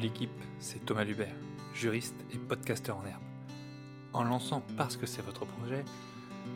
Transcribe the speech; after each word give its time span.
l'équipe, 0.00 0.30
c'est 0.58 0.84
Thomas 0.86 1.04
Lubert, 1.04 1.34
juriste 1.74 2.16
et 2.32 2.38
podcasteur 2.38 2.96
en 2.96 3.06
herbe. 3.06 3.22
En 4.14 4.24
lançant 4.24 4.62
Parce 4.76 4.96
que 4.96 5.06
c'est 5.06 5.22
votre 5.22 5.44
projet, 5.44 5.84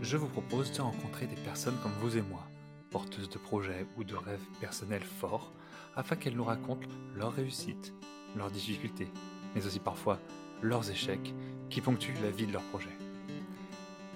je 0.00 0.16
vous 0.16 0.28
propose 0.28 0.72
de 0.72 0.80
rencontrer 0.80 1.26
des 1.26 1.36
personnes 1.36 1.76
comme 1.82 1.92
vous 2.00 2.16
et 2.16 2.22
moi, 2.22 2.48
porteuses 2.90 3.28
de 3.28 3.38
projets 3.38 3.86
ou 3.96 4.04
de 4.04 4.14
rêves 4.14 4.46
personnels 4.60 5.04
forts, 5.04 5.52
afin 5.94 6.16
qu'elles 6.16 6.36
nous 6.36 6.44
racontent 6.44 6.88
leurs 7.14 7.34
réussites, 7.34 7.92
leurs 8.34 8.50
difficultés, 8.50 9.08
mais 9.54 9.66
aussi 9.66 9.78
parfois 9.78 10.18
leurs 10.62 10.90
échecs 10.90 11.34
qui 11.68 11.82
ponctuent 11.82 12.14
la 12.22 12.30
vie 12.30 12.46
de 12.46 12.52
leur 12.52 12.62
projet. 12.62 12.96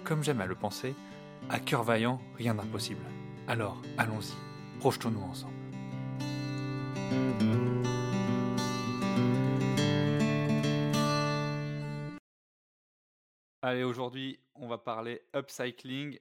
Comme 0.04 0.24
j'aime 0.24 0.40
à 0.40 0.46
le 0.46 0.54
penser, 0.54 0.94
à 1.50 1.60
cœur 1.60 1.82
vaillant, 1.82 2.20
rien 2.36 2.54
d'impossible. 2.54 3.04
Alors, 3.46 3.82
allons-y, 3.98 4.32
projetons-nous 4.80 5.20
ensemble. 5.20 5.54
Allez, 13.70 13.84
aujourd'hui, 13.84 14.40
on 14.54 14.66
va 14.66 14.78
parler 14.78 15.20
upcycling, 15.36 16.18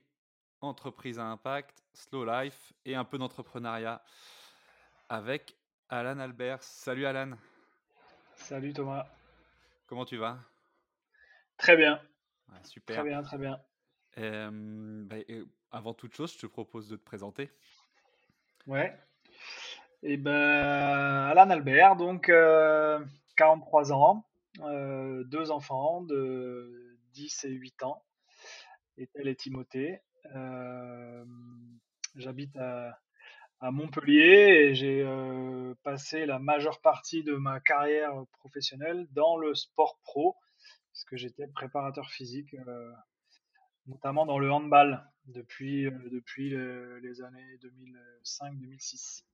entreprise 0.60 1.18
à 1.18 1.24
impact, 1.24 1.82
slow 1.94 2.26
life 2.26 2.74
et 2.84 2.94
un 2.94 3.04
peu 3.04 3.16
d'entrepreneuriat 3.16 4.02
avec 5.08 5.56
Alan 5.88 6.18
Albert. 6.18 6.62
Salut 6.62 7.06
Alan. 7.06 7.30
Salut 8.34 8.74
Thomas. 8.74 9.06
Comment 9.86 10.04
tu 10.04 10.18
vas? 10.18 10.36
Très 11.56 11.74
bien. 11.74 11.98
super. 12.64 12.96
Très 12.96 13.08
bien, 13.08 13.22
très 13.22 13.38
bien. 13.38 13.58
Bah, 15.06 15.16
avant 15.70 15.94
toute 15.94 16.14
chose, 16.14 16.34
je 16.34 16.40
te 16.40 16.46
propose 16.46 16.86
de 16.90 16.96
te 16.96 17.04
présenter. 17.04 17.50
Ouais. 18.66 18.94
Et 20.02 20.12
eh 20.12 20.16
ben, 20.18 20.34
Alan 20.34 21.48
Albert, 21.48 21.96
donc 21.96 22.26
43 22.26 23.90
euh, 23.90 23.94
ans, 23.94 24.26
euh, 24.60 25.24
deux 25.24 25.50
enfants 25.50 26.02
de 26.02 26.87
10 27.18 27.44
et 27.46 27.50
8 27.50 27.82
ans, 27.82 28.04
Ethel 28.96 29.26
et 29.26 29.34
Timothée. 29.34 30.00
Euh, 30.36 31.24
j'habite 32.14 32.56
à, 32.56 32.98
Montpellier 33.60 34.68
et 34.70 34.74
j'ai 34.76 35.04
passé 35.82 36.26
la 36.26 36.38
majeure 36.38 36.80
partie 36.80 37.24
de 37.24 37.34
ma 37.34 37.58
carrière 37.58 38.14
professionnelle 38.34 39.08
dans 39.10 39.36
le 39.36 39.52
sport 39.56 39.98
pro, 40.04 40.36
puisque 40.92 41.16
j'étais 41.16 41.48
préparateur 41.48 42.08
physique 42.08 42.54
notamment 43.88 44.26
dans 44.26 44.38
le 44.38 44.52
handball 44.52 45.02
depuis, 45.26 45.86
euh, 45.86 46.08
depuis 46.10 46.50
les 46.50 47.22
années 47.22 47.58
2005-2006. 47.58 49.24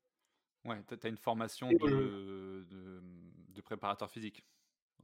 Ouais, 0.64 0.82
tu 0.88 0.94
as 1.02 1.08
une 1.08 1.18
formation 1.18 1.70
de, 1.70 2.66
de, 2.70 3.60
préparateur 3.60 4.10
physique. 4.10 4.44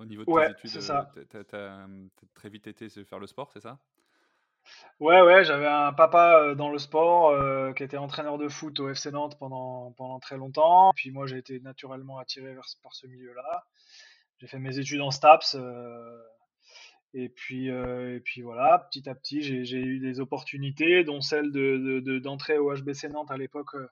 Au 0.01 0.05
niveau 0.06 0.25
de 0.25 0.55
tes 0.55 0.69
études, 0.69 1.29
tu 1.31 1.56
as, 1.56 1.87
très 2.34 2.48
vite 2.48 2.67
été 2.67 2.89
faire 3.05 3.19
le 3.19 3.27
sport, 3.27 3.51
c'est 3.53 3.61
ça? 3.61 3.79
Ouais, 4.98 5.23
ouais, 5.23 5.45
j'avais 5.45 5.67
un 5.67 5.92
papa 5.92 6.39
euh, 6.39 6.55
dans 6.55 6.70
le 6.70 6.79
sport 6.79 7.31
euh, 7.31 7.73
qui 7.73 7.83
était 7.83 7.97
entraîneur 7.97 8.37
de 8.37 8.48
foot 8.48 8.79
au 8.81 8.89
FC 8.91 9.11
Nantes 9.11 9.39
pendant, 9.39 9.92
pendant 9.92 10.19
très 10.19 10.37
longtemps. 10.37 10.92
Puis 10.95 11.11
moi, 11.11 11.27
j'ai 11.27 11.39
été 11.39 11.61
naturellement 11.61 12.19
attiré 12.19 12.53
vers, 12.53 12.67
par 12.83 12.95
ce 12.95 13.07
milieu-là. 13.07 13.65
J'ai 14.39 14.47
fait 14.47 14.59
mes 14.59 14.79
études 14.79 15.01
en 15.01 15.11
STAPS, 15.11 15.57
et 17.12 17.29
puis, 17.29 17.70
euh, 17.70 18.17
et 18.17 18.20
puis 18.20 18.42
voilà, 18.42 18.87
petit 18.91 19.09
à 19.09 19.14
petit, 19.14 19.42
j'ai 19.42 19.79
eu 19.79 19.98
des 19.98 20.20
opportunités, 20.20 21.03
dont 21.03 21.20
celle 21.20 21.51
d'entrer 21.51 22.55
de, 22.55 22.59
de, 22.59 22.62
au 22.62 22.75
HBC 22.75 23.08
Nantes 23.08 23.33
à 23.33 23.36
l'époque, 23.36 23.74
euh, 23.74 23.89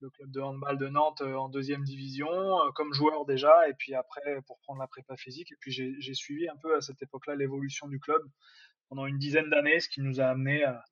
le 0.00 0.10
club 0.10 0.30
de 0.30 0.40
handball 0.40 0.78
de 0.78 0.88
Nantes 0.88 1.20
euh, 1.20 1.34
en 1.34 1.48
deuxième 1.48 1.84
division, 1.84 2.28
comme 2.74 2.92
joueur 2.92 3.24
déjà, 3.26 3.68
et 3.68 3.74
puis 3.74 3.94
après 3.94 4.40
pour 4.46 4.58
prendre 4.60 4.80
la 4.80 4.86
prépa 4.86 5.16
physique. 5.16 5.52
Et 5.52 5.56
puis 5.60 5.70
j'ai 5.72 6.14
suivi 6.14 6.48
un 6.48 6.56
peu 6.56 6.76
à 6.76 6.80
cette 6.80 7.02
époque-là 7.02 7.36
l'évolution 7.36 7.88
du 7.88 8.00
club 8.00 8.22
pendant 8.88 9.06
une 9.06 9.18
dizaine 9.18 9.48
d'années, 9.50 9.80
ce 9.80 9.88
qui 9.88 10.00
nous 10.00 10.20
a 10.20 10.24
amené 10.24 10.64
à, 10.64 10.84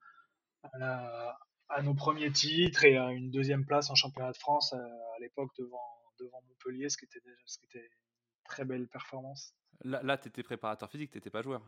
à, 1.68 1.82
nos 1.82 1.94
premiers 1.94 2.30
titres 2.30 2.84
et 2.84 2.96
à 2.96 3.10
une 3.10 3.30
deuxième 3.30 3.64
place 3.64 3.90
en 3.90 3.94
championnat 3.94 4.32
de 4.32 4.36
France 4.36 4.72
à, 4.72 5.18
l'époque 5.20 5.50
devant, 5.58 5.90
devant 6.20 6.40
Montpellier, 6.48 6.88
ce 6.88 6.96
qui 6.96 7.06
était 7.06 7.20
déjà 7.20 7.36
ce 7.44 7.58
qui 7.58 7.66
était 7.66 7.84
une 7.84 8.44
très 8.44 8.64
belle 8.64 8.88
performance. 8.88 9.54
Là, 9.84 10.16
tu 10.18 10.28
étais 10.28 10.42
préparateur 10.42 10.90
physique, 10.90 11.10
tu 11.10 11.18
n'étais 11.18 11.30
pas 11.30 11.42
joueur 11.42 11.62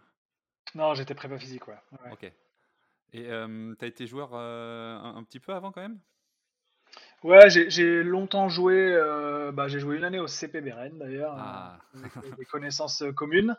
Non, 0.75 0.95
j'étais 0.95 1.15
prépa 1.15 1.39
physique, 1.39 1.67
ouais. 1.69 1.79
Ok. 2.13 2.33
Et 3.13 3.25
tu 3.25 3.85
as 3.85 3.87
été 3.87 4.07
joueur 4.07 4.35
un, 4.35 5.23
petit 5.25 5.41
peu 5.41 5.53
avant 5.53 5.73
quand 5.73 5.83
même? 5.83 6.01
Ouais, 7.23 7.51
j'ai 7.51 8.03
longtemps 8.03 8.49
joué. 8.49 8.95
bah, 9.53 9.69
j'ai 9.69 9.79
joué 9.79 9.97
une 9.97 10.05
année 10.05 10.19
au 10.19 10.27
CP 10.27 10.61
Beren 10.63 10.97
d'ailleurs, 10.99 11.35
ah. 11.37 11.79
avec 11.95 12.37
des 12.37 12.45
connaissances 12.47 13.03
communes. 13.15 13.57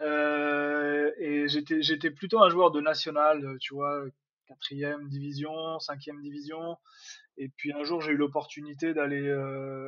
et 0.00 1.46
j'étais 1.48 2.10
plutôt 2.10 2.42
un 2.42 2.50
joueur 2.50 2.70
de 2.70 2.80
national, 2.80 3.56
tu 3.60 3.74
vois, 3.74 4.04
quatrième 4.46 5.08
division, 5.08 5.78
cinquième 5.80 6.20
division. 6.20 6.76
Et 7.36 7.48
puis 7.48 7.72
un 7.72 7.82
jour, 7.82 8.00
j'ai 8.00 8.12
eu 8.12 8.16
l'opportunité 8.16 8.94
d'aller 8.94 9.26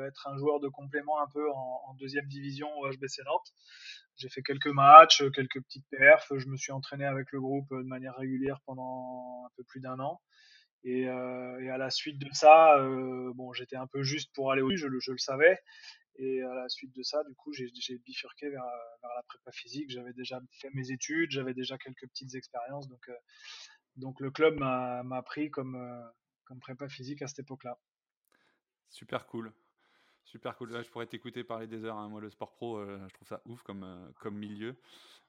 être 0.06 0.26
un 0.26 0.36
joueur 0.36 0.58
de 0.58 0.68
complément 0.68 1.20
un 1.22 1.28
peu 1.32 1.48
en, 1.50 1.80
en, 1.86 1.94
deuxième 1.94 2.26
division 2.26 2.68
au 2.78 2.90
HBC 2.90 3.22
Nantes. 3.24 3.52
J'ai 4.16 4.28
fait 4.28 4.42
quelques 4.42 4.68
matchs, 4.68 5.22
quelques 5.32 5.60
petites 5.62 5.86
perfs. 5.90 6.32
Je 6.36 6.46
me 6.46 6.56
suis 6.56 6.72
entraîné 6.72 7.04
avec 7.04 7.30
le 7.32 7.40
groupe 7.40 7.70
de 7.70 7.86
manière 7.86 8.16
régulière 8.16 8.60
pendant 8.66 9.44
un 9.46 9.50
peu 9.56 9.64
plus 9.64 9.80
d'un 9.80 9.98
an. 10.00 10.20
Et, 10.84 11.08
euh, 11.08 11.60
et, 11.60 11.70
à 11.70 11.78
la 11.78 11.90
suite 11.90 12.18
de 12.18 12.28
ça, 12.32 12.76
euh, 12.78 13.32
bon, 13.34 13.52
j'étais 13.52 13.76
un 13.76 13.86
peu 13.86 14.02
juste 14.02 14.32
pour 14.34 14.50
aller 14.50 14.62
au 14.62 14.70
je, 14.70 14.88
je 14.98 15.12
le 15.12 15.18
savais. 15.18 15.58
Et 16.16 16.42
à 16.42 16.54
la 16.54 16.68
suite 16.68 16.94
de 16.94 17.02
ça, 17.02 17.22
du 17.24 17.34
coup, 17.34 17.52
j'ai 17.52 17.98
bifurqué 17.98 18.50
vers, 18.50 18.64
vers, 19.02 19.10
la 19.14 19.22
prépa 19.22 19.50
physique. 19.52 19.90
J'avais 19.90 20.12
déjà 20.12 20.40
fait 20.50 20.68
mes 20.74 20.90
études, 20.90 21.30
j'avais 21.30 21.54
déjà 21.54 21.78
quelques 21.78 22.06
petites 22.08 22.34
expériences. 22.34 22.88
Donc, 22.88 23.08
euh, 23.08 23.16
donc 23.96 24.20
le 24.20 24.30
club 24.30 24.58
m'a 24.58 25.22
pris 25.24 25.50
comme, 25.50 26.12
comme 26.44 26.60
prépa 26.60 26.88
physique 26.88 27.22
à 27.22 27.28
cette 27.28 27.40
époque-là. 27.40 27.78
Super 28.90 29.26
cool. 29.26 29.52
Super 30.24 30.56
cool. 30.56 30.70
je 30.70 30.90
pourrais 30.90 31.06
t'écouter 31.06 31.44
parler 31.44 31.66
des 31.66 31.84
heures. 31.84 31.96
Hein. 31.96 32.08
Moi, 32.08 32.20
le 32.20 32.28
sport 32.28 32.52
pro, 32.52 32.84
je 32.84 33.14
trouve 33.14 33.28
ça 33.28 33.40
ouf 33.46 33.62
comme, 33.62 34.12
comme 34.20 34.36
milieu. 34.36 34.76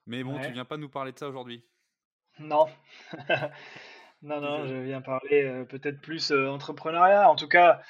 Mais 0.06 0.24
bon, 0.24 0.40
tu 0.42 0.52
viens 0.52 0.66
pas 0.66 0.78
nous 0.78 0.90
parler 0.90 1.14
de 1.14 1.20
ça 1.20 1.30
aujourd'hui. 1.30 1.64
Non. 2.40 2.66
non, 4.24 4.42
non, 4.42 4.66
je 4.66 4.76
viens 4.76 5.02
parler 5.02 5.44
euh, 5.44 5.66
peut-être 5.66 6.02
plus 6.02 6.32
entrepreneuriat. 6.32 7.30
En 7.30 7.36
tout 7.36 7.48
cas, 7.48 7.82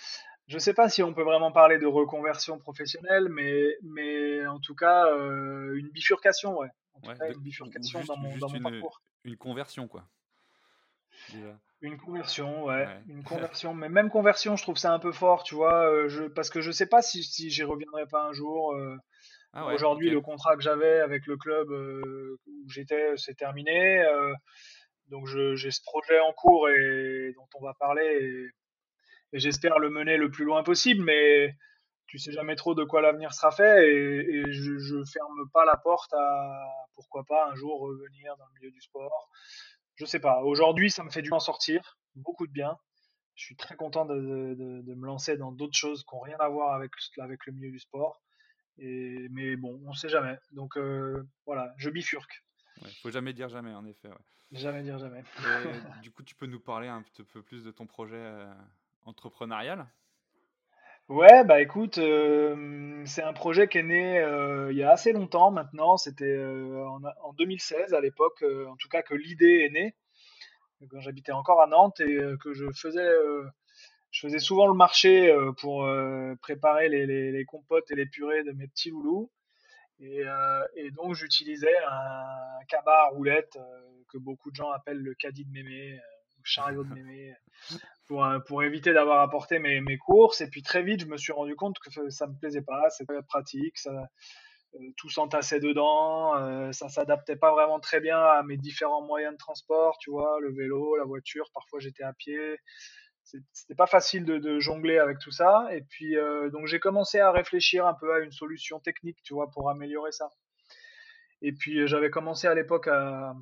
je 0.48 0.56
ne 0.56 0.60
sais 0.60 0.74
pas 0.74 0.90
si 0.90 1.02
on 1.04 1.14
peut 1.14 1.24
vraiment 1.24 1.52
parler 1.52 1.80
de 1.80 1.86
reconversion 1.86 2.58
professionnelle, 2.58 3.30
mais, 3.30 3.78
mais 3.84 4.46
en 4.46 4.60
tout 4.60 4.76
cas, 4.76 5.06
une 5.16 5.90
bifurcation, 5.90 6.58
ouais. 6.58 6.70
En 6.96 7.02
tout 7.02 7.18
cas, 7.18 7.32
une 7.32 7.40
bifurcation 7.40 8.04
dans 8.04 8.18
mon, 8.18 8.38
dans 8.38 8.50
mon 8.50 8.60
parcours. 8.60 9.02
Une 9.24 9.38
conversion, 9.38 9.88
quoi. 9.88 10.04
Une 11.82 11.98
conversion, 11.98 12.66
ouais, 12.66 12.88
une 13.08 13.24
conversion. 13.58 13.74
Mais 13.74 13.90
même 13.90 14.10
conversion, 14.10 14.56
je 14.56 14.64
trouve 14.64 14.78
ça 14.78 14.94
un 14.94 15.00
peu 15.00 15.12
fort, 15.12 15.44
tu 15.44 15.56
vois, 15.56 15.90
euh, 15.90 16.08
je, 16.08 16.24
parce 16.24 16.50
que 16.50 16.62
je 16.62 16.72
sais 16.72 16.86
pas 16.86 17.02
si, 17.02 17.24
si 17.24 17.50
j'y 17.50 17.64
reviendrai 17.64 18.06
pas 18.08 18.24
un 18.24 18.34
jour. 18.34 18.74
Euh, 18.74 18.98
ah 19.56 19.68
aujourd'hui, 19.68 20.10
le 20.10 20.20
contrat 20.20 20.56
que 20.56 20.64
j'avais 20.64 21.00
avec 21.02 21.28
le 21.28 21.38
club 21.38 21.70
euh, 21.72 22.40
où 22.48 22.70
j'étais, 22.70 23.16
c'est 23.18 23.36
terminé. 23.36 24.04
Donc 25.08 25.28
j'ai 25.28 25.72
ce 25.72 25.82
projet 25.84 26.20
en 26.20 26.34
cours 26.34 26.70
et 26.70 27.34
dont 27.36 27.48
on 27.56 27.64
va 27.64 27.74
parler 27.74 28.06
et, 28.06 29.40
j'espère 29.40 29.80
le 29.80 29.90
mener 29.90 30.18
le 30.18 30.30
plus 30.30 30.46
loin 30.46 30.64
possible. 30.64 31.04
Mais 31.04 31.56
tu 32.08 32.20
sais 32.20 32.32
jamais 32.32 32.56
trop 32.56 32.76
de 32.76 32.84
quoi 32.84 33.02
l'avenir 33.02 33.34
sera 33.34 33.52
fait 33.52 33.90
et, 33.90 34.44
je, 34.52 34.78
je 34.78 35.04
ferme 35.12 35.50
pas 35.54 35.66
la 35.66 35.78
porte 35.78 36.14
à 36.14 36.68
pourquoi 36.96 37.24
pas 37.24 37.50
un 37.50 37.56
jour 37.56 37.80
revenir 37.82 38.36
dans 38.38 38.46
le 38.46 38.60
milieu 38.60 38.72
du 38.72 38.82
sport 38.82 39.30
je 39.96 40.06
sais 40.06 40.20
pas. 40.20 40.42
Aujourd'hui, 40.42 40.90
ça 40.90 41.04
me 41.04 41.10
fait 41.10 41.22
du 41.22 41.30
bien 41.30 41.40
sortir, 41.40 41.98
beaucoup 42.16 42.48
de 42.48 42.52
bien. 42.52 42.78
Je 43.36 43.46
suis 43.46 43.56
très 43.56 43.76
content 43.76 44.06
de, 44.06 44.14
me 44.16 45.06
lancer 45.06 45.38
dans 45.38 45.52
d'autres 45.52 45.78
choses 45.78 46.04
qui 46.04 46.16
n'ont 46.16 46.22
rien 46.22 46.38
à 46.40 46.50
voir 46.50 46.74
avec, 46.74 46.92
avec 47.20 47.46
le 47.46 47.54
milieu 47.54 47.72
du 47.72 47.80
sport. 47.80 48.22
Et, 48.78 49.28
mais 49.32 49.56
bon, 49.56 49.82
on 49.86 49.90
ne 49.90 49.96
sait 49.96 50.10
jamais. 50.10 50.38
Donc 50.52 50.78
euh, 50.78 51.24
voilà, 51.46 51.74
je 51.78 51.90
bifurque. 51.90 52.44
Il 52.82 52.88
ne 52.88 52.94
faut 53.02 53.12
jamais 53.12 53.34
dire 53.34 53.50
jamais, 53.50 53.74
en 53.74 53.86
effet. 53.86 54.10
Jamais 54.54 54.84
dire 54.84 55.00
jamais. 55.00 55.24
du 56.02 56.12
coup, 56.12 56.24
tu 56.24 56.36
peux 56.36 56.46
nous 56.46 56.60
parler 56.60 56.88
un 56.88 57.04
peu 57.34 57.42
plus 57.42 57.64
de 57.64 57.72
ton 57.72 57.88
projet 57.88 58.18
euh, 58.18 58.54
entrepreneurial? 59.06 59.88
Ouais, 61.10 61.44
bah 61.44 61.60
écoute, 61.60 61.98
euh, 61.98 63.04
c'est 63.06 63.24
un 63.24 63.34
projet 63.34 63.68
qui 63.68 63.80
est 63.80 63.84
né 63.84 64.20
euh, 64.20 64.72
il 64.72 64.78
y 64.78 64.84
a 64.84 64.92
assez 64.92 65.12
longtemps 65.12 65.52
maintenant. 65.52 65.98
C'était 65.98 66.40
en, 66.40 67.34
2016 67.34 67.94
à 67.94 68.00
l'époque, 68.00 68.44
en 68.70 68.76
tout 68.78 68.90
cas 68.90 69.02
que 69.02 69.16
l'idée 69.16 69.66
est 69.66 69.70
née, 69.70 69.96
quand 70.90 71.02
j'habitais 71.02 71.32
encore 71.32 71.62
à 71.62 71.68
Nantes 71.68 72.00
et 72.00 72.20
que 72.42 72.54
je 72.54 72.66
faisais, 72.72 73.10
je 74.12 74.20
faisais 74.20 74.40
souvent 74.40 74.68
le 74.68 74.76
marché 74.76 75.36
pour 75.58 75.90
préparer 76.42 76.90
les, 76.90 77.06
les, 77.32 77.46
compotes 77.46 77.90
et 77.92 77.96
les 77.96 78.06
purées 78.06 78.44
de 78.44 78.52
mes 78.52 78.68
petits 78.68 78.92
loulous. 78.92 79.30
Et, 80.04 80.24
et 80.76 80.92
donc 80.92 81.16
j'utilisais 81.16 81.78
un 81.88 82.66
cabas 82.68 83.06
à 83.06 83.08
roulette 83.08 83.58
que 84.10 84.18
beaucoup 84.18 84.52
de 84.52 84.56
gens 84.56 84.70
appellent 84.72 85.02
le 85.02 85.16
caddie 85.16 85.46
de 85.46 85.52
mémé 85.52 86.00
chariot 86.44 86.84
de 86.84 86.90
mémé. 86.94 87.34
pour, 88.08 88.26
pour 88.48 88.64
éviter 88.64 88.94
d'avoir 88.94 89.22
à 89.22 89.30
porter 89.30 89.60
mes, 89.60 89.82
mes, 89.82 89.98
courses. 89.98 90.42
Et 90.42 90.50
puis 90.50 90.62
très 90.62 90.84
vite, 90.84 91.02
je 91.02 91.06
me 91.06 91.18
suis 91.18 91.34
rendu 91.34 91.56
compte 91.56 91.78
que 91.80 92.10
ça 92.10 92.28
me 92.28 92.38
plaisait 92.38 92.62
pas, 92.62 92.90
c'était 92.90 93.14
pratique, 93.28 93.78
ça, 93.78 94.10
tout 94.98 95.10
s'entassait 95.10 95.60
dedans, 95.60 96.72
ça 96.74 96.90
s'adaptait 96.90 97.36
pas 97.36 97.52
vraiment 97.52 97.80
très 97.80 98.00
bien 98.00 98.20
à 98.20 98.44
mes 98.44 98.58
différents 98.58 99.02
moyens 99.02 99.34
de 99.34 99.38
transport, 99.38 99.98
tu 100.00 100.12
vois, 100.12 100.40
le 100.42 100.52
vélo, 100.54 100.96
la 100.98 101.06
voiture, 101.06 101.50
parfois 101.54 101.80
j'étais 101.80 102.04
à 102.04 102.14
pied 102.14 102.58
c'était 103.52 103.76
pas 103.76 103.88
facile 103.88 104.26
de, 104.26 104.60
jongler 104.60 104.98
avec 104.98 105.20
tout 105.20 105.32
ça. 105.32 105.68
Et 105.72 105.82
puis, 105.82 106.18
euh, 106.18 106.50
donc, 106.50 106.68
j'ai 106.68 106.80
commencé 106.80 107.20
à 107.20 107.32
réfléchir 107.32 107.86
un 107.88 107.94
peu 107.94 108.14
à 108.14 108.20
une 108.20 108.32
solution 108.32 108.80
technique, 108.80 109.18
tu 109.24 109.34
vois, 109.34 109.50
pour 109.52 109.70
améliorer 109.70 110.12
ça. 110.12 110.32
Et 111.42 111.52
puis, 111.52 111.80
euh, 111.80 111.88
j'avais 111.88 112.10
commencé 112.10 112.48
à 112.48 112.54
l'époque 112.54 112.88
à, 112.88 113.36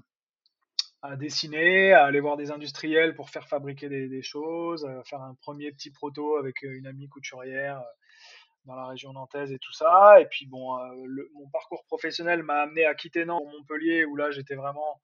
dessiner, 1.17 1.93
à 1.93 2.05
aller 2.05 2.19
voir 2.19 2.38
des 2.38 2.51
industriels 2.51 3.15
pour 3.15 3.29
faire 3.29 3.47
fabriquer 3.47 3.89
des, 3.89 4.21
choses, 4.21 4.85
à 4.85 5.03
faire 5.03 5.21
un 5.21 5.35
premier 5.41 5.71
petit 5.71 5.91
proto 5.91 6.38
avec 6.38 6.63
euh, 6.63 6.77
une 6.77 6.88
amie 6.88 7.09
couturière 7.09 7.83
dans 8.65 8.75
la 8.75 8.85
région 8.85 9.11
nantaise 9.13 9.51
et 9.51 9.57
tout 9.57 9.73
ça. 9.73 10.21
Et 10.21 10.25
puis, 10.27 10.45
bon, 10.45 10.77
mon 11.33 11.49
parcours 11.49 11.83
professionnel 11.85 12.43
m'a 12.43 12.61
amené 12.61 12.85
à 12.85 12.93
quitter 12.93 13.25
Nantes 13.25 13.41
pour 13.43 13.51
Montpellier, 13.51 14.05
où 14.05 14.15
là, 14.15 14.29
j'étais 14.29 14.55
vraiment 14.55 15.01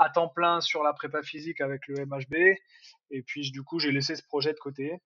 à 0.00 0.08
temps 0.08 0.28
plein 0.28 0.60
sur 0.60 0.82
la 0.82 0.92
prépa 0.92 1.22
physique 1.22 1.60
avec 1.60 1.86
le 1.86 2.06
MHB. 2.06 2.56
Et 3.10 3.22
puis, 3.22 3.50
du 3.52 3.62
coup, 3.62 3.78
j'ai 3.78 3.92
laissé 3.92 4.16
ce 4.16 4.22
projet 4.24 4.52
de 4.52 4.58
côté. 4.58 5.00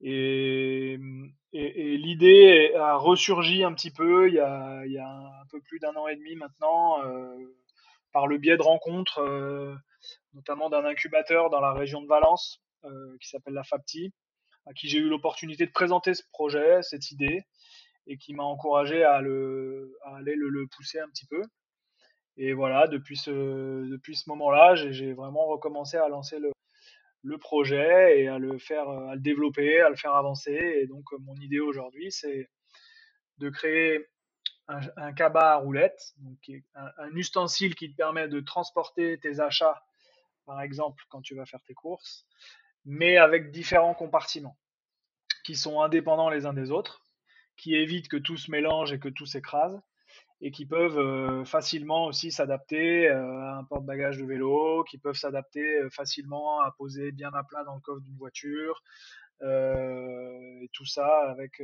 Et, 0.00 0.98
l'idée 1.52 2.72
a 2.74 2.96
ressurgi 2.96 3.62
un 3.62 3.72
petit 3.72 3.90
peu 3.90 4.28
il 4.28 4.34
y 4.34 4.40
a, 4.40 4.80
un 4.80 5.46
peu 5.50 5.60
plus 5.60 5.78
d'un 5.78 5.94
an 5.94 6.08
et 6.08 6.16
demi 6.16 6.34
maintenant, 6.34 7.02
euh, 7.04 7.36
par 8.12 8.26
le 8.26 8.38
biais 8.38 8.56
de 8.56 8.62
rencontres, 8.62 9.20
euh, 9.20 9.74
notamment 10.34 10.70
d'un 10.70 10.84
incubateur 10.84 11.50
dans 11.50 11.60
la 11.60 11.72
région 11.72 12.00
de 12.02 12.06
Valence, 12.06 12.62
euh, 12.84 13.16
qui 13.20 13.28
s'appelle 13.28 13.54
la 13.54 13.64
FAPTI, 13.64 14.12
à 14.66 14.72
qui 14.72 14.88
j'ai 14.88 14.98
eu 14.98 15.08
l'opportunité 15.08 15.66
de 15.66 15.72
présenter 15.72 16.14
ce 16.14 16.22
projet, 16.32 16.82
cette 16.82 17.10
idée, 17.10 17.42
et 18.06 18.16
qui 18.16 18.34
m'a 18.34 18.44
encouragé 18.44 19.02
à, 19.02 19.20
le, 19.20 19.96
à 20.04 20.16
aller 20.16 20.34
le, 20.34 20.48
le, 20.48 20.66
pousser 20.66 21.00
un 21.00 21.08
petit 21.08 21.26
peu. 21.26 21.42
Et 22.36 22.52
voilà, 22.52 22.86
depuis 22.86 23.16
ce, 23.16 23.30
depuis 23.88 24.14
ce 24.14 24.28
moment-là, 24.28 24.74
j'ai 24.74 25.12
vraiment 25.14 25.46
recommencé 25.46 25.96
à 25.96 26.08
lancer 26.08 26.38
le, 26.38 26.52
le, 27.22 27.38
projet 27.38 28.20
et 28.20 28.28
à 28.28 28.38
le 28.38 28.58
faire, 28.58 28.88
à 28.88 29.14
le 29.14 29.20
développer, 29.20 29.80
à 29.80 29.88
le 29.88 29.96
faire 29.96 30.14
avancer. 30.14 30.52
Et 30.52 30.86
donc, 30.86 31.04
mon 31.20 31.34
idée 31.36 31.60
aujourd'hui, 31.60 32.12
c'est 32.12 32.50
de 33.38 33.48
créer 33.48 34.06
un, 34.68 34.80
un 34.96 35.12
cabas 35.12 35.52
à 35.52 35.56
roulettes, 35.56 36.14
donc 36.18 36.38
un, 36.74 37.10
ustensile 37.14 37.74
qui 37.74 37.90
te 37.90 37.96
permet 37.96 38.28
de 38.28 38.40
transporter 38.40 39.18
tes 39.18 39.40
achats, 39.40 39.82
par 40.44 40.60
exemple, 40.60 41.04
quand 41.08 41.22
tu 41.22 41.34
vas 41.34 41.46
faire 41.46 41.62
tes 41.66 41.74
courses, 41.74 42.26
mais 42.84 43.16
avec 43.16 43.50
différents 43.50 43.94
compartiments 43.94 44.58
qui 45.44 45.56
sont 45.56 45.80
indépendants 45.80 46.28
les 46.28 46.46
uns 46.46 46.52
des 46.52 46.70
autres, 46.70 47.02
qui 47.56 47.74
évitent 47.74 48.08
que 48.08 48.16
tout 48.16 48.36
se 48.36 48.50
mélange 48.50 48.92
et 48.92 48.98
que 48.98 49.08
tout 49.08 49.26
s'écrase 49.26 49.80
et 50.40 50.50
qui 50.50 50.66
peuvent 50.66 50.98
euh, 50.98 51.44
facilement 51.44 52.06
aussi 52.06 52.30
s'adapter 52.30 53.08
euh, 53.08 53.40
à 53.40 53.56
un 53.56 53.64
porte-bagages 53.64 54.18
de 54.18 54.24
vélo, 54.24 54.84
qui 54.84 54.98
peuvent 54.98 55.16
s'adapter 55.16 55.80
euh, 55.80 55.90
facilement 55.90 56.60
à 56.60 56.72
poser 56.72 57.10
bien 57.12 57.30
à 57.32 57.42
plat 57.42 57.64
dans 57.64 57.74
le 57.74 57.80
coffre 57.80 58.02
d'une 58.02 58.16
voiture, 58.16 58.82
et 59.42 60.70
tout 60.72 60.86
ça 60.86 61.28
avec 61.28 61.62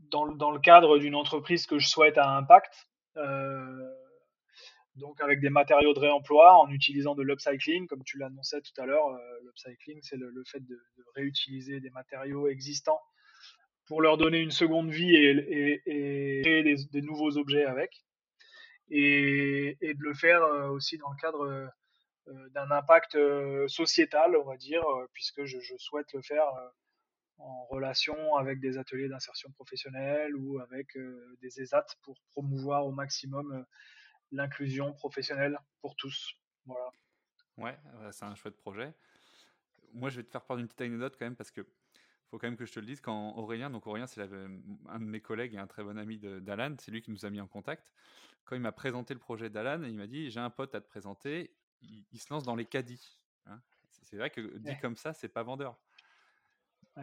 dans, 0.00 0.24
le 0.24 0.58
cadre 0.58 0.98
d'une 0.98 1.14
entreprise 1.14 1.64
que 1.64 1.78
je 1.78 1.86
souhaite 1.86 2.18
à 2.18 2.28
impact. 2.36 2.88
donc 4.96 5.20
avec 5.20 5.40
des 5.40 5.48
matériaux 5.48 5.94
de 5.94 6.00
réemploi 6.00 6.56
en 6.58 6.68
utilisant 6.70 7.14
de 7.14 7.22
l'upcycling, 7.22 7.86
comme 7.86 8.02
tu 8.02 8.18
l'annonçais 8.18 8.60
tout 8.62 8.80
à 8.80 8.84
l'heure, 8.84 9.16
l'upcycling 9.44 10.00
c'est 10.02 10.16
le, 10.16 10.42
fait 10.44 10.58
de, 10.58 10.76
réutiliser 11.14 11.78
des 11.78 11.90
matériaux 11.90 12.48
existants 12.48 13.00
pour 13.90 14.02
leur 14.02 14.16
donner 14.18 14.38
une 14.38 14.52
seconde 14.52 14.88
vie 14.88 15.16
et, 15.16 15.80
créer 16.44 16.62
des, 16.62 17.02
nouveaux 17.02 17.36
objets 17.36 17.64
avec. 17.64 18.04
Et, 18.88 19.76
de 19.82 20.00
le 20.00 20.14
faire 20.14 20.44
euh, 20.44 20.68
aussi 20.68 20.96
dans 20.96 21.10
le 21.10 21.16
cadre 21.16 21.44
euh, 22.28 22.48
d'un 22.50 22.70
impact 22.70 23.16
euh, 23.16 23.66
sociétal, 23.66 24.36
on 24.36 24.44
va 24.44 24.56
dire, 24.56 24.84
puisque 25.12 25.44
je, 25.44 25.58
souhaite 25.78 26.12
le 26.12 26.22
faire 26.22 26.46
en 27.38 27.64
relation 27.64 28.36
avec 28.36 28.60
des 28.60 28.78
ateliers 28.78 29.08
d'insertion 29.08 29.50
professionnelle 29.50 30.36
ou 30.36 30.60
avec 30.60 30.96
des 31.42 31.60
ESAT 31.60 31.86
pour 32.04 32.16
promouvoir 32.30 32.86
au 32.86 32.92
maximum 32.92 33.66
l'inclusion 34.30 34.92
professionnelle 34.92 35.58
pour 35.80 35.96
tous. 35.96 36.34
Voilà. 36.64 36.90
Ouais, 37.56 37.76
c'est 38.12 38.24
un 38.24 38.36
chouette 38.36 38.56
projet. 38.56 38.94
Moi, 39.94 40.10
je 40.10 40.18
vais 40.18 40.22
te 40.22 40.30
faire 40.30 40.44
part 40.44 40.58
d'une 40.58 40.68
petite 40.68 40.82
anecdote 40.82 41.16
quand 41.18 41.26
même 41.26 41.34
parce 41.34 41.50
que 41.50 41.66
faut 42.30 42.38
quand 42.38 42.46
même 42.46 42.56
que 42.56 42.64
je 42.64 42.72
te 42.72 42.80
le 42.80 42.86
dise, 42.86 43.00
quand 43.00 43.36
Aurélien, 43.36 43.70
donc 43.70 43.86
Aurélien 43.86 44.06
c'est 44.06 44.22
un 44.22 45.00
de 45.00 45.04
mes 45.04 45.20
collègues 45.20 45.54
et 45.54 45.58
un 45.58 45.66
très 45.66 45.82
bon 45.82 45.98
ami 45.98 46.18
d'Alan, 46.18 46.76
c'est 46.78 46.92
lui 46.92 47.02
qui 47.02 47.10
nous 47.10 47.26
a 47.26 47.30
mis 47.30 47.40
en 47.40 47.48
contact. 47.48 47.92
Quand 48.44 48.54
il 48.54 48.62
m'a 48.62 48.72
présenté 48.72 49.14
le 49.14 49.20
projet 49.20 49.50
d'Alan, 49.50 49.82
il 49.82 49.94
m'a 49.94 50.06
dit 50.06 50.30
j'ai 50.30 50.40
un 50.40 50.50
pote 50.50 50.74
à 50.74 50.80
te 50.80 50.88
présenter, 50.88 51.52
il, 51.82 52.20
se 52.20 52.32
lance 52.32 52.44
dans 52.44 52.54
les 52.54 52.66
caddies. 52.66 53.18
Hein. 53.46 53.60
c'est 54.02 54.16
vrai 54.16 54.30
que 54.30 54.58
dit 54.58 54.78
comme 54.80 54.96
ça, 54.96 55.12
c'est 55.12 55.28
pas 55.28 55.42
vendeur. 55.42 55.76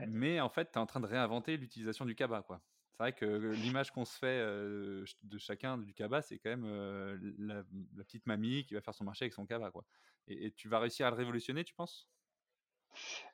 Mais 0.07 0.39
en 0.39 0.49
fait, 0.49 0.71
tu 0.71 0.77
es 0.77 0.81
en 0.81 0.85
train 0.85 0.99
de 0.99 1.07
réinventer 1.07 1.57
l'utilisation 1.57 2.05
du 2.05 2.15
cabas. 2.15 2.43
quoi. 2.43 2.61
C'est 2.91 3.03
vrai 3.03 3.13
que 3.13 3.25
l'image 3.25 3.91
qu'on 3.91 4.05
se 4.05 4.17
fait 4.17 4.39
euh, 4.39 5.03
de 5.23 5.37
chacun 5.37 5.77
du 5.77 5.93
cabas, 5.93 6.21
c'est 6.21 6.39
quand 6.39 6.49
même 6.49 6.65
euh, 6.65 7.17
la, 7.37 7.63
petite 8.03 8.25
mamie 8.27 8.65
qui 8.65 8.75
va 8.75 8.81
faire 8.81 8.95
son 8.95 9.03
marché 9.03 9.25
avec 9.25 9.33
son 9.33 9.45
cabas. 9.45 9.71
Quoi. 9.71 9.85
et 10.27 10.51
tu 10.51 10.69
vas 10.69 10.79
réussir 10.79 11.05
à 11.07 11.09
le 11.09 11.15
révolutionner, 11.15 11.63
tu 11.63 11.73
penses? 11.73 12.07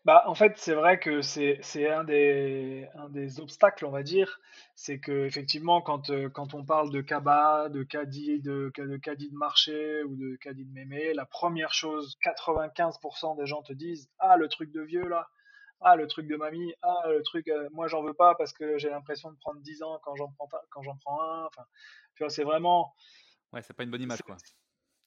Bah, 0.06 0.24
en 0.28 0.36
fait, 0.36 0.58
c'est 0.58 0.74
vrai 0.74 1.00
que 1.00 1.22
c'est 1.22 1.60
c'est 1.62 1.90
un 1.90 2.04
des 2.04 2.88
un 2.96 3.10
des 3.10 3.40
obstacles, 3.40 3.86
on 3.86 3.92
va 3.92 4.04
dire. 4.04 4.40
C'est 4.76 5.00
que 5.00 5.26
effectivement, 5.26 5.82
quand, 5.82 6.10
euh, 6.10 6.30
quand 6.30 6.54
on 6.54 6.66
parle 6.66 6.92
de 6.92 7.02
cabas, 7.02 7.70
de 7.70 7.84
caddie 7.84 8.42
de 8.42 8.72
de 8.78 8.98
caddie 8.98 9.30
de 9.30 9.36
marché 9.38 10.04
ou 10.04 10.16
de 10.16 10.36
caddie 10.38 10.66
de 10.66 10.74
mémé, 10.74 11.14
la 11.14 11.26
première 11.26 11.74
chose, 11.74 12.18
95% 12.22 13.36
des 13.36 13.46
gens 13.46 13.62
te 13.64 13.74
disent: 13.74 14.10
«Ah, 14.20 14.36
le 14.38 14.50
truc 14.50 14.72
de 14.72 14.82
vieux 14.82 15.08
là. 15.08 15.30
Ah, 15.82 15.96
le 15.96 16.08
truc 16.08 16.28
de 16.28 16.36
mamie. 16.38 16.74
Ah, 16.82 17.04
le 17.10 17.22
truc, 17.24 17.48
euh, 17.48 17.70
moi 17.72 17.88
j'en 17.88 18.04
veux 18.04 18.14
pas 18.14 18.36
parce 18.36 18.54
que 18.54 18.78
j'ai 18.78 18.90
l'impression 18.90 19.32
de 19.32 19.38
prendre 19.38 19.62
10 19.62 19.84
ans 19.84 20.00
quand 20.04 20.16
j'en 20.16 20.32
prends 20.38 20.50
quand 20.70 20.82
j'en 20.84 20.98
prends 20.98 21.22
un». 21.22 21.46
Enfin, 21.48 21.66
tu 22.16 22.24
vois, 22.24 22.30
c'est 22.30 22.44
vraiment 22.44 22.94
Ouais, 23.54 23.62
c'est 23.62 23.74
pas 23.74 23.84
une 23.84 23.92
bonne 23.92 24.02
image, 24.02 24.22
quoi 24.24 24.38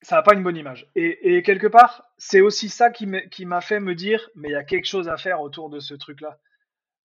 ça 0.02 0.16
n'a 0.16 0.22
pas 0.22 0.34
une 0.34 0.42
bonne 0.42 0.56
image. 0.56 0.90
Et, 0.94 1.42
quelque 1.42 1.66
part, 1.66 2.04
c'est 2.18 2.40
aussi 2.40 2.68
ça 2.68 2.90
qui 2.90 3.06
m'a 3.46 3.60
fait 3.60 3.80
me 3.80 3.94
dire, 3.94 4.28
mais 4.34 4.48
il 4.48 4.52
y 4.52 4.56
a 4.56 4.64
quelque 4.64 4.86
chose 4.86 5.08
à 5.08 5.16
faire 5.16 5.40
autour 5.40 5.70
de 5.70 5.80
ce 5.80 5.94
truc-là. 5.94 6.38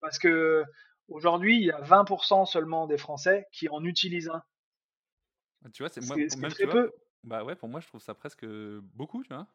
Parce 0.01 0.19
que 0.19 0.63
aujourd'hui, 1.07 1.57
il 1.57 1.65
y 1.65 1.71
a 1.71 1.81
20% 1.81 2.45
seulement 2.45 2.88
des 2.88 2.98
Français 2.98 3.48
qui 3.51 3.69
en 3.69 3.83
utilisent 3.83 4.29
un. 4.29 4.43
Ah, 5.63 5.69
tu 5.74 5.83
vois, 5.83 5.89
c'est 5.89 6.03
moi, 6.05 6.15
même 6.15 6.51
tu 6.53 6.67
peu. 6.67 6.91
bah 7.24 7.43
ouais, 7.43 7.55
pour 7.55 7.69
moi, 7.69 7.79
je 7.79 7.88
trouve 7.88 8.01
ça 8.01 8.15
presque 8.15 8.45
beaucoup, 8.45 9.24
tu 9.24 9.33
vois. 9.33 9.48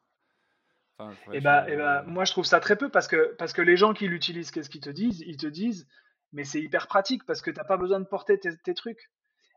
et, 1.32 1.40
bah, 1.40 1.68
et 1.68 1.76
bah, 1.76 2.04
moi, 2.06 2.24
je 2.24 2.32
trouve 2.32 2.44
ça 2.44 2.60
très 2.60 2.76
peu 2.76 2.88
parce 2.88 3.08
que, 3.08 3.34
parce 3.38 3.52
que 3.52 3.62
les 3.62 3.76
gens 3.76 3.92
qui 3.92 4.06
l'utilisent, 4.06 4.52
qu'est-ce 4.52 4.70
qu'ils 4.70 4.80
te 4.80 4.90
disent? 4.90 5.20
Ils 5.26 5.36
te 5.36 5.48
disent, 5.48 5.88
mais 6.32 6.44
c'est 6.44 6.60
hyper 6.60 6.86
pratique 6.86 7.24
parce 7.26 7.42
que 7.42 7.50
tu 7.50 7.58
n'as 7.58 7.64
pas 7.64 7.76
besoin 7.76 7.98
de 7.98 8.06
porter 8.06 8.38
tes 8.38 8.74
trucs. 8.74 9.10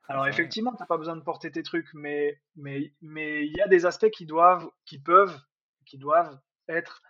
Alors 0.10 0.28
effectivement, 0.28 0.72
tu 0.72 0.82
n'as 0.82 0.88
pas 0.88 0.98
besoin 0.98 1.16
de 1.16 1.22
porter 1.22 1.52
tes 1.52 1.62
trucs, 1.62 1.94
mais 1.94 2.42
mais 2.56 2.92
mais 3.00 3.46
il 3.46 3.56
y 3.56 3.62
a 3.62 3.68
des 3.68 3.86
aspects 3.86 4.10
qui 4.10 4.26
doivent, 4.26 4.68
qui 4.86 4.98
peuvent, 4.98 5.40
qui 5.86 6.00
doivent 6.00 6.40
être 6.68 7.04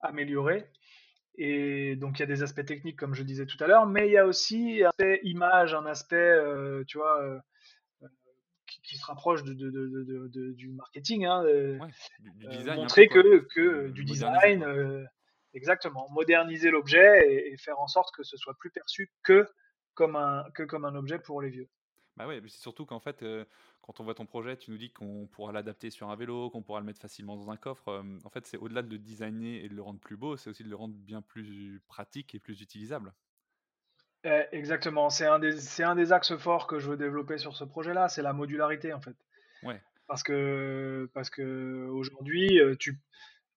améliorés. 0.00 0.70
Et 1.36 1.96
donc 1.96 2.18
il 2.18 2.20
y 2.20 2.22
a 2.22 2.26
des 2.26 2.44
aspects 2.44 2.64
techniques 2.64 2.96
comme 2.96 3.14
je 3.14 3.24
disais 3.24 3.44
tout 3.44 3.56
à 3.58 3.66
l'heure, 3.66 3.86
mais 3.86 4.06
il 4.06 4.12
y 4.12 4.18
a 4.18 4.24
aussi 4.24 4.84
un 4.84 4.90
aspect 4.90 5.20
image, 5.24 5.74
un 5.74 5.84
aspect, 5.84 6.14
euh, 6.14 6.84
tu 6.86 6.98
vois, 6.98 7.20
euh, 7.22 7.40
euh, 8.02 8.08
qui, 8.84 8.96
se 8.96 9.04
rapproche 9.04 9.42
de, 9.42 9.52
de, 9.52 10.52
du 10.52 10.70
marketing, 10.70 11.24
hein, 11.24 11.42
du, 12.20 12.46
design, 12.46 12.76
montrer 12.76 13.08
que, 13.08 13.48
que 13.52 13.88
du 13.88 14.04
design, 14.04 15.08
exactement, 15.54 16.08
moderniser 16.10 16.70
l'objet 16.70 17.28
et, 17.28 17.52
et, 17.52 17.56
faire 17.56 17.80
en 17.80 17.88
sorte 17.88 18.14
que 18.14 18.22
ce 18.22 18.36
soit 18.36 18.54
plus 18.54 18.70
perçu 18.70 19.10
que 19.24 19.48
comme 19.94 20.14
un 20.14 20.44
que 20.54 20.62
comme 20.62 20.84
un 20.84 20.94
objet 20.94 21.18
pour 21.18 21.42
les 21.42 21.50
vieux. 21.50 21.68
Bah 22.16 22.28
ouais, 22.28 22.40
c'est 22.44 22.60
surtout 22.60 22.86
qu'en 22.86 23.00
fait, 23.00 23.22
euh, 23.22 23.44
quand 23.82 23.98
on 23.98 24.04
voit 24.04 24.14
ton 24.14 24.24
projet, 24.26 24.56
tu 24.56 24.70
nous 24.70 24.78
dis 24.78 24.92
qu'on 24.92 25.26
pourra 25.26 25.52
l'adapter 25.52 25.90
sur 25.90 26.10
un 26.10 26.16
vélo, 26.16 26.48
qu'on 26.50 26.62
pourra 26.62 26.78
le 26.78 26.86
mettre 26.86 27.00
facilement 27.00 27.36
dans 27.36 27.50
un 27.50 27.56
coffre. 27.56 27.88
Euh, 27.88 28.02
en 28.24 28.30
fait, 28.30 28.46
c'est 28.46 28.56
au-delà 28.56 28.82
de 28.82 28.90
le 28.90 28.98
designer 28.98 29.64
et 29.64 29.68
de 29.68 29.74
le 29.74 29.82
rendre 29.82 29.98
plus 29.98 30.16
beau, 30.16 30.36
c'est 30.36 30.48
aussi 30.48 30.62
de 30.62 30.68
le 30.68 30.76
rendre 30.76 30.94
bien 30.94 31.22
plus 31.22 31.82
pratique 31.88 32.34
et 32.34 32.38
plus 32.38 32.60
utilisable. 32.60 33.12
Eh, 34.22 34.44
exactement, 34.52 35.10
c'est 35.10 35.26
un, 35.26 35.38
des, 35.38 35.82
un 35.82 35.94
des 35.96 36.12
axes 36.12 36.36
forts 36.36 36.66
que 36.66 36.78
je 36.78 36.88
veux 36.88 36.96
développer 36.96 37.36
sur 37.36 37.56
ce 37.56 37.64
projet-là, 37.64 38.08
c'est 38.08 38.22
la 38.22 38.32
modularité 38.32 38.92
en 38.92 39.00
fait. 39.00 39.16
Ouais. 39.62 39.82
Parce 40.06 40.22
que, 40.22 41.10
parce 41.12 41.30
que 41.30 41.88
aujourd'hui, 41.88 42.60
euh, 42.60 42.76
tu, 42.76 43.00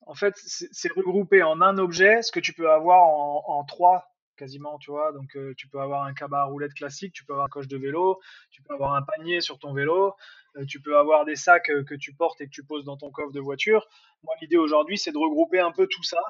en 0.02 0.16
fait, 0.16 0.34
c'est 0.38 0.92
regroupé 0.92 1.44
en 1.44 1.62
un 1.62 1.78
objet 1.78 2.22
ce 2.22 2.32
que 2.32 2.40
tu 2.40 2.54
peux 2.54 2.72
avoir 2.72 3.04
en, 3.04 3.44
en 3.48 3.64
trois 3.66 4.17
quasiment, 4.38 4.78
tu 4.78 4.92
vois. 4.92 5.12
Donc, 5.12 5.36
euh, 5.36 5.54
tu 5.58 5.68
peux 5.68 5.82
avoir 5.82 6.04
un 6.04 6.14
cabas 6.14 6.42
à 6.42 6.44
roulette 6.46 6.74
classique, 6.74 7.12
tu 7.12 7.26
peux 7.26 7.34
avoir 7.34 7.48
un 7.48 7.50
coche 7.50 7.68
de 7.68 7.78
vélo, 7.78 8.20
tu 8.52 8.62
peux 8.62 8.74
avoir 8.74 8.94
un 8.96 9.02
panier 9.02 9.42
sur 9.42 9.60
ton 9.60 9.74
vélo, 9.74 10.16
euh, 10.56 10.66
tu 10.66 10.82
peux 10.82 10.98
avoir 10.98 11.26
des 11.26 11.36
sacs 11.36 11.70
euh, 11.70 11.84
que 11.84 11.96
tu 11.96 12.14
portes 12.14 12.40
et 12.40 12.46
que 12.46 12.52
tu 12.52 12.64
poses 12.64 12.86
dans 12.86 12.96
ton 12.96 13.12
coffre 13.12 13.34
de 13.34 13.42
voiture. 13.42 13.86
Moi, 14.24 14.34
l'idée 14.42 14.58
aujourd'hui, 14.58 14.98
c'est 14.98 15.12
de 15.12 15.18
regrouper 15.18 15.60
un 15.60 15.72
peu 15.72 15.88
tout 15.88 16.04
ça 16.04 16.22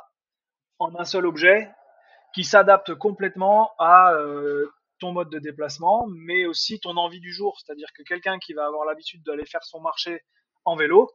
en 0.79 0.95
un 0.95 1.05
seul 1.05 1.25
objet 1.27 1.69
qui 2.33 2.43
s'adapte 2.43 2.95
complètement 2.95 3.71
à 3.79 4.13
ton 4.99 5.11
mode 5.11 5.29
de 5.29 5.39
déplacement, 5.39 6.05
mais 6.07 6.45
aussi 6.45 6.79
ton 6.79 6.97
envie 6.97 7.19
du 7.19 7.31
jour. 7.31 7.59
C'est-à-dire 7.59 7.87
que 7.93 8.03
quelqu'un 8.03 8.37
qui 8.37 8.53
va 8.53 8.67
avoir 8.67 8.85
l'habitude 8.85 9.23
d'aller 9.23 9.45
faire 9.45 9.63
son 9.63 9.79
marché 9.79 10.21
en 10.65 10.75
vélo, 10.75 11.09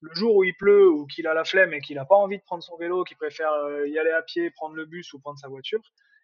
le 0.00 0.14
jour 0.14 0.36
où 0.36 0.44
il 0.44 0.54
pleut 0.54 0.88
ou 0.88 1.06
qu'il 1.06 1.26
a 1.26 1.34
la 1.34 1.44
flemme 1.44 1.72
et 1.72 1.80
qu'il 1.80 1.96
n'a 1.96 2.04
pas 2.04 2.14
envie 2.14 2.38
de 2.38 2.44
prendre 2.44 2.62
son 2.62 2.76
vélo, 2.76 3.02
qu'il 3.02 3.16
préfère 3.16 3.50
y 3.86 3.98
aller 3.98 4.10
à 4.10 4.22
pied, 4.22 4.50
prendre 4.50 4.76
le 4.76 4.84
bus 4.84 5.12
ou 5.14 5.18
prendre 5.18 5.38
sa 5.38 5.48
voiture, 5.48 5.80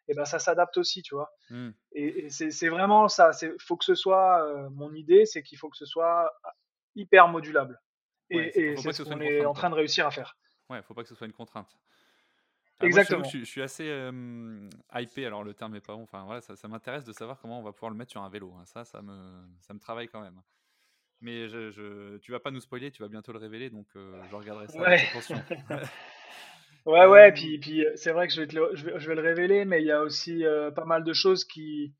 et 0.08 0.14
ben 0.14 0.24
ça 0.24 0.38
s'adapte 0.38 0.76
aussi, 0.76 1.02
tu 1.02 1.14
vois. 1.14 1.32
Hmm. 1.50 1.70
Et, 1.92 2.28
c'est 2.28 2.68
vraiment 2.68 3.08
ça. 3.08 3.30
Il 3.42 3.54
faut 3.58 3.76
que 3.76 3.84
ce 3.84 3.94
soit 3.94 4.44
euh, 4.44 4.68
mon 4.70 4.92
idée, 4.94 5.24
c'est 5.26 5.42
qu'il 5.42 5.58
faut 5.58 5.68
que 5.68 5.76
ce 5.76 5.86
soit 5.86 6.32
hyper 6.94 7.28
modulable. 7.28 7.80
et, 8.30 8.76
c'est 8.76 8.92
ce 8.92 9.02
qu'on 9.02 9.20
est 9.20 9.44
en 9.44 9.54
train 9.54 9.70
de 9.70 9.74
réussir 9.74 10.06
à 10.06 10.10
faire. 10.10 10.36
Ouais, 10.70 10.82
faut 10.82 10.94
pas 10.94 11.02
que 11.02 11.08
ce 11.08 11.14
soit 11.14 11.26
une 11.26 11.32
contrainte. 11.32 11.76
Exactement. 12.80 13.24
je, 13.24 13.44
suis 13.44 13.62
assez 13.62 13.86
hypé, 14.94 15.26
alors 15.26 15.44
le 15.44 15.54
terme 15.54 15.72
n'est 15.72 15.80
pas 15.80 15.94
bon. 15.94 16.02
Enfin 16.02 16.24
voilà, 16.24 16.40
ça, 16.40 16.68
m'intéresse 16.68 17.04
de 17.04 17.12
savoir 17.12 17.38
comment 17.40 17.60
on 17.60 17.62
va 17.62 17.72
pouvoir 17.72 17.90
le 17.90 17.96
mettre 17.96 18.10
sur 18.10 18.22
un 18.22 18.28
vélo. 18.28 18.52
Hein. 18.58 18.64
Ça, 18.66 18.84
ça 18.84 19.00
me, 19.00 19.44
ça 19.60 19.72
me 19.74 19.78
travaille 19.78 20.08
quand 20.08 20.20
même. 20.20 20.40
Mais 21.20 21.48
je, 21.48 21.70
je, 21.70 22.18
tu 22.18 22.32
vas 22.32 22.40
pas 22.40 22.50
nous 22.50 22.60
spoiler, 22.60 22.90
tu 22.90 23.02
vas 23.02 23.08
bientôt 23.08 23.32
le 23.32 23.38
révéler, 23.38 23.70
donc 23.70 23.86
je 23.94 24.34
regarderai 24.34 24.68
ça 24.68 24.84
avec 24.84 25.08
attention. 25.10 25.42
Ouais, 26.86 27.06
ouais, 27.06 27.32
puis, 27.32 27.58
puis 27.58 27.86
c'est 27.94 28.12
vrai 28.12 28.28
que 28.28 28.34
je 28.34 28.42
vais, 28.42 28.48
je, 28.74 28.84
vais, 28.84 28.98
je 28.98 29.08
vais, 29.08 29.14
le 29.14 29.22
révéler, 29.22 29.64
mais 29.64 29.80
il 29.80 29.86
y 29.86 29.92
a 29.92 30.02
aussi 30.02 30.44
pas 30.74 30.84
mal 30.84 31.02
de 31.02 31.12
choses 31.14 31.44
qui, 31.44 31.94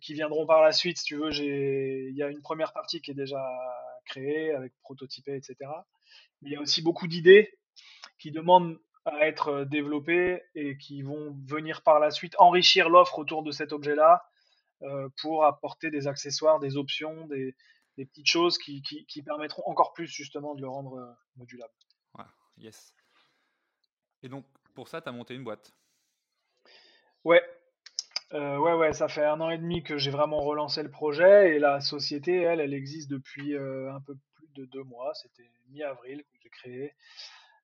qui 0.00 0.14
viendront 0.14 0.46
par 0.46 0.62
la 0.62 0.72
suite. 0.72 0.98
Si 0.98 1.04
tu 1.04 1.16
veux, 1.16 1.32
il 1.32 2.16
y 2.16 2.22
a 2.22 2.28
une 2.28 2.42
première 2.42 2.72
partie 2.72 3.00
qui 3.00 3.10
est 3.10 3.14
déjà 3.14 3.44
créée, 4.06 4.52
avec 4.54 4.72
prototypée, 4.82 5.34
etc. 5.34 5.56
Mais 6.42 6.50
il 6.50 6.52
y 6.52 6.56
a 6.56 6.60
aussi 6.60 6.80
beaucoup 6.80 7.08
d'idées 7.08 7.58
qui 8.18 8.30
demandent 8.30 8.78
à 9.04 9.26
être 9.26 9.64
développées 9.64 10.42
et 10.54 10.76
qui 10.76 11.02
vont 11.02 11.36
venir 11.46 11.82
par 11.82 11.98
la 11.98 12.10
suite 12.10 12.34
enrichir 12.38 12.88
l'offre 12.88 13.18
autour 13.18 13.42
de 13.42 13.50
cet 13.50 13.72
objet-là 13.72 14.24
pour 15.20 15.44
apporter 15.44 15.90
des 15.90 16.06
accessoires, 16.06 16.60
des 16.60 16.76
options, 16.76 17.26
des, 17.26 17.56
des 17.96 18.06
petites 18.06 18.28
choses 18.28 18.58
qui, 18.58 18.82
qui, 18.82 19.06
qui, 19.06 19.22
permettront 19.22 19.62
encore 19.66 19.92
plus 19.92 20.06
justement 20.06 20.54
de 20.54 20.62
le 20.62 20.68
rendre 20.68 21.16
modulable. 21.36 21.72
Ouais, 22.16 22.24
yes. 22.56 22.94
Et 24.22 24.28
donc, 24.28 24.44
pour 24.74 24.88
ça, 24.88 25.00
tu 25.00 25.08
as 25.08 25.12
monté 25.12 25.34
une 25.34 25.44
boîte 25.44 25.72
Ouais. 27.24 27.42
Euh, 28.32 28.58
ouais, 28.58 28.74
ouais, 28.74 28.92
ça 28.92 29.08
fait 29.08 29.24
un 29.24 29.40
an 29.40 29.50
et 29.50 29.58
demi 29.58 29.82
que 29.82 29.98
j'ai 29.98 30.10
vraiment 30.10 30.40
relancé 30.40 30.82
le 30.82 30.90
projet 30.90 31.56
et 31.56 31.58
la 31.58 31.80
société, 31.80 32.36
elle, 32.36 32.60
elle 32.60 32.74
existe 32.74 33.10
depuis 33.10 33.54
euh, 33.54 33.92
un 33.92 34.00
peu 34.00 34.16
plus 34.34 34.48
de 34.54 34.64
deux 34.66 34.84
mois. 34.84 35.12
C'était 35.14 35.50
mi-avril 35.70 36.22
que 36.22 36.38
j'ai 36.40 36.48
créé 36.48 36.94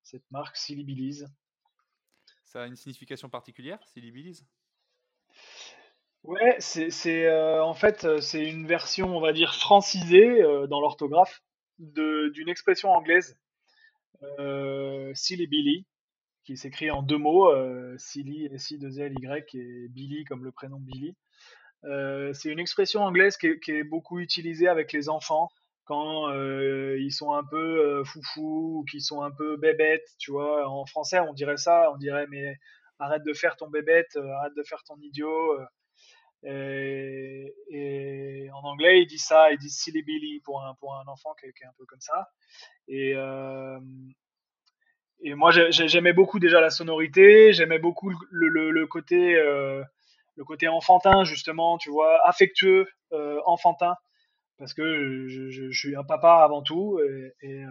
cette 0.02 0.28
marque 0.30 0.56
Silly 0.56 1.25
Ça 2.44 2.62
a 2.62 2.66
une 2.66 2.76
signification 2.76 3.28
particulière, 3.28 3.78
Silly 3.86 4.40
Ouais, 6.25 6.56
c'est 6.58 7.26
euh, 7.26 7.62
en 7.62 7.75
fait 7.75 8.20
c'est 8.20 8.44
une 8.44 8.66
version, 8.66 9.16
on 9.16 9.20
va 9.20 9.32
dire 9.32 9.54
francisée 9.54 10.42
dans 10.68 10.80
l'orthographe 10.80 11.42
d'une 11.78 12.48
expression 12.48 12.90
anglaise, 12.90 13.38
Silly 15.14 15.46
Billy, 15.46 15.86
qui 16.46 16.56
s'écrit 16.56 16.90
en 16.90 17.02
deux 17.02 17.18
mots, 17.18 17.50
euh, 17.50 17.96
Silly, 17.98 18.46
S-I-2-L-Y, 18.46 19.54
et 19.54 19.88
Billy 19.88 20.24
comme 20.24 20.44
le 20.44 20.52
prénom 20.52 20.78
Billy. 20.78 21.16
Euh, 21.84 22.32
c'est 22.32 22.50
une 22.50 22.60
expression 22.60 23.02
anglaise 23.02 23.36
qui 23.36 23.48
est, 23.48 23.84
beaucoup 23.84 24.20
utilisée 24.20 24.68
avec 24.68 24.92
les 24.92 25.08
enfants 25.08 25.48
quand 25.84 26.30
euh, 26.30 26.96
ils 27.00 27.12
sont 27.12 27.32
un 27.32 27.44
peu 27.44 28.02
foufou 28.04 28.78
ou 28.78 28.84
qu'ils 28.84 29.02
sont 29.02 29.22
un 29.22 29.30
peu 29.30 29.56
bébêtes, 29.56 30.08
tu 30.18 30.30
vois. 30.30 30.68
En 30.68 30.86
français, 30.86 31.20
on 31.20 31.34
dirait 31.34 31.56
ça, 31.56 31.90
on 31.92 31.96
dirait 31.96 32.26
mais 32.28 32.56
arrête 32.98 33.24
de 33.24 33.34
faire 33.34 33.56
ton 33.56 33.68
bébête, 33.68 34.16
arrête 34.16 34.54
de 34.56 34.62
faire 34.62 34.82
ton 34.84 34.96
idiot. 35.00 35.58
Et, 36.42 38.50
en 38.52 38.62
anglais, 38.64 39.02
ils 39.02 39.06
disent 39.06 39.26
ça, 39.26 39.52
ils 39.52 39.58
disent 39.58 39.78
silly 39.78 40.02
Billy 40.02 40.40
pour 40.40 40.64
un, 40.64 40.74
pour 40.74 40.94
un 40.94 41.06
enfant 41.06 41.34
qui 41.40 41.46
est 41.46 41.66
un 41.66 41.72
peu 41.76 41.86
comme 41.86 42.00
ça. 42.00 42.30
Et, 42.88 43.14
et 45.20 45.35
moi, 45.35 45.50
j'aimais 45.50 46.12
beaucoup 46.12 46.38
déjà 46.38 46.61
la 46.61 46.70
sonorité, 46.70 47.52
j'aimais 47.52 47.78
beaucoup 47.78 48.11
le, 48.30 48.70
le, 48.70 48.87
côté, 48.87 49.37
euh, 49.37 49.82
le 50.37 50.44
côté 50.44 50.68
enfantin, 50.68 51.25
justement, 51.25 51.78
tu 51.78 51.90
vois, 51.90 52.20
affectueux, 52.26 52.87
euh, 53.12 53.40
enfantin, 53.46 53.94
parce 54.58 54.75
que 54.75 55.26
je, 55.28 55.50
je, 55.50 55.70
je, 55.70 55.78
suis 55.78 55.96
un 55.96 56.04
papa 56.04 56.42
avant 56.44 56.62
tout, 56.62 57.00
et, 57.00 57.32
et, 57.40 57.64
euh, 57.64 57.70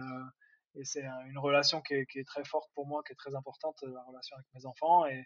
et 0.74 0.84
c'est 0.84 1.04
une 1.28 1.38
relation 1.38 1.80
qui 1.82 1.94
est, 1.94 2.06
qui 2.06 2.18
est, 2.18 2.24
très 2.24 2.44
forte 2.44 2.68
pour 2.74 2.86
moi, 2.86 3.02
qui 3.06 3.12
est 3.12 3.16
très 3.16 3.34
importante, 3.34 3.76
la 3.82 4.02
relation 4.02 4.36
avec 4.36 4.46
mes 4.54 4.66
enfants, 4.66 5.06
et, 5.06 5.24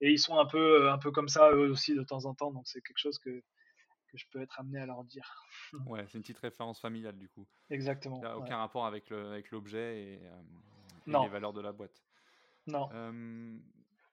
et 0.00 0.10
ils 0.10 0.18
sont 0.18 0.38
un 0.38 0.46
peu, 0.46 0.90
un 0.90 0.98
peu 0.98 1.12
comme 1.12 1.28
ça 1.28 1.50
eux 1.52 1.70
aussi 1.70 1.94
de 1.94 2.02
temps 2.02 2.24
en 2.24 2.34
temps, 2.34 2.50
donc 2.50 2.66
c'est 2.66 2.80
quelque 2.80 2.98
chose 2.98 3.18
que, 3.18 3.30
que 3.30 4.18
je 4.18 4.24
peux 4.32 4.42
être 4.42 4.58
amené 4.58 4.80
à 4.80 4.86
leur 4.86 5.04
dire. 5.04 5.46
Ouais, 5.86 6.04
c'est 6.08 6.18
une 6.18 6.22
petite 6.22 6.40
référence 6.40 6.80
familiale 6.80 7.16
du 7.16 7.28
coup. 7.28 7.46
Exactement. 7.70 8.18
Il 8.20 8.26
a 8.26 8.36
aucun 8.36 8.56
rapport 8.56 8.84
avec 8.86 9.08
l'objet 9.52 10.02
et, 10.02 10.20
les 11.06 11.28
valeurs 11.28 11.52
de 11.52 11.60
la 11.60 11.72
boîte. 11.72 12.02
Non. 12.66 12.88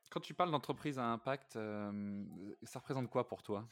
quand 0.10 0.20
tu 0.22 0.34
parles 0.34 0.52
d'entreprise 0.52 1.00
à 1.00 1.06
impact, 1.06 1.54
ça 2.64 2.80
représente 2.80 3.10
quoi 3.10 3.28
pour 3.28 3.44
toi? 3.44 3.68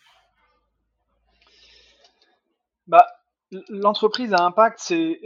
Bah, 2.88 3.06
L'entreprise 3.70 4.34
à 4.34 4.44
impact, 4.44 4.80
c'est 4.80 5.22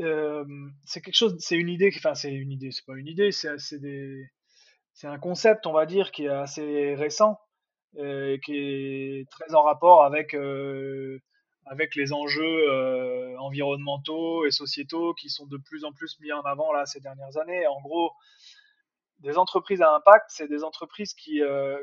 c'est 0.86 1.01
quelque 1.01 1.15
chose, 1.15 1.36
c'est 1.39 1.55
une 1.55 1.69
idée, 1.69 1.91
enfin 1.96 2.15
c'est 2.15 2.34
une 2.34 2.51
idée, 2.51 2.72
c'est 2.72 2.86
pas 2.86 2.96
une 2.96 3.08
idée, 3.08 3.31
c'est 3.31 5.08
un 5.08 5.19
concept, 5.19 5.65
on 5.67 5.72
va 5.72 5.86
dire, 5.86 6.12
qui 6.12 6.25
est 6.25 6.29
assez 6.29 6.96
récent, 6.96 7.39
et 7.98 8.39
qui 8.43 8.58
est 8.58 9.29
très 9.29 9.55
en 9.55 9.63
rapport 9.63 10.03
avec 10.03 10.36
avec 11.66 11.96
les 11.96 12.13
enjeux 12.13 12.70
euh, 12.70 13.38
environnementaux 13.39 14.46
et 14.46 14.51
sociétaux 14.51 15.13
qui 15.13 15.30
sont 15.30 15.46
de 15.46 15.58
plus 15.58 15.86
en 15.86 15.92
plus 15.92 16.20
mis 16.20 16.32
en 16.32 16.42
avant 16.42 16.74
là 16.74 16.86
ces 16.86 17.00
dernières 17.00 17.38
années. 17.38 17.68
En 17.68 17.82
gros, 17.82 18.12
des 19.20 19.38
entreprises 19.38 19.82
à 19.82 19.94
impact, 19.94 20.25
c'est 20.30 20.48
des 20.48 20.63
entreprises 20.63 21.13
qui 21.13 21.42
euh, 21.42 21.78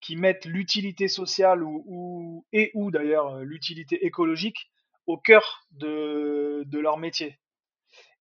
qui 0.00 0.14
mettent 0.14 0.44
l'utilité 0.44 1.08
sociale 1.08 1.64
ou, 1.64 2.46
et 2.52 2.70
ou 2.74 2.90
d'ailleurs 2.90 3.38
l'utilité 3.40 4.06
écologique 4.06 4.70
au 5.06 5.16
cœur 5.16 5.64
de, 5.72 6.62
de 6.66 6.78
leur 6.78 6.98
métier. 6.98 7.38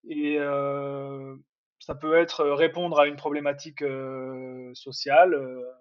Et 0.09 0.37
euh, 0.39 1.35
ça 1.79 1.95
peut 1.95 2.15
être 2.15 2.45
répondre 2.45 2.99
à 2.99 3.07
une 3.07 3.15
problématique 3.15 3.81
euh, 3.81 4.73
sociale, 4.73 5.33
euh, 5.33 5.61
euh, 5.61 5.73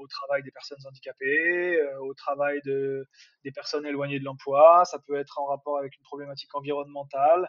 au 0.00 0.06
travail 0.06 0.42
des 0.42 0.50
personnes 0.50 0.78
handicapées, 0.86 1.80
euh, 1.80 2.00
au 2.00 2.14
travail 2.14 2.60
de, 2.64 3.06
des 3.44 3.52
personnes 3.52 3.86
éloignées 3.86 4.18
de 4.18 4.24
l'emploi. 4.24 4.84
Ça 4.84 4.98
peut 4.98 5.16
être 5.16 5.38
en 5.38 5.46
rapport 5.46 5.78
avec 5.78 5.96
une 5.96 6.02
problématique 6.04 6.54
environnementale, 6.54 7.48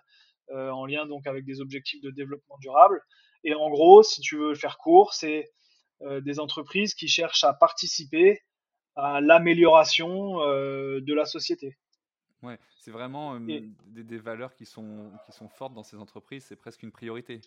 euh, 0.52 0.70
en 0.70 0.86
lien 0.86 1.06
donc 1.06 1.28
avec 1.28 1.46
des 1.46 1.62
objectifs 1.62 2.02
de 2.02 2.12
développement 2.12 2.58
durable. 2.60 3.02
Et 3.44 3.54
en 3.54 3.70
gros, 3.70 4.04
si 4.04 4.22
tu 4.22 4.38
veux 4.38 4.50
le 4.50 4.56
faire 4.56 4.78
court, 4.78 5.14
c'est 5.14 5.50
des 6.22 6.40
entreprises 6.40 6.94
qui 6.94 7.10
cherchent 7.10 7.44
à 7.44 7.54
participer 7.54 8.42
à 8.96 9.20
l'amélioration 9.20 10.38
de 10.38 11.14
la 11.14 11.26
société. 11.26 11.78
Ouais, 12.42 12.58
c'est 12.78 12.92
vraiment 12.92 13.38
des, 13.40 13.70
des, 13.88 14.18
valeurs 14.18 14.54
qui 14.54 14.66
sont, 14.66 15.12
qui 15.26 15.34
sont 15.34 15.50
fortes 15.50 15.74
dans 15.74 15.84
ces 15.84 15.98
entreprises, 15.98 16.46
c'est 16.46 16.56
presque 16.56 16.84
une 16.84 16.92
priorité 16.92 17.42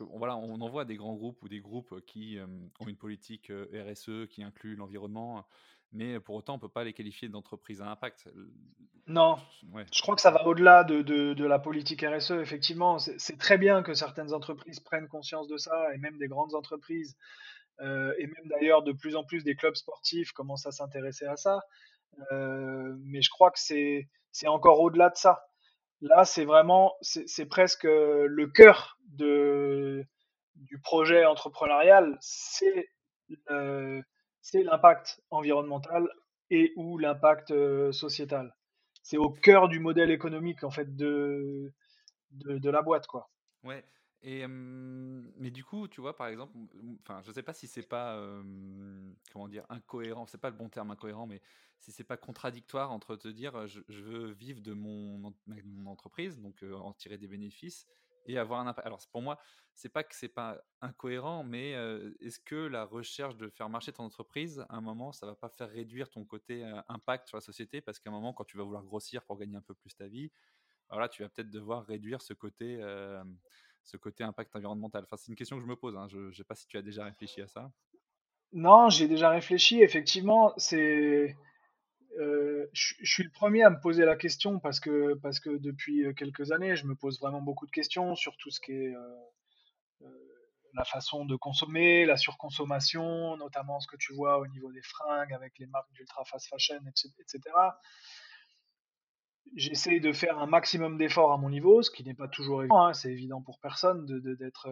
voilà, 0.00 0.36
on 0.36 0.60
en 0.60 0.68
voit 0.68 0.84
des 0.84 0.96
grands 0.96 1.14
groupes 1.14 1.42
ou 1.42 1.48
des 1.48 1.60
groupes 1.60 2.04
qui 2.06 2.38
ont 2.80 2.88
une 2.88 2.96
politique 2.96 3.50
RSE 3.72 4.26
qui 4.28 4.42
inclut 4.42 4.76
l'environnement, 4.76 5.44
mais 5.92 6.18
pour 6.20 6.36
autant, 6.36 6.54
on 6.54 6.56
ne 6.56 6.60
peut 6.60 6.68
pas 6.68 6.84
les 6.84 6.92
qualifier 6.92 7.28
d'entreprises 7.28 7.82
à 7.82 7.90
impact. 7.90 8.28
Non, 9.06 9.36
je 9.92 10.00
crois 10.00 10.14
que 10.14 10.20
ça 10.20 10.30
va 10.30 10.46
au-delà 10.46 10.84
de, 10.84 11.02
de, 11.02 11.44
la 11.44 11.58
politique 11.58 12.02
RSE. 12.02 12.32
Effectivement, 12.32 12.98
c'est 12.98 13.38
très 13.38 13.58
bien 13.58 13.82
que 13.82 13.94
certaines 13.94 14.32
entreprises 14.32 14.80
prennent 14.80 15.08
conscience 15.08 15.48
de 15.48 15.56
ça, 15.56 15.94
et 15.94 15.98
même 15.98 16.16
des 16.18 16.28
grandes 16.28 16.54
entreprises, 16.54 17.16
euh, 17.80 18.14
et 18.18 18.26
même 18.26 18.46
d'ailleurs 18.46 18.82
de 18.82 18.92
plus 18.92 19.16
en 19.16 19.24
plus 19.24 19.44
des 19.44 19.56
clubs 19.56 19.74
sportifs 19.74 20.32
commencent 20.32 20.66
à 20.66 20.72
s'intéresser 20.72 21.26
à 21.26 21.36
ça. 21.36 21.60
Euh, 22.30 22.94
mais 23.00 23.22
je 23.22 23.30
crois 23.30 23.50
que 23.50 23.58
c'est 23.58 24.08
encore 24.46 24.80
au-delà 24.80 25.10
de 25.10 25.16
ça. 25.16 25.44
Là, 26.00 26.24
c'est 26.24 26.44
vraiment, 26.44 26.94
c'est 27.00 27.46
presque 27.46 27.84
le 27.84 28.46
cœur 28.46 28.98
de, 29.12 30.04
du 30.56 30.78
projet 30.78 31.24
entrepreneurial, 31.24 32.18
c'est 32.20 32.88
l'impact 34.54 35.22
environnemental 35.30 36.08
et 36.50 36.72
ou 36.76 36.98
l'impact 36.98 37.50
euh, 37.50 37.92
sociétal. 37.92 38.54
C'est 39.02 39.16
au 39.16 39.30
cœur 39.30 39.68
du 39.68 39.80
modèle 39.80 40.10
économique 40.10 40.64
en 40.64 40.70
fait 40.70 40.96
de, 40.96 41.72
de, 42.30 42.70
la 42.70 42.82
boîte 42.82 43.06
quoi. 43.06 43.30
Ouais. 43.64 43.84
Et 44.24 44.46
mais 44.46 45.50
du 45.50 45.64
coup, 45.64 45.88
tu 45.88 46.00
vois, 46.00 46.14
par 46.14 46.28
exemple, 46.28 46.56
enfin, 47.00 47.20
je 47.24 47.32
sais 47.32 47.42
pas 47.42 47.52
si 47.52 47.66
c'est 47.66 47.82
pas 47.82 48.24
comment 49.32 49.48
dire 49.48 49.66
incohérent, 49.68 50.26
c'est 50.26 50.40
pas 50.40 50.50
le 50.50 50.56
bon 50.56 50.68
terme 50.68 50.92
incohérent, 50.92 51.26
mais 51.26 51.42
si 51.80 51.90
c'est 51.90 52.04
pas 52.04 52.16
contradictoire 52.16 52.92
entre 52.92 53.16
te 53.16 53.26
dire 53.26 53.66
je, 53.66 53.80
veux 53.88 54.30
vivre 54.30 54.60
de 54.60 54.74
mon, 54.74 55.34
mon 55.46 55.90
entreprise, 55.90 56.38
donc 56.38 56.62
en 56.62 56.92
tirer 56.92 57.18
des 57.18 57.26
bénéfices, 57.26 57.88
et 58.26 58.38
avoir 58.38 58.60
un 58.60 58.66
impact. 58.66 58.86
Alors 58.86 59.00
pour 59.10 59.22
moi, 59.22 59.38
c'est 59.74 59.88
pas 59.88 60.04
que 60.04 60.14
c'est 60.14 60.28
pas 60.28 60.60
incohérent, 60.80 61.44
mais 61.44 61.72
est-ce 62.20 62.38
que 62.38 62.54
la 62.54 62.84
recherche 62.84 63.36
de 63.36 63.48
faire 63.48 63.68
marcher 63.68 63.92
ton 63.92 64.04
entreprise, 64.04 64.64
à 64.68 64.76
un 64.76 64.80
moment, 64.80 65.12
ça 65.12 65.26
va 65.26 65.34
pas 65.34 65.48
faire 65.48 65.70
réduire 65.70 66.10
ton 66.10 66.24
côté 66.24 66.64
impact 66.88 67.28
sur 67.28 67.36
la 67.36 67.40
société? 67.40 67.80
Parce 67.80 67.98
qu'à 67.98 68.10
un 68.10 68.12
moment, 68.12 68.32
quand 68.32 68.44
tu 68.44 68.56
vas 68.56 68.64
vouloir 68.64 68.84
grossir 68.84 69.22
pour 69.24 69.38
gagner 69.38 69.56
un 69.56 69.62
peu 69.62 69.74
plus 69.74 69.94
ta 69.94 70.08
vie, 70.08 70.30
alors 70.90 71.08
tu 71.08 71.22
vas 71.22 71.28
peut-être 71.30 71.50
devoir 71.50 71.86
réduire 71.86 72.20
ce 72.20 72.34
côté, 72.34 72.80
ce 73.82 73.96
côté 73.96 74.24
impact 74.24 74.54
environnemental. 74.54 75.04
Enfin, 75.04 75.16
c'est 75.16 75.28
une 75.28 75.36
question 75.36 75.56
que 75.56 75.62
je 75.62 75.68
me 75.68 75.76
pose. 75.76 75.96
Hein. 75.96 76.06
Je 76.08 76.18
ne 76.18 76.32
sais 76.32 76.44
pas 76.44 76.54
si 76.54 76.66
tu 76.66 76.76
as 76.76 76.82
déjà 76.82 77.04
réfléchi 77.04 77.40
à 77.40 77.46
ça. 77.46 77.72
Non, 78.52 78.90
j'ai 78.90 79.08
déjà 79.08 79.30
réfléchi. 79.30 79.80
Effectivement, 79.80 80.52
c'est 80.58 81.34
je, 82.18 82.94
suis 83.04 83.22
le 83.22 83.30
premier 83.30 83.62
à 83.62 83.70
me 83.70 83.80
poser 83.80 84.04
la 84.04 84.16
question 84.16 84.58
parce 84.58 84.80
que, 84.80 85.14
parce 85.14 85.40
que 85.40 85.50
depuis 85.50 86.04
quelques 86.14 86.52
années, 86.52 86.76
je 86.76 86.86
me 86.86 86.94
pose 86.94 87.18
vraiment 87.20 87.40
beaucoup 87.40 87.66
de 87.66 87.70
questions 87.70 88.14
sur 88.14 88.36
tout 88.36 88.50
ce 88.50 88.60
qui 88.60 88.72
est 88.72 88.94
la 90.74 90.84
façon 90.84 91.24
de 91.24 91.36
consommer, 91.36 92.06
la 92.06 92.16
surconsommation, 92.16 93.36
notamment 93.36 93.80
ce 93.80 93.86
que 93.86 93.96
tu 93.96 94.14
vois 94.14 94.38
au 94.38 94.46
niveau 94.46 94.72
des 94.72 94.82
fringues 94.82 95.32
avec 95.32 95.58
les 95.58 95.66
marques 95.66 95.92
d'ultra 95.92 96.24
fast 96.24 96.48
fashion, 96.48 96.80
etc. 96.88 97.40
J'essaie 99.54 100.00
de 100.00 100.12
faire 100.12 100.38
un 100.38 100.46
maximum 100.46 100.96
d'efforts 100.96 101.32
à 101.32 101.36
mon 101.36 101.50
niveau, 101.50 101.82
ce 101.82 101.90
qui 101.90 102.04
n'est 102.04 102.14
pas 102.14 102.28
toujours 102.28 102.62
évident. 102.62 102.86
Hein. 102.86 102.94
C'est 102.94 103.12
évident 103.12 103.42
pour 103.42 103.58
personne 103.60 104.06
d'être 104.06 104.70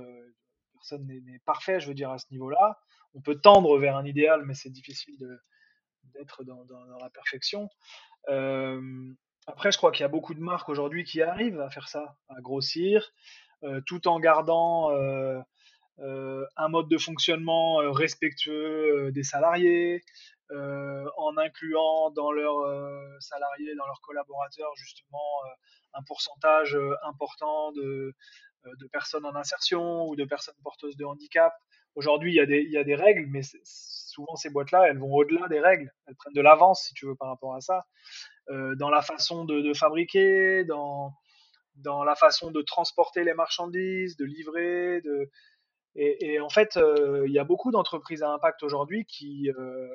personne 0.80 1.06
n'est, 1.06 1.38
parfait, 1.40 1.80
je 1.80 1.88
veux 1.88 1.94
dire 1.94 2.10
à 2.10 2.18
ce 2.18 2.26
niveau-là. 2.30 2.78
On 3.14 3.20
peut 3.20 3.38
tendre 3.38 3.78
vers 3.78 3.96
un 3.96 4.06
idéal, 4.06 4.44
mais 4.46 4.54
c'est 4.54 4.70
difficile 4.70 5.16
de, 5.18 5.38
d'être 6.14 6.44
dans, 6.44 6.64
la 7.00 7.10
perfection. 7.10 7.68
après, 9.46 9.72
je 9.72 9.76
crois 9.78 9.92
qu'il 9.92 10.02
y 10.02 10.04
a 10.04 10.08
beaucoup 10.08 10.34
de 10.34 10.40
marques 10.40 10.68
aujourd'hui 10.68 11.04
qui 11.04 11.22
arrivent 11.22 11.60
à 11.60 11.70
faire 11.70 11.88
ça, 11.88 12.16
à 12.28 12.40
grossir, 12.40 13.12
tout 13.86 14.08
en 14.08 14.20
gardant 14.20 14.90
un 15.98 16.68
mode 16.68 16.88
de 16.88 16.98
fonctionnement 16.98 17.76
respectueux 17.92 19.12
des 19.12 19.22
salariés, 19.22 20.02
en 20.50 21.36
incluant 21.36 22.10
dans 22.10 22.32
leurs 22.32 23.20
salariés, 23.20 23.74
dans 23.76 23.86
leurs 23.86 24.00
collaborateurs, 24.00 24.74
justement, 24.76 25.42
un 25.94 26.02
pourcentage 26.02 26.76
important 27.02 27.72
de, 27.72 28.14
personnes 28.92 29.26
en 29.26 29.34
insertion 29.34 30.06
ou 30.06 30.16
de 30.16 30.24
personnes 30.24 30.54
porteuses 30.62 30.96
de 30.96 31.04
handicap. 31.04 31.54
Aujourd'hui, 31.96 32.32
il 32.32 32.36
y, 32.36 32.76
a 32.76 32.84
des, 32.84 32.94
règles, 32.94 33.26
mais 33.26 33.42
souvent 33.64 34.36
ces 34.36 34.48
boîtes-là, 34.50 34.86
elles 34.88 34.98
vont 34.98 35.12
au-delà 35.12 35.48
des 35.48 35.60
règles. 35.60 35.92
Elles 36.06 36.14
prennent 36.14 36.34
de 36.34 36.40
l'avance, 36.40 36.84
si 36.84 36.94
tu 36.94 37.06
veux, 37.06 37.16
par 37.16 37.28
rapport 37.28 37.54
à 37.54 37.60
ça. 37.60 37.84
Euh, 38.48 38.74
dans 38.76 38.90
la 38.90 39.02
façon 39.02 39.44
de, 39.44 39.74
fabriquer, 39.74 40.64
dans, 40.64 41.12
la 41.84 42.14
façon 42.14 42.52
de 42.52 42.62
transporter 42.62 43.24
les 43.24 43.34
marchandises, 43.34 44.16
de 44.16 44.24
livrer. 44.24 45.02
Et, 45.96 46.38
en 46.38 46.48
fait, 46.48 46.76
euh, 46.76 47.24
il 47.26 47.32
y 47.32 47.40
a 47.40 47.44
beaucoup 47.44 47.72
d'entreprises 47.72 48.22
à 48.22 48.30
impact 48.30 48.62
aujourd'hui 48.62 49.04
qui, 49.04 49.50
euh, 49.50 49.88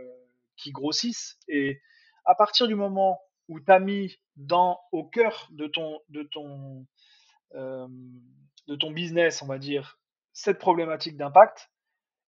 grossissent. 0.68 1.40
Et 1.48 1.80
à 2.26 2.36
partir 2.36 2.68
du 2.68 2.76
moment 2.76 3.22
où 3.48 3.60
tu 3.60 3.72
as 3.72 3.80
mis 3.80 4.18
au 4.92 5.06
cœur 5.06 5.48
de 5.52 5.68
ton 5.68 6.88
business, 8.92 9.42
on 9.42 9.48
va 9.48 9.60
dire, 9.60 9.98
cette 10.34 10.60
problématique 10.60 11.16
d'impact, 11.16 11.70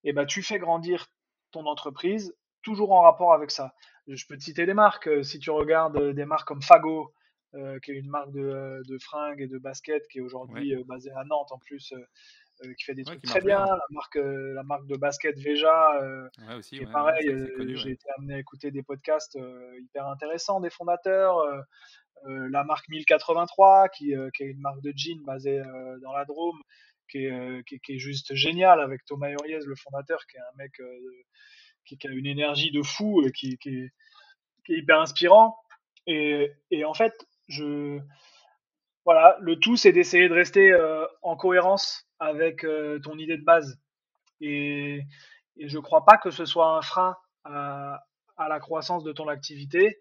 et 0.08 0.14
ben, 0.14 0.26
tu 0.26 0.42
fais 0.42 0.58
grandir 0.58 1.08
ton 1.52 1.66
entreprise 1.66 2.34
toujours 2.64 2.94
en 2.94 3.02
rapport 3.02 3.34
avec 3.34 3.52
ça. 3.52 3.74
Je 4.08 4.26
peux 4.26 4.38
te 4.38 4.44
citer 4.44 4.66
des 4.66 4.74
marques. 4.74 5.08
Euh, 5.08 5.22
si 5.22 5.38
tu 5.38 5.52
regardes 5.52 5.98
euh, 5.98 6.14
des 6.14 6.24
marques 6.24 6.48
comme 6.48 6.62
Fago, 6.62 7.14
euh, 7.56 7.78
qui 7.80 7.92
est 7.92 7.96
une 7.96 8.10
marque 8.10 8.32
de, 8.32 8.98
fringues 9.02 9.42
et 9.42 9.48
de 9.48 9.58
baskets 9.58 10.08
qui 10.08 10.20
est 10.20 10.22
aujourd'hui 10.22 10.76
basée 10.86 11.12
à 11.12 11.26
Nantes 11.26 11.52
en 11.52 11.58
plus, 11.58 11.94
qui 12.78 12.86
fait 12.86 12.96
des 12.96 13.04
trucs 13.04 13.22
très 13.22 13.42
bien. 13.42 13.66
La 13.66 13.86
marque, 13.90 14.16
la 14.16 14.64
marque 14.64 14.88
de 14.88 14.96
basket 14.96 15.38
Veja, 15.40 15.92
qui 16.64 16.78
est 16.78 16.92
pareil. 16.92 17.30
J'ai 17.76 17.92
été 17.92 18.06
amené 18.18 18.36
à 18.36 18.40
écouter 18.40 18.72
des 18.72 18.84
podcasts 18.84 19.38
hyper 19.80 20.08
intéressants 20.08 20.60
des 20.60 20.70
fondateurs. 20.70 21.38
la 22.26 22.64
marque 22.64 22.90
1083, 22.90 23.90
qui, 23.90 24.14
qui, 24.36 24.44
est 24.44 24.48
une 24.48 24.62
marque 24.62 24.82
de 24.82 24.92
jeans 24.96 25.24
basée 25.24 25.62
dans 26.02 26.14
la 26.14 26.26
Drôme, 26.26 26.62
euh, 27.16 27.62
qui 27.64 27.80
est, 27.94 28.00
juste 28.00 28.34
génial 28.36 28.82
avec 28.82 29.06
Thomas 29.06 29.30
Uriez, 29.30 29.60
le 29.66 29.76
fondateur, 29.76 30.20
qui 30.28 30.38
est 30.38 30.42
un 30.42 30.56
mec 30.58 30.80
euh, 30.80 31.00
qui, 31.86 31.98
a 32.06 32.12
une 32.12 32.26
énergie 32.26 32.72
de 32.72 32.82
fou 32.84 33.24
et 33.26 33.32
qui, 33.32 33.58
est, 33.66 33.92
hyper 34.68 35.00
inspirant. 35.00 35.58
Et, 36.06 36.52
en 36.86 36.94
fait, 36.94 37.14
je, 37.48 38.00
voilà, 39.06 39.38
le 39.42 39.58
tout, 39.58 39.78
c'est 39.78 39.94
d'essayer 39.94 40.28
de 40.28 40.34
rester 40.34 40.72
euh, 40.72 41.06
en 41.22 41.36
cohérence 41.38 42.06
avec 42.20 42.66
ton 43.04 43.18
idée 43.18 43.38
de 43.38 43.44
base. 43.44 43.80
Et, 44.42 45.02
je 45.60 45.80
crois 45.80 46.06
pas 46.06 46.18
que 46.18 46.30
ce 46.30 46.46
soit 46.46 46.78
un 46.78 46.82
frein 46.82 47.16
à, 47.44 48.04
la 48.38 48.60
croissance 48.60 49.04
de 49.04 49.12
ton 49.12 49.28
activité, 49.28 50.00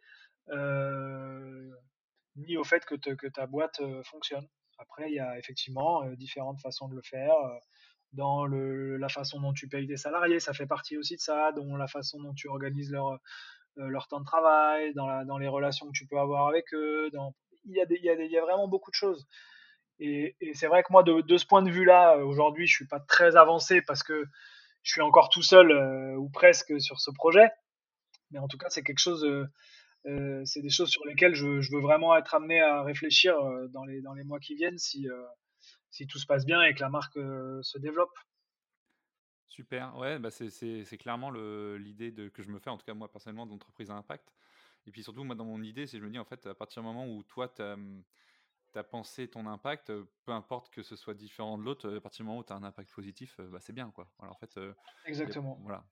ni 2.37 2.57
au 2.57 2.65
fait 2.65 2.85
que 2.85 3.29
ta 3.29 3.47
boîte 3.47 3.81
fonctionne. 4.05 4.47
Après, 4.79 5.11
il 5.11 5.15
y 5.15 5.21
a 5.21 5.39
effectivement 5.39 6.05
différentes 6.13 6.61
façons 6.61 6.89
de 6.89 6.95
le 6.95 7.03
faire. 7.03 7.35
Dans 8.13 8.47
la 8.47 9.09
façon 9.09 9.41
dont 9.41 9.53
tu 9.53 9.69
payes 9.69 9.87
tes 9.87 9.97
salariés, 9.97 10.41
ça 10.41 10.53
fait 10.53 10.67
partie 10.67 10.97
aussi 10.97 11.17
de 11.17 11.21
ça, 11.21 11.53
dans 11.53 11.77
la 11.77 11.87
façon 11.87 12.21
dont 12.21 12.35
tu 12.35 12.49
organises 12.49 12.91
leur, 12.91 13.19
leur 13.77 14.09
temps 14.09 14.21
de 14.21 14.25
travail, 14.25 14.95
dans, 14.95 15.25
dans 15.25 15.39
les 15.39 15.49
relations 15.49 15.87
que 15.87 15.93
tu 15.93 16.07
peux 16.07 16.19
avoir 16.19 16.49
avec 16.49 16.73
eux. 16.73 17.11
Il, 17.65 17.75
y 17.75 17.81
a 17.81 17.85
il, 17.89 18.05
y 18.05 18.11
a 18.11 18.15
il 18.15 18.31
y 18.31 18.39
a 18.39 18.43
vraiment 18.43 18.69
beaucoup 18.69 18.91
de 18.91 18.97
choses. 18.97 19.27
Et, 19.99 20.37
c'est 20.55 20.67
vrai 20.67 20.83
que 20.83 20.93
moi, 20.93 21.03
de, 21.03 21.37
ce 21.37 21.47
point 21.47 21.63
de 21.63 21.71
vue-là, 21.71 22.19
aujourd'hui, 22.19 22.67
je 22.67 22.75
suis 22.75 22.87
pas 22.87 23.01
très 23.01 23.37
avancé 23.37 23.83
parce 23.83 24.03
que 24.03 24.27
je 24.83 24.93
suis 24.93 25.01
encore 25.01 25.31
tout 25.31 25.43
seul 25.43 25.73
ou 26.17 26.29
presque 26.29 26.81
sur 26.81 27.01
ce 27.01 27.11
projet. 27.11 27.49
Mais 28.31 28.39
en 28.39 28.49
tout 28.49 28.59
cas, 28.59 28.69
c'est 28.69 28.83
quelque 28.83 28.99
chose 28.99 29.27
c'est 30.45 30.63
des 30.63 30.71
choses 30.71 30.91
sur 30.91 31.05
lesquelles 31.05 31.35
je, 31.35 31.47
veux 31.47 31.81
vraiment 31.81 32.17
être 32.17 32.35
amené 32.35 32.61
à 32.61 32.83
réfléchir 32.83 33.37
euh, 33.37 33.67
dans 33.69 33.85
les, 33.85 34.01
dans 34.01 34.15
les 34.15 34.25
mois 34.25 34.39
qui 34.39 34.55
viennent 34.55 34.79
si, 34.79 35.09
euh, 35.09 35.27
si 35.91 36.07
tout 36.07 36.19
se 36.19 36.27
passe 36.27 36.47
bien 36.47 36.63
et 36.63 36.75
que 36.75 36.81
la 36.81 36.89
marque 36.89 37.15
se 37.15 37.79
développe. 37.79 38.17
Super, 39.49 39.97
ouais, 39.97 40.19
bah 40.19 40.31
c'est 40.31 40.99
clairement 40.99 41.31
l'idée 41.31 42.13
que 42.31 42.43
je 42.43 42.51
me 42.51 42.59
fais, 42.59 42.71
en 42.71 42.77
tout 42.77 42.85
cas 42.85 42.95
moi 42.95 43.11
personnellement, 43.11 43.47
d'entreprise 43.47 43.91
à 43.91 43.95
impact. 43.95 44.35
Et 44.87 44.91
puis 44.91 45.03
surtout, 45.03 45.25
moi 45.25 45.35
dans 45.35 45.47
mon 45.47 45.63
idée, 45.63 45.87
c'est 45.87 45.99
je 45.99 46.05
me 46.05 46.11
dis 46.11 46.19
en 46.19 46.25
fait, 46.25 46.47
à 46.47 46.55
partir 46.55 46.83
du 46.83 46.87
moment 46.87 47.09
où 47.09 47.23
toi, 47.23 47.49
tu 47.49 47.63
as, 47.63 47.77
as, 48.75 48.85
pensé 48.85 49.29
ton 49.29 49.47
impact, 49.47 49.91
peu 50.25 50.33
importe 50.33 50.71
que 50.71 50.83
ce 50.83 50.95
soit 50.95 51.15
différent 51.15 51.57
de 51.57 51.63
l'autre, 51.63 51.97
à 51.97 52.01
partir 52.01 52.25
du 52.25 52.29
moment 52.29 52.41
où 52.41 52.45
tu 52.45 52.53
as 52.53 52.57
un 52.57 52.63
impact 52.65 52.93
positif, 52.93 53.41
bah, 53.41 53.59
c'est 53.61 53.73
bien 53.73 53.91
quoi. 53.91 54.09
Alors 54.21 54.35
en 54.35 54.39
fait, 54.39 54.61
Exactement. 55.07 55.59
voilà, 55.63 55.85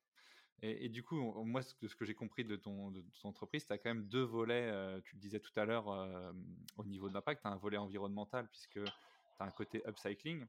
et, 0.63 0.89
du 0.89 1.03
coup, 1.03 1.17
moi, 1.45 1.63
ce 1.63 1.75
que, 1.75 1.89
ce 1.89 1.97
que 1.97 2.05
j'ai 2.05 2.15
compris 2.15 2.45
de 2.45 2.57
ton, 2.57 2.91
de 2.91 3.05
ton 3.21 3.29
entreprise, 3.29 3.67
tu 3.67 3.73
as 3.73 3.79
quand 3.79 3.91
même 3.91 4.07
deux 4.07 4.23
volets, 4.23 4.71
euh, 4.71 5.01
tu 5.05 5.17
le 5.17 5.21
disais 5.21 5.41
tout 5.41 5.53
à 5.57 5.65
l'heure, 5.65 5.89
euh, 5.91 6.33
au 6.77 6.85
niveau 6.85 7.09
de 7.09 7.15
l'impact. 7.15 7.43
Tu 7.43 7.49
as 7.49 7.51
un 7.51 7.57
volet 7.57 7.77
environnemental, 7.77 8.49
puisque 8.49 8.83
tu 8.83 8.91
as 9.41 9.45
un 9.45 9.51
côté 9.51 9.83
upcycling. 9.87 10.47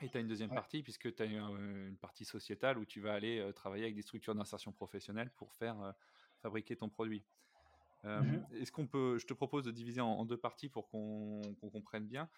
Et 0.00 0.08
tu 0.08 0.16
as 0.16 0.20
une 0.20 0.28
deuxième 0.28 0.50
partie, 0.50 0.82
puisque 0.82 1.14
tu 1.14 1.22
as 1.22 1.26
une, 1.26 1.96
partie 2.00 2.24
sociétale 2.24 2.78
où 2.78 2.84
tu 2.84 3.00
vas 3.00 3.14
aller 3.14 3.38
euh, 3.38 3.52
travailler 3.52 3.84
avec 3.84 3.94
des 3.94 4.02
structures 4.02 4.34
d'insertion 4.34 4.72
professionnelle 4.72 5.30
pour 5.36 5.52
faire 5.54 5.94
fabriquer 6.40 6.76
ton 6.76 6.88
produit. 6.88 7.24
Mmh 8.04 8.36
est-ce 8.52 8.70
qu'on 8.70 8.86
peut, 8.86 9.18
je 9.18 9.26
te 9.26 9.34
propose 9.34 9.64
de 9.64 9.72
diviser 9.72 10.00
en, 10.00 10.24
deux 10.24 10.36
parties 10.36 10.68
pour 10.68 10.88
qu'on 10.88 11.42
comprenne 11.72 12.06
bien. 12.06 12.28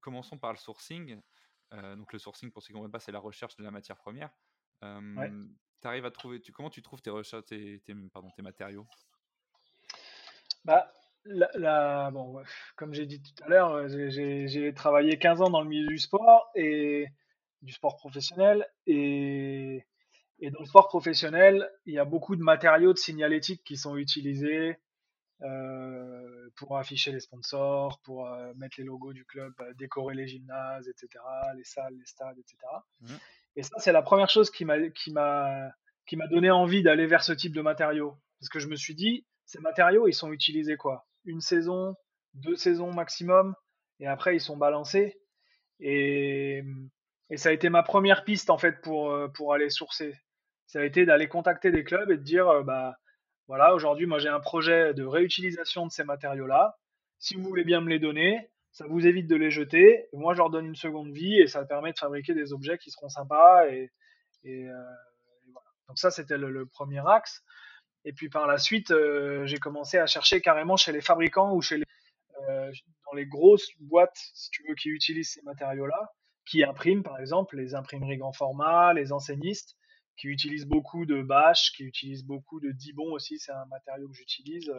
commençons 0.00 0.38
par 0.38 0.52
le 0.52 0.58
sourcing. 0.58 1.20
donc 1.70 2.12
le 2.12 2.18
sourcing, 2.18 2.50
pour 2.50 2.62
ceux 2.62 2.68
qui 2.68 2.72
ne 2.72 2.78
comprennent 2.78 2.90
pas, 2.90 3.00
c'est 3.00 3.12
la 3.12 3.20
recherche 3.20 3.54
de 3.56 3.62
la 3.62 3.70
matière 3.70 3.96
première 3.96 4.30
arrives 4.82 6.04
à 6.04 6.10
trouver, 6.10 6.40
tu, 6.40 6.52
comment 6.52 6.70
tu 6.70 6.82
trouves 6.82 7.02
tes 7.02 7.10
recherches, 7.10 7.46
tes, 7.46 7.80
pardon, 8.12 8.30
tes 8.36 8.42
matériaux? 8.42 8.86
Bah, 10.64 10.90
la, 11.24 12.10
bon, 12.10 12.42
comme 12.76 12.94
j'ai 12.94 13.06
dit 13.06 13.22
tout 13.22 13.44
à 13.44 13.48
l'heure, 13.48 13.88
j'ai 13.88 14.72
travaillé 14.74 15.18
15 15.18 15.42
ans 15.42 15.50
dans 15.50 15.62
le 15.62 15.68
milieu 15.68 15.86
du 15.86 15.98
sport 15.98 16.50
et 16.54 17.06
du 17.62 17.72
sport 17.72 17.96
professionnel 17.96 18.66
et, 18.86 19.86
et 20.40 20.50
dans 20.50 20.60
le 20.60 20.66
sport 20.66 20.88
professionnel, 20.88 21.70
il 21.86 21.94
y 21.94 21.98
a 21.98 22.04
beaucoup 22.04 22.36
de 22.36 22.42
matériaux 22.42 22.92
de 22.92 22.98
signalétique 22.98 23.62
qui 23.64 23.76
sont 23.76 23.96
utilisés 23.96 24.78
euh, 25.42 26.50
pour 26.56 26.78
afficher 26.78 27.12
les 27.12 27.20
sponsors, 27.20 28.00
pour 28.00 28.26
euh, 28.26 28.52
mettre 28.54 28.76
les 28.78 28.84
logos 28.84 29.12
du 29.12 29.24
club, 29.24 29.52
euh, 29.60 29.72
décorer 29.74 30.14
les 30.14 30.28
gymnases, 30.28 30.88
etc., 30.88 31.22
les 31.56 31.64
salles, 31.64 31.94
les 31.98 32.06
stades, 32.06 32.38
etc. 32.38 32.56
Et 33.56 33.62
ça, 33.62 33.76
c'est 33.78 33.92
la 33.92 34.02
première 34.02 34.30
chose 34.30 34.50
qui 34.50 34.64
m'a, 34.64 34.76
donné 36.30 36.50
envie 36.50 36.82
d'aller 36.82 37.06
vers 37.06 37.22
ce 37.22 37.32
type 37.32 37.54
de 37.54 37.62
matériaux. 37.62 38.16
Parce 38.40 38.48
que 38.48 38.58
je 38.58 38.68
me 38.68 38.76
suis 38.76 38.94
dit, 38.94 39.26
ces 39.46 39.60
matériaux, 39.60 40.08
ils 40.08 40.14
sont 40.14 40.32
utilisés 40.32 40.76
quoi 40.76 41.06
Une 41.24 41.40
saison, 41.40 41.94
deux 42.34 42.56
saisons 42.56 42.92
maximum, 42.92 43.54
et 44.00 44.06
après, 44.06 44.36
ils 44.36 44.40
sont 44.40 44.56
balancés. 44.56 45.20
Et, 45.80 46.62
ça 47.36 47.48
a 47.48 47.52
été 47.52 47.68
ma 47.68 47.82
première 47.82 48.24
piste, 48.24 48.50
en 48.50 48.58
fait, 48.58 48.80
pour, 48.80 49.10
euh, 49.10 49.28
pour 49.28 49.54
aller 49.54 49.70
sourcer. 49.70 50.14
Ça 50.66 50.80
a 50.80 50.84
été 50.84 51.04
d'aller 51.04 51.28
contacter 51.28 51.70
des 51.70 51.82
clubs 51.82 52.10
et 52.10 52.16
de 52.16 52.22
dire, 52.22 52.48
euh, 52.48 52.62
bah, 52.62 52.96
voilà, 53.48 53.74
aujourd'hui, 53.74 54.06
moi, 54.06 54.18
j'ai 54.18 54.28
un 54.28 54.40
projet 54.40 54.94
de 54.94 55.04
réutilisation 55.04 55.86
de 55.86 55.90
ces 55.90 56.04
matériaux-là. 56.04 56.76
Si 57.18 57.34
vous 57.34 57.42
voulez 57.42 57.64
bien 57.64 57.80
me 57.80 57.90
les 57.90 57.98
donner, 57.98 58.50
ça 58.74 58.86
vous 58.88 59.06
évite 59.06 59.28
de 59.28 59.36
les 59.36 59.50
jeter. 59.50 60.08
Moi, 60.12 60.34
je 60.34 60.38
leur 60.38 60.50
donne 60.50 60.66
une 60.66 60.74
seconde 60.74 61.12
vie 61.12 61.40
et 61.40 61.46
ça 61.46 61.64
permet 61.64 61.92
de 61.92 61.98
fabriquer 61.98 62.34
des 62.34 62.52
objets 62.52 62.76
qui 62.76 62.90
seront 62.90 63.08
sympas. 63.08 63.68
Et, 63.68 63.90
voilà. 64.44 65.66
Donc 65.88 65.98
ça, 65.98 66.10
c'était 66.10 66.36
le, 66.36 66.66
premier 66.66 67.00
axe. 67.08 67.42
Et 68.04 68.12
puis 68.12 68.28
par 68.28 68.46
la 68.46 68.58
suite, 68.58 68.92
j'ai 69.44 69.58
commencé 69.58 69.96
à 69.96 70.06
chercher 70.06 70.40
carrément 70.40 70.76
chez 70.76 70.92
les 70.92 71.00
fabricants 71.00 71.54
ou 71.54 71.62
chez 71.62 71.78
les, 71.78 71.84
dans 73.06 73.12
les 73.14 73.26
grosses 73.26 73.68
boîtes, 73.78 74.18
si 74.34 74.50
tu 74.50 74.64
veux, 74.68 74.74
qui 74.74 74.90
utilisent 74.90 75.32
ces 75.32 75.42
matériaux-là, 75.42 76.12
qui 76.44 76.64
impriment 76.64 77.04
par 77.04 77.20
exemple 77.20 77.56
les 77.56 77.76
imprimeries 77.76 78.18
grand 78.18 78.32
format, 78.32 78.92
les 78.92 79.12
enseignistes, 79.12 79.76
qui 80.16 80.28
utilisent 80.28 80.66
beaucoup 80.66 81.06
de 81.06 81.22
bâches, 81.22 81.72
qui 81.72 81.84
utilisent 81.84 82.24
beaucoup 82.24 82.60
de 82.60 82.70
dibon 82.70 83.12
aussi, 83.12 83.38
c'est 83.38 83.52
un 83.52 83.66
matériau 83.66 84.08
que 84.08 84.14
j'utilise 84.14 84.72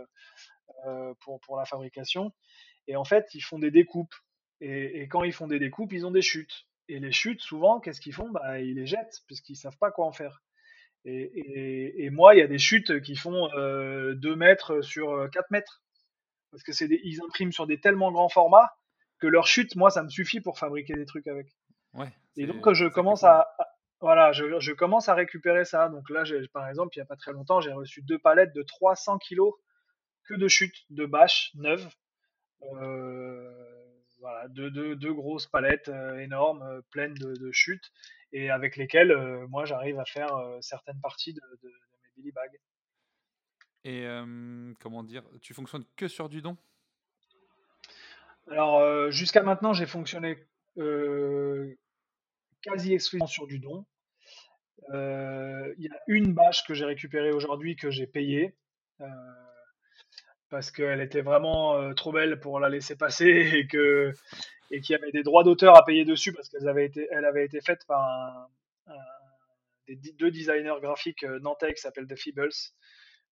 euh, 0.86 1.14
pour, 1.22 1.40
pour 1.42 1.58
la 1.58 1.66
fabrication. 1.66 2.32
Et 2.88 2.96
en 2.96 3.04
fait, 3.04 3.28
ils 3.34 3.42
font 3.42 3.60
des 3.60 3.72
découpes. 3.72 4.16
Et, 4.62 5.02
et, 5.02 5.08
quand 5.08 5.24
ils 5.24 5.34
font 5.34 5.48
des 5.48 5.60
découpes, 5.60 5.92
ils 5.94 6.06
ont 6.06 6.12
des 6.12 6.22
chutes. 6.22 6.68
Et 6.88 7.00
les 7.00 7.12
chutes, 7.12 7.42
souvent, 7.42 7.80
qu'est-ce 7.80 8.00
qu'ils 8.00 8.14
font? 8.14 8.30
Bah, 8.30 8.60
Ils 8.62 8.76
les 8.76 8.86
jettent, 8.86 9.24
puisqu'ils 9.28 9.56
savent 9.56 9.78
pas 9.78 9.92
quoi 9.92 10.06
en 10.06 10.12
faire. 10.12 10.44
Et, 11.04 11.14
et, 11.14 12.06
et 12.06 12.10
moi, 12.10 12.36
il 12.36 12.40
y 12.40 12.44
a 12.44 12.48
des 12.48 12.58
chutes 12.58 13.02
qui 13.02 13.16
font 13.16 13.50
euh, 13.54 14.16
2 14.16 14.36
mètres 14.36 14.82
sur 14.82 15.30
4 15.32 15.52
mètres. 15.52 15.84
Parce 16.52 16.64
que 16.64 16.72
c'est 16.72 16.88
ils 17.04 17.22
impriment 17.22 17.52
sur 17.52 17.68
des 17.68 17.80
tellement 17.80 18.12
grands 18.12 18.30
formats 18.30 18.72
que 19.20 19.28
leur 19.28 19.48
chute, 19.48 19.76
moi, 19.76 19.90
ça 19.90 20.04
me 20.04 20.10
suffit 20.10 20.42
pour 20.42 20.58
fabriquer 20.58 20.94
des 20.94 21.06
trucs 21.06 21.28
avec. 21.28 21.48
Ouais, 21.94 22.12
et 22.38 22.46
donc, 22.46 22.74
je 22.74 22.86
commence 22.86 23.24
à, 23.24 23.48
voilà, 24.02 24.32
je, 24.32 24.60
je, 24.60 24.72
commence 24.74 25.10
à 25.10 25.14
récupérer 25.14 25.66
ça. 25.66 25.90
Donc 25.90 26.10
là, 26.10 26.24
par 26.54 26.68
exemple, 26.68 26.96
il 26.96 27.00
n'y 27.00 27.04
a 27.04 27.08
pas 27.08 27.16
très 27.16 27.32
longtemps, 27.32 27.62
j'ai 27.62 27.72
reçu 27.72 28.02
deux 28.02 28.20
palettes 28.20 28.54
de 28.54 28.62
300 28.62 29.18
kilos 29.18 29.54
que 30.26 30.34
de 30.34 30.48
chutes 30.48 30.86
de 30.90 31.06
bâches 31.06 31.52
neuves. 31.56 31.88
Euh, 32.64 33.52
voilà, 34.20 34.48
deux, 34.48 34.72
deux, 34.72 34.96
deux, 34.96 35.14
grosses 35.14 35.48
palettes 35.48 35.90
euh, 35.90 36.18
énormes, 36.18 36.64
euh, 36.64 36.82
pleines 36.90 37.14
de, 37.14 37.34
de, 37.34 37.52
chutes, 37.52 37.92
et 38.32 38.50
avec 38.50 38.76
lesquelles 38.76 39.16
moi 39.50 39.66
j'arrive 39.66 40.00
à 40.00 40.06
faire 40.06 40.32
certaines 40.62 41.00
parties 41.00 41.34
de, 41.34 41.42
de, 41.62 41.70
mes 41.70 42.10
Billy 42.18 42.32
Bags. 42.32 42.60
Et 43.84 44.08
comment 44.80 45.04
dire, 45.04 45.24
tu 45.42 45.54
fonctionnes 45.54 45.86
que 45.96 46.08
sur 46.08 46.28
du 46.28 46.42
don? 46.42 46.58
Alors 48.50 49.12
jusqu'à 49.12 49.44
maintenant, 49.44 49.74
j'ai 49.74 49.86
fonctionné 49.86 50.44
quasi 52.66 52.94
exclusivement 52.94 53.28
sur 53.28 53.48
du 53.48 53.60
don. 53.60 53.86
Euh, 54.94 55.74
il 55.78 55.86
y 55.86 55.90
a 55.90 56.00
une 56.08 56.34
bâche 56.34 56.66
que 56.66 56.74
j'ai 56.74 56.86
récupérée 56.86 57.32
aujourd'hui 57.32 57.76
que 57.76 57.90
j'ai 57.90 58.08
payée 58.08 58.56
euh, 59.02 59.08
parce 60.50 60.70
qu'elle 60.70 61.02
était 61.02 61.22
vraiment 61.22 61.76
euh, 61.76 61.94
trop 61.94 62.12
belle 62.12 62.40
pour 62.40 62.60
la 62.60 62.70
laisser 62.70 62.96
passer 62.96 63.26
et 63.54 63.68
que 63.68 64.14
et 64.72 64.82
qu'il 64.82 64.94
y 64.94 65.00
avait 65.00 65.12
des 65.12 65.24
droits 65.24 65.44
d'auteur 65.44 65.78
à 65.78 65.86
payer 65.86 66.06
dessus 66.06 66.34
parce 66.34 66.50
qu'elle 66.50 66.68
avait 66.68 66.86
été 66.86 67.10
avait 67.12 67.46
été 67.46 67.62
faite 67.62 67.86
par 67.88 68.50
deux 69.88 70.32
designers 70.32 70.80
graphiques 70.82 71.24
nantais 71.42 71.74
qui 71.74 71.82
s'appellent 71.82 72.08
The 72.08 72.16
Feebles 72.16 72.74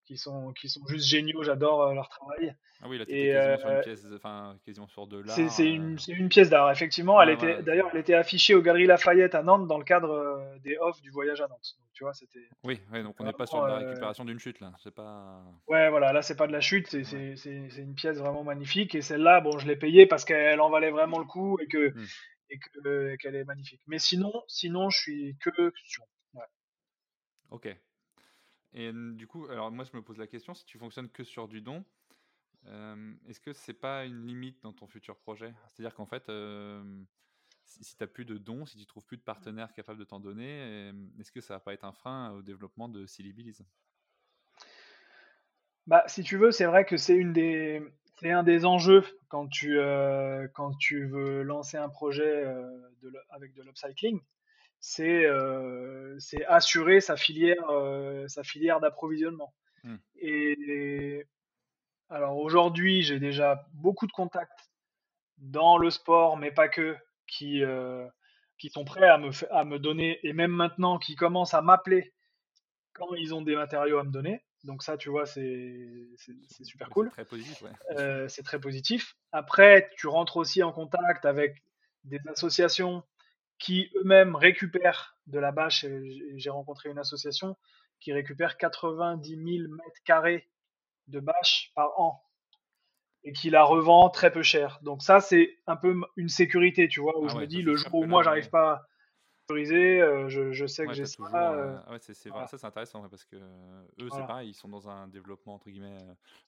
qui 0.05 0.17
sont, 0.17 0.53
qui 0.53 0.69
sont 0.69 0.85
juste 0.87 1.07
géniaux, 1.07 1.43
j'adore 1.43 1.83
euh, 1.83 1.93
leur 1.93 2.09
travail. 2.09 2.55
Ah 2.81 2.87
oui, 2.89 2.97
là, 2.97 3.05
tu 3.05 3.11
quasiment 3.11 3.39
euh, 3.39 3.57
sur 3.57 3.69
une 3.69 3.81
pièce, 3.81 4.07
enfin, 4.15 4.57
quasiment 4.65 4.87
sur 4.87 5.07
de 5.07 5.19
l'art. 5.19 5.35
C'est 5.49 5.69
une, 5.69 5.95
euh. 5.95 6.13
une, 6.13 6.29
pièce 6.29 6.49
d'art, 6.49 6.69
effectivement. 6.71 7.21
elle 7.21 7.29
était, 7.29 7.63
D'ailleurs, 7.63 7.89
elle 7.93 7.99
était 7.99 8.13
affichée 8.13 8.55
aux 8.55 8.61
Galeries 8.61 8.87
Lafayette 8.87 9.35
à 9.35 9.43
Nantes 9.43 9.67
dans 9.67 9.77
le 9.77 9.85
cadre 9.85 10.57
des 10.63 10.77
off 10.77 11.01
du 11.01 11.09
voyage 11.09 11.39
à 11.41 11.47
Nantes. 11.47 11.75
Donc, 11.79 11.87
tu 11.93 12.03
vois, 12.03 12.13
c'était. 12.13 12.47
Oui, 12.63 12.79
donc 12.91 13.15
on 13.19 13.23
n'est 13.23 13.33
pas 13.33 13.45
sur 13.45 13.65
la 13.65 13.77
récupération 13.77 14.25
d'une 14.25 14.39
chute, 14.39 14.59
là. 14.59 14.73
C'est 14.83 14.93
pas. 14.93 15.41
Ouais, 15.67 15.89
voilà, 15.89 16.11
là, 16.11 16.21
c'est 16.21 16.35
pas 16.35 16.47
de 16.47 16.53
la 16.53 16.61
chute, 16.61 16.87
c'est 16.89 17.17
ouais. 17.17 17.69
une 17.77 17.95
pièce 17.95 18.17
vraiment 18.17 18.43
magnifique. 18.43 18.95
Et 18.95 19.01
celle-là, 19.01 19.41
bon, 19.41 19.57
je 19.59 19.67
l'ai 19.67 19.77
payée 19.77 20.05
parce 20.05 20.25
qu'elle 20.25 20.59
en 20.59 20.69
valait 20.69 20.91
vraiment 20.91 21.19
le 21.19 21.25
coup 21.25 21.57
et 21.61 21.67
que. 21.67 21.89
Hmm. 21.91 22.05
Et 22.49 22.59
qu'elle 22.59 23.17
qu 23.17 23.27
est 23.29 23.45
magnifique. 23.45 23.81
Mais 23.87 23.97
sinon, 23.97 24.31
sinon, 24.47 24.89
je 24.89 24.97
suis 24.99 25.37
que 25.39 25.73
sur. 25.85 26.03
Ouais. 26.33 26.43
Ok. 27.49 27.75
Et 28.73 28.91
du 28.91 29.27
coup, 29.27 29.45
alors 29.47 29.71
moi 29.71 29.85
je 29.85 29.95
me 29.95 30.01
pose 30.01 30.17
la 30.17 30.27
question, 30.27 30.53
si 30.53 30.65
tu 30.65 30.77
fonctionnes 30.77 31.09
que 31.09 31.23
sur 31.23 31.47
du 31.47 31.61
don, 31.61 31.85
euh, 32.67 33.13
est-ce 33.27 33.39
que 33.39 33.53
c'est 33.53 33.73
pas 33.73 34.05
une 34.05 34.25
limite 34.25 34.61
dans 34.63 34.73
ton 34.73 34.87
futur 34.87 35.17
projet? 35.17 35.53
C'est-à-dire 35.67 35.93
qu'en 35.93 36.05
fait, 36.05 36.29
euh, 36.29 36.83
si, 37.65 37.95
tu 37.95 38.03
n'as 38.03 38.07
plus 38.07 38.25
de 38.25 38.37
dons, 38.37 38.65
si 38.65 38.77
tu 38.77 38.85
trouves 38.85 39.05
plus 39.05 39.17
de 39.17 39.21
partenaires 39.21 39.73
capables 39.73 39.99
de 39.99 40.05
t'en 40.05 40.19
donner, 40.19 40.91
est-ce 41.19 41.31
que 41.31 41.41
ça 41.41 41.55
va 41.55 41.59
pas 41.59 41.73
être 41.73 41.85
un 41.85 41.91
frein 41.91 42.31
au 42.31 42.41
développement 42.41 42.89
de 42.89 43.05
Silibilis 43.05 43.59
bah, 45.85 46.05
si 46.07 46.23
tu 46.23 46.37
veux, 46.37 46.51
c'est 46.51 46.63
vrai 46.63 46.85
que 46.85 46.95
c'est 46.95 47.15
une 47.15 47.33
des, 47.33 47.83
c'est 48.15 48.31
un 48.31 48.43
des 48.43 48.63
enjeux 48.63 49.03
quand 49.27 49.49
tu, 49.49 49.77
euh, 49.77 50.47
quand 50.53 50.73
tu 50.77 51.05
veux 51.07 51.43
lancer 51.43 51.75
un 51.75 51.89
projet 51.89 52.45
avec 53.29 53.53
de 53.53 53.63
l'upcycling 53.63 54.21
c'est 54.85 55.25
euh, 55.25 56.17
assurer 56.49 56.99
sa 56.99 57.15
filière, 57.15 57.69
euh, 57.69 58.27
sa 58.27 58.43
filière 58.43 58.81
d'approvisionnement. 58.81 59.53
Mmh. 59.85 59.95
Et, 60.17 61.25
alors 62.09 62.37
aujourd'hui, 62.37 63.01
j'ai 63.01 63.17
déjà 63.17 63.65
beaucoup 63.71 64.07
de 64.07 64.11
contacts 64.11 64.69
dans 65.37 65.77
le 65.77 65.89
sport, 65.89 66.35
mais 66.35 66.51
pas 66.51 66.67
que, 66.67 66.97
qui, 67.27 67.63
euh, 67.63 68.05
qui 68.57 68.69
sont 68.69 68.83
prêts 68.83 69.07
à 69.07 69.17
me, 69.17 69.29
à 69.51 69.63
me 69.63 69.79
donner, 69.79 70.19
et 70.21 70.33
même 70.33 70.51
maintenant, 70.51 70.99
qui 70.99 71.15
commencent 71.15 71.53
à 71.53 71.61
m'appeler 71.61 72.13
quand 72.91 73.15
ils 73.15 73.33
ont 73.33 73.41
des 73.41 73.55
matériaux 73.55 73.99
à 73.99 74.03
me 74.03 74.11
donner. 74.11 74.43
Donc 74.65 74.83
ça, 74.83 74.97
tu 74.97 75.07
vois, 75.07 75.25
c'est 75.25 76.09
super 76.61 76.89
cool. 76.89 77.07
C'est 77.07 77.23
très 77.23 77.25
positif. 77.25 77.61
Ouais. 77.61 77.71
Euh, 77.91 78.27
c'est 78.27 78.43
très 78.43 78.59
positif. 78.59 79.15
Après, 79.31 79.89
tu 79.95 80.07
rentres 80.07 80.35
aussi 80.35 80.61
en 80.61 80.73
contact 80.73 81.23
avec 81.23 81.63
des 82.03 82.19
associations 82.27 83.01
qui 83.63 83.89
eux-mêmes 83.95 84.35
récupèrent 84.35 85.15
de 85.27 85.39
la 85.39 85.53
bâche. 85.53 85.85
J'ai 86.35 86.49
rencontré 86.49 86.89
une 86.89 86.99
association 86.99 87.55
qui 88.01 88.11
récupère 88.11 88.57
90 88.57 89.29
000 89.29 89.73
mètres 89.73 90.03
carrés 90.03 90.49
de 91.07 91.21
bâche 91.21 91.71
par 91.73 91.97
an 91.97 92.21
et 93.23 93.31
qui 93.31 93.49
la 93.49 93.63
revend 93.63 94.09
très 94.09 94.33
peu 94.33 94.43
cher. 94.43 94.79
Donc 94.81 95.01
ça, 95.01 95.21
c'est 95.21 95.57
un 95.65 95.77
peu 95.77 95.95
une 96.17 96.27
sécurité, 96.27 96.89
tu 96.89 96.99
vois, 96.99 97.17
où 97.17 97.23
ah 97.23 97.29
je 97.29 97.37
me 97.37 97.47
dis, 97.47 97.61
le 97.61 97.77
jour 97.77 97.93
où 97.93 98.05
moi, 98.05 98.21
j'arrive 98.21 98.49
pas 98.49 98.73
à 98.73 98.87
sécuriser, 99.47 100.01
euh, 100.01 100.27
je, 100.27 100.51
je, 100.51 100.65
sais 100.65 100.85
que 100.85 100.91
j'ai 100.91 101.05
ça. 101.05 101.53
Euh, 101.53 101.77
ouais, 101.89 101.99
c'est 102.01 102.27
voilà. 102.27 102.47
ça, 102.47 102.57
c'est 102.57 102.67
intéressant, 102.67 103.07
parce 103.07 103.23
que 103.23 103.37
eux, 103.37 104.09
c'est 104.11 104.27
pareil, 104.27 104.49
ils 104.49 104.55
sont 104.55 104.67
dans 104.67 104.89
un 104.89 105.07
développement, 105.07 105.53
entre 105.53 105.69
guillemets, 105.69 105.99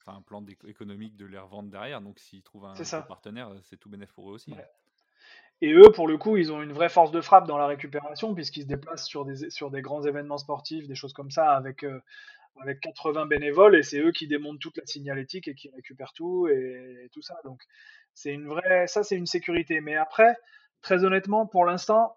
enfin, 0.01 0.17
un 0.17 0.21
plan 0.21 0.43
économique 0.65 1.15
de 1.15 1.27
les 1.27 1.39
revendre 1.39 1.69
derrière, 1.69 2.01
donc 2.01 2.19
s'ils 2.19 2.43
trouvent 2.43 2.65
un, 2.65 3.01
partenaire, 3.03 3.53
c'est 3.63 3.77
tout 3.77 3.87
bénéfice 3.87 4.13
pour 4.13 4.29
eux 4.31 4.33
aussi. 4.33 4.53
Et 5.61 5.73
eux, 5.73 5.91
pour 5.93 6.07
le 6.07 6.17
coup, 6.17 6.37
ils 6.37 6.51
ont 6.51 6.61
une 6.61 6.73
vraie 6.73 6.89
force 6.89 7.11
de 7.11 7.21
frappe 7.21 7.47
dans 7.47 7.57
la 7.57 7.67
récupération, 7.67 8.33
puisqu'ils 8.33 8.63
se 8.63 8.67
déplacent 8.67 9.07
sur 9.07 9.25
des, 9.25 9.49
sur 9.49 9.71
des 9.71 9.81
grands 9.81 10.03
événements 10.03 10.37
sportifs, 10.37 10.87
des 10.87 10.95
choses 10.95 11.13
comme 11.13 11.31
ça, 11.31 11.51
avec, 11.51 11.83
euh, 11.83 11.99
avec 12.61 12.81
80 12.81 13.25
bénévoles, 13.25 13.75
et 13.75 13.83
c'est 13.83 13.99
eux 13.99 14.11
qui 14.11 14.27
démontent 14.27 14.59
toute 14.59 14.77
la 14.77 14.85
signalétique 14.85 15.47
et 15.47 15.55
qui 15.55 15.69
récupèrent 15.69 16.13
tout, 16.13 16.47
et, 16.47 17.05
et 17.05 17.09
tout 17.09 17.21
ça. 17.21 17.35
Donc, 17.45 17.61
c'est 18.13 18.31
une 18.33 18.47
vraie, 18.47 18.87
ça, 18.87 19.03
c'est 19.03 19.15
une 19.15 19.25
sécurité. 19.25 19.81
Mais 19.81 19.95
après, 19.95 20.35
très 20.81 21.03
honnêtement, 21.03 21.47
pour 21.47 21.65
l'instant, 21.65 22.15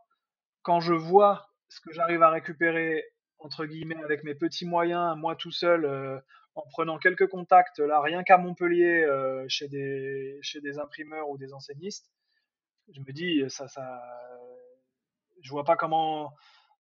quand 0.62 0.80
je 0.80 0.94
vois 0.94 1.48
ce 1.68 1.80
que 1.80 1.92
j'arrive 1.92 2.22
à 2.22 2.30
récupérer, 2.30 3.04
entre 3.38 3.66
guillemets, 3.66 4.02
avec 4.02 4.24
mes 4.24 4.34
petits 4.34 4.66
moyens, 4.66 5.16
moi 5.16 5.36
tout 5.36 5.52
seul, 5.52 5.84
euh, 5.84 6.18
en 6.54 6.62
prenant 6.70 6.98
quelques 6.98 7.28
contacts, 7.28 7.78
là, 7.78 8.00
rien 8.00 8.22
qu'à 8.24 8.38
Montpellier, 8.38 9.04
euh, 9.04 9.44
chez, 9.48 9.68
des, 9.68 10.38
chez 10.42 10.60
des 10.60 10.78
imprimeurs 10.78 11.28
ou 11.30 11.38
des 11.38 11.52
enseignistes, 11.52 12.10
je 12.92 13.00
me 13.00 13.12
dis 13.12 13.48
ça 13.48 13.68
ça 13.68 14.00
je 15.40 15.50
vois 15.50 15.64
pas 15.64 15.76
comment 15.76 16.34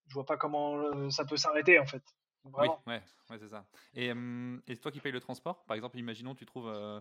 je 0.08 0.14
vois 0.14 0.24
pas 0.24 0.36
comment 0.36 0.76
euh, 0.78 1.10
ça 1.10 1.24
peut 1.24 1.36
s'arrêter 1.36 1.78
en 1.78 1.86
fait. 1.86 2.02
Oui, 2.44 2.68
ouais, 2.86 3.02
ouais 3.30 3.38
c'est 3.38 3.48
ça. 3.48 3.66
Et, 3.94 4.10
euh, 4.10 4.58
et 4.66 4.76
toi 4.76 4.90
qui 4.90 5.00
payes 5.00 5.12
le 5.12 5.20
transport, 5.20 5.64
par 5.64 5.76
exemple, 5.76 5.98
imaginons 5.98 6.34
tu 6.34 6.46
trouves 6.46 6.68
euh, 6.68 6.98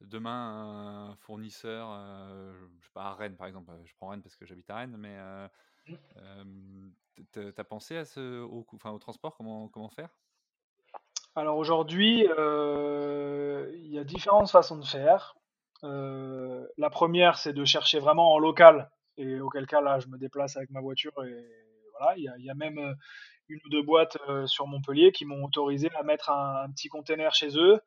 demain 0.00 1.10
un 1.10 1.16
fournisseur, 1.16 1.88
euh, 1.92 2.52
je 2.80 2.86
sais 2.86 2.92
pas 2.92 3.04
à 3.04 3.14
Rennes 3.14 3.36
par 3.36 3.46
exemple, 3.46 3.70
je 3.84 3.94
prends 3.94 4.08
Rennes 4.08 4.22
parce 4.22 4.34
que 4.34 4.44
j'habite 4.44 4.68
à 4.70 4.76
Rennes, 4.76 4.96
mais 4.96 5.18
mmh. 5.86 7.52
t'as 7.54 7.64
pensé 7.64 7.96
à 7.96 8.04
ce, 8.04 8.40
au, 8.40 8.66
enfin, 8.74 8.90
au 8.90 8.98
transport, 8.98 9.36
comment, 9.36 9.68
comment 9.68 9.90
faire? 9.90 10.10
Alors 11.36 11.56
aujourd'hui, 11.58 12.20
il 12.22 13.92
y 13.92 13.98
a 13.98 14.04
différentes 14.04 14.50
façons 14.50 14.78
de 14.78 14.84
faire. 14.84 15.36
Euh, 15.84 16.66
la 16.76 16.90
première, 16.90 17.38
c'est 17.38 17.52
de 17.52 17.64
chercher 17.64 17.98
vraiment 17.98 18.32
en 18.34 18.38
local, 18.38 18.90
et 19.16 19.40
auquel 19.40 19.66
cas 19.66 19.80
là, 19.80 19.98
je 19.98 20.06
me 20.08 20.18
déplace 20.18 20.56
avec 20.56 20.70
ma 20.70 20.80
voiture 20.80 21.12
et 21.24 21.46
voilà. 21.98 22.16
Il 22.16 22.24
y 22.24 22.28
a, 22.28 22.34
il 22.38 22.44
y 22.44 22.50
a 22.50 22.54
même 22.54 22.78
euh, 22.78 22.94
une 23.48 23.60
ou 23.64 23.68
deux 23.68 23.82
boîtes 23.82 24.16
euh, 24.28 24.46
sur 24.46 24.66
Montpellier 24.66 25.12
qui 25.12 25.24
m'ont 25.24 25.44
autorisé 25.44 25.90
à 25.94 26.02
mettre 26.02 26.30
un, 26.30 26.64
un, 26.64 26.70
petit 26.70 26.88
container 26.88 27.34
chez 27.34 27.56
eux, 27.58 27.80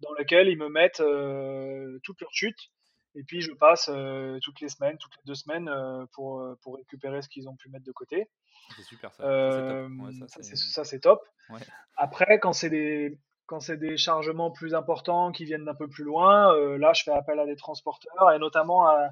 dans 0.00 0.12
lequel 0.18 0.48
ils 0.48 0.58
me 0.58 0.68
mettent 0.68 1.00
euh, 1.00 1.98
toutes 2.02 2.20
leurs 2.20 2.34
chutes. 2.34 2.70
Et 3.14 3.24
puis 3.24 3.42
je 3.42 3.52
passe 3.52 3.90
euh, 3.92 4.38
toutes 4.42 4.60
les 4.60 4.70
semaines, 4.70 4.96
toutes 4.98 5.14
les 5.16 5.22
deux 5.26 5.34
semaines 5.34 5.68
euh, 5.68 6.06
pour, 6.14 6.42
pour 6.62 6.76
récupérer 6.76 7.20
ce 7.20 7.28
qu'ils 7.28 7.48
ont 7.48 7.56
pu 7.56 7.68
mettre 7.68 7.84
de 7.84 7.92
côté. 7.92 8.28
C'est 8.74 8.82
super 8.82 9.12
ça. 9.12 9.22
ça 9.22 9.34
c'est 9.52 9.66
top. 9.66 10.00
Ouais, 10.00 10.12
ça, 10.56 10.84
c'est 10.84 11.00
top. 11.00 11.20
Ouais. 11.50 11.60
Après, 11.96 12.38
quand 12.40 12.54
c'est 12.54 12.70
des 12.70 13.18
quand 13.52 13.60
c'est 13.60 13.76
des 13.76 13.98
chargements 13.98 14.50
plus 14.50 14.74
importants 14.74 15.30
qui 15.30 15.44
viennent 15.44 15.66
d'un 15.66 15.74
peu 15.74 15.86
plus 15.86 16.04
loin, 16.04 16.56
là, 16.78 16.94
je 16.94 17.02
fais 17.02 17.10
appel 17.10 17.38
à 17.38 17.44
des 17.44 17.54
transporteurs 17.54 18.32
et 18.34 18.38
notamment 18.38 18.86
à 18.86 19.10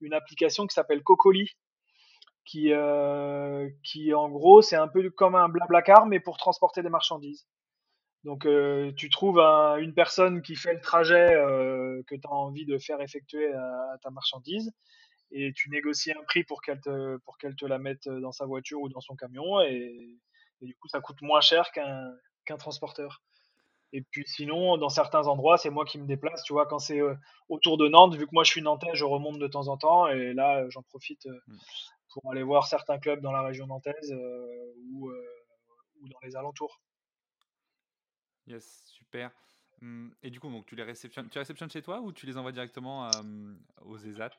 une 0.00 0.14
application 0.14 0.64
qui 0.68 0.74
s'appelle 0.74 1.02
Cocoli, 1.02 1.50
qui, 2.44 2.70
qui 3.82 4.14
en 4.14 4.28
gros, 4.28 4.62
c'est 4.62 4.76
un 4.76 4.86
peu 4.86 5.10
comme 5.10 5.34
un 5.34 5.48
blablacar, 5.48 6.06
mais 6.06 6.20
pour 6.20 6.36
transporter 6.36 6.82
des 6.82 6.88
marchandises. 6.88 7.48
Donc, 8.22 8.46
tu 8.96 9.10
trouves 9.10 9.40
une 9.40 9.92
personne 9.92 10.40
qui 10.40 10.54
fait 10.54 10.74
le 10.74 10.80
trajet 10.80 11.26
que 12.06 12.14
tu 12.14 12.28
as 12.28 12.32
envie 12.32 12.66
de 12.66 12.78
faire 12.78 13.00
effectuer 13.00 13.52
à 13.52 13.96
ta 14.04 14.10
marchandise 14.10 14.70
et 15.32 15.52
tu 15.52 15.68
négocies 15.68 16.12
un 16.12 16.22
prix 16.28 16.44
pour 16.44 16.62
qu'elle 16.62 16.80
te, 16.80 17.18
te 17.58 17.66
la 17.66 17.80
mette 17.80 18.08
dans 18.08 18.30
sa 18.30 18.46
voiture 18.46 18.82
ou 18.82 18.88
dans 18.88 19.00
son 19.00 19.16
camion 19.16 19.60
et, 19.62 20.16
du 20.60 20.76
coup 20.76 20.86
ça 20.86 21.00
coûte 21.00 21.22
moins 21.22 21.40
cher 21.40 21.72
qu'un, 21.72 22.12
qu'un 22.44 22.56
transporteur. 22.56 23.20
Et 23.92 24.02
puis 24.02 24.24
sinon, 24.26 24.76
dans 24.76 24.88
certains 24.88 25.26
endroits, 25.26 25.58
c'est 25.58 25.70
moi 25.70 25.84
qui 25.84 25.98
me 25.98 26.06
déplace. 26.06 26.42
Tu 26.44 26.52
vois, 26.52 26.66
quand 26.66 26.78
c'est 26.78 27.00
euh, 27.00 27.14
autour 27.48 27.76
de 27.76 27.88
Nantes, 27.88 28.14
vu 28.14 28.26
que 28.26 28.32
moi 28.32 28.44
je 28.44 28.50
suis 28.50 28.62
nantais, 28.62 28.94
je 28.94 29.04
remonte 29.04 29.38
de 29.38 29.48
temps 29.48 29.68
en 29.68 29.76
temps. 29.76 30.06
Et 30.08 30.32
là, 30.32 30.68
j'en 30.68 30.82
profite 30.82 31.26
euh, 31.26 31.40
mmh. 31.48 31.56
pour 32.12 32.30
aller 32.30 32.42
voir 32.42 32.66
certains 32.66 32.98
clubs 32.98 33.20
dans 33.20 33.32
la 33.32 33.42
région 33.42 33.66
nantaise 33.66 34.12
euh, 34.12 34.74
ou, 34.92 35.10
ou, 35.10 36.08
dans 36.08 36.18
les 36.22 36.36
alentours. 36.36 36.80
Yes, 38.46 38.84
super. 38.86 39.30
Mmh, 39.80 40.10
et 40.22 40.30
du 40.30 40.38
coup, 40.38 40.50
donc, 40.50 40.66
tu 40.66 40.76
les 40.76 40.84
réceptionnes, 40.84 41.28
tu 41.28 41.38
réceptionnes 41.38 41.70
chez 41.70 41.82
toi 41.82 42.00
ou 42.00 42.12
tu 42.12 42.26
les 42.26 42.36
envoies 42.36 42.52
directement 42.52 43.10
aux 43.82 43.98
ESAT 43.98 44.30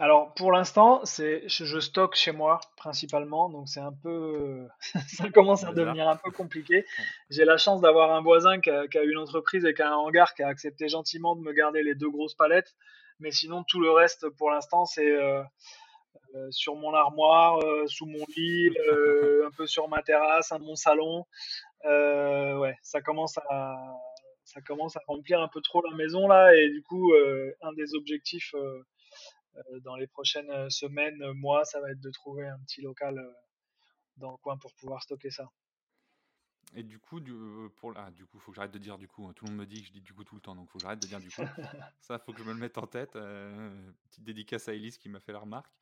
alors 0.00 0.32
pour 0.32 0.50
l'instant, 0.50 1.04
c'est 1.04 1.46
je 1.46 1.78
stocke 1.78 2.14
chez 2.14 2.32
moi 2.32 2.58
principalement, 2.78 3.50
donc 3.50 3.68
c'est 3.68 3.80
un 3.80 3.92
peu 3.92 4.66
ça 5.08 5.28
commence 5.28 5.62
à 5.62 5.74
devenir 5.74 6.08
un 6.08 6.16
peu 6.16 6.30
compliqué. 6.30 6.86
J'ai 7.30 7.44
la 7.44 7.58
chance 7.58 7.82
d'avoir 7.82 8.10
un 8.12 8.22
voisin 8.22 8.60
qui 8.62 8.70
a, 8.70 9.02
une 9.04 9.18
entreprise 9.18 9.66
et 9.66 9.74
qui 9.74 9.82
a 9.82 9.90
un 9.90 9.96
hangar 9.96 10.32
qui 10.32 10.42
a 10.42 10.48
accepté 10.48 10.88
gentiment 10.88 11.36
de 11.36 11.42
me 11.42 11.52
garder 11.52 11.82
les 11.82 11.94
deux 11.94 12.08
grosses 12.08 12.34
palettes, 12.34 12.74
mais 13.18 13.30
sinon 13.30 13.62
tout 13.62 13.78
le 13.78 13.90
reste 13.90 14.26
pour 14.30 14.50
l'instant 14.50 14.86
c'est 14.86 15.10
euh, 15.10 15.42
euh, 16.34 16.50
sur 16.50 16.76
mon 16.76 16.94
armoire, 16.94 17.58
euh, 17.58 17.86
sous 17.86 18.06
mon 18.06 18.24
lit, 18.34 18.70
un 19.44 19.50
peu 19.50 19.66
sur 19.66 19.86
ma 19.88 20.00
terrasse, 20.00 20.48
dans 20.48 20.60
mon 20.60 20.76
salon. 20.76 21.26
ouais, 21.84 22.74
ça 22.80 23.02
commence 23.02 23.36
à 23.36 23.76
ça 24.44 24.62
commence 24.62 24.96
à 24.96 25.00
remplir 25.06 25.42
un 25.42 25.48
peu 25.48 25.60
trop 25.60 25.82
la 25.82 25.94
maison 25.94 26.26
là 26.26 26.54
et 26.54 26.70
du 26.70 26.82
coup 26.82 27.12
un 27.60 27.74
des 27.74 27.94
objectifs 27.94 28.54
dans 29.82 29.96
les 29.96 30.06
prochaines 30.06 30.50
euh, 30.50 30.70
semaines, 30.70 31.22
euh, 31.22 31.34
mois, 31.34 31.64
ça 31.64 31.80
va 31.80 31.90
être 31.90 32.00
de 32.00 32.10
trouver 32.10 32.46
un 32.46 32.58
petit 32.60 32.80
local 32.80 33.20
dans 34.16 34.30
le 34.30 34.36
coin 34.38 34.56
pour 34.58 34.74
pouvoir 34.74 35.02
stocker 35.02 35.30
ça. 35.30 35.50
Et 36.74 36.84
du 36.84 37.00
coup, 37.00 37.18
du, 37.18 37.34
pour, 37.76 37.92
ah, 37.96 38.10
du 38.12 38.26
coup, 38.26 38.38
faut 38.38 38.52
que 38.52 38.56
j'arrête 38.56 38.70
de 38.70 38.78
dire 38.78 38.96
du 38.96 39.08
coup. 39.08 39.26
Hein. 39.26 39.32
Tout 39.34 39.44
le 39.44 39.50
monde 39.50 39.60
me 39.60 39.66
dit 39.66 39.80
que 39.80 39.88
je 39.88 39.92
dis 39.92 40.00
du 40.00 40.14
coup 40.14 40.22
tout 40.22 40.36
le 40.36 40.40
temps, 40.40 40.54
donc 40.54 40.68
faut 40.70 40.78
que 40.78 40.82
j'arrête 40.82 41.02
de 41.02 41.06
dire 41.08 41.18
du 41.18 41.28
coup. 41.28 41.42
ça, 42.00 42.18
faut 42.18 42.32
que 42.32 42.38
je 42.38 42.44
me 42.44 42.52
le 42.52 42.58
mette 42.58 42.78
en 42.78 42.86
tête. 42.86 43.12
petite 43.12 44.24
dédicace 44.24 44.68
à 44.68 44.74
Elise 44.74 44.96
qui 44.96 45.08
m'a 45.08 45.18
fait 45.18 45.32
la 45.32 45.40
remarque. 45.40 45.74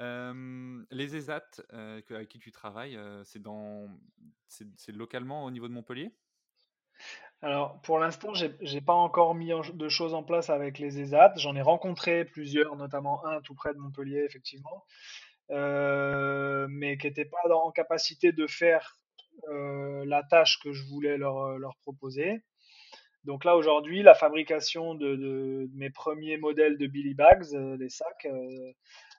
les 0.00 1.16
ESAT 1.16 1.62
avec 1.70 2.28
qui 2.28 2.40
tu 2.40 2.50
travailles, 2.50 2.98
c'est 3.24 3.40
dans, 3.40 3.88
c'est 4.48 4.92
localement 4.92 5.44
au 5.44 5.50
niveau 5.52 5.68
de 5.68 5.74
Montpellier? 5.74 6.12
Alors, 7.42 7.80
pour 7.82 7.98
l'instant, 7.98 8.32
j'ai 8.34 8.56
n'ai 8.60 8.80
pas 8.80 8.94
encore 8.94 9.34
mis 9.34 9.50
de 9.74 9.88
choses 9.88 10.14
en 10.14 10.22
place 10.22 10.48
avec 10.48 10.78
les 10.78 11.00
ESAT. 11.00 11.34
J'en 11.36 11.54
ai 11.54 11.60
rencontré 11.60 12.24
plusieurs, 12.24 12.76
notamment 12.76 13.24
un 13.26 13.40
tout 13.42 13.54
près 13.54 13.74
de 13.74 13.78
Montpellier, 13.78 14.24
effectivement, 14.24 14.84
euh, 15.50 16.66
mais 16.70 16.96
qui 16.96 17.06
n'étaient 17.06 17.26
pas 17.26 17.54
en 17.54 17.70
capacité 17.72 18.32
de 18.32 18.46
faire 18.46 18.96
euh, 19.50 20.04
la 20.06 20.22
tâche 20.22 20.58
que 20.62 20.72
je 20.72 20.82
voulais 20.84 21.18
leur, 21.18 21.58
leur 21.58 21.76
proposer. 21.82 22.40
Donc 23.24 23.44
là, 23.44 23.56
aujourd'hui, 23.56 24.02
la 24.02 24.14
fabrication 24.14 24.94
de, 24.94 25.68
mes 25.74 25.90
premiers 25.90 26.38
modèles 26.38 26.78
de 26.78 26.86
Billy 26.86 27.14
Bags, 27.14 27.44
euh, 27.52 27.76
les 27.76 27.90
sacs, 27.90 28.26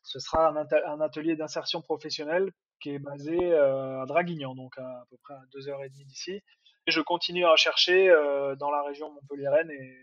ce 0.02 0.20
sera 0.20 0.50
un, 0.50 0.68
un 0.88 1.02
atelier 1.02 1.36
d'insertion 1.36 1.82
professionnelle 1.82 2.52
qui 2.80 2.92
est 2.92 3.00
basé 3.00 3.54
à 3.54 4.06
Draguignan, 4.08 4.56
donc 4.56 4.78
à, 4.78 4.82
à 4.82 5.04
peu 5.10 5.18
près 5.22 5.34
à 5.36 5.42
2h30 5.56 6.06
d'ici 6.06 6.42
je 6.88 7.02
continue 7.02 7.46
à 7.46 7.56
chercher 7.56 8.10
euh, 8.10 8.56
dans 8.56 8.72
la 8.72 8.82
région 8.82 9.12
montpelliéraine 9.12 9.70
et, 9.72 9.98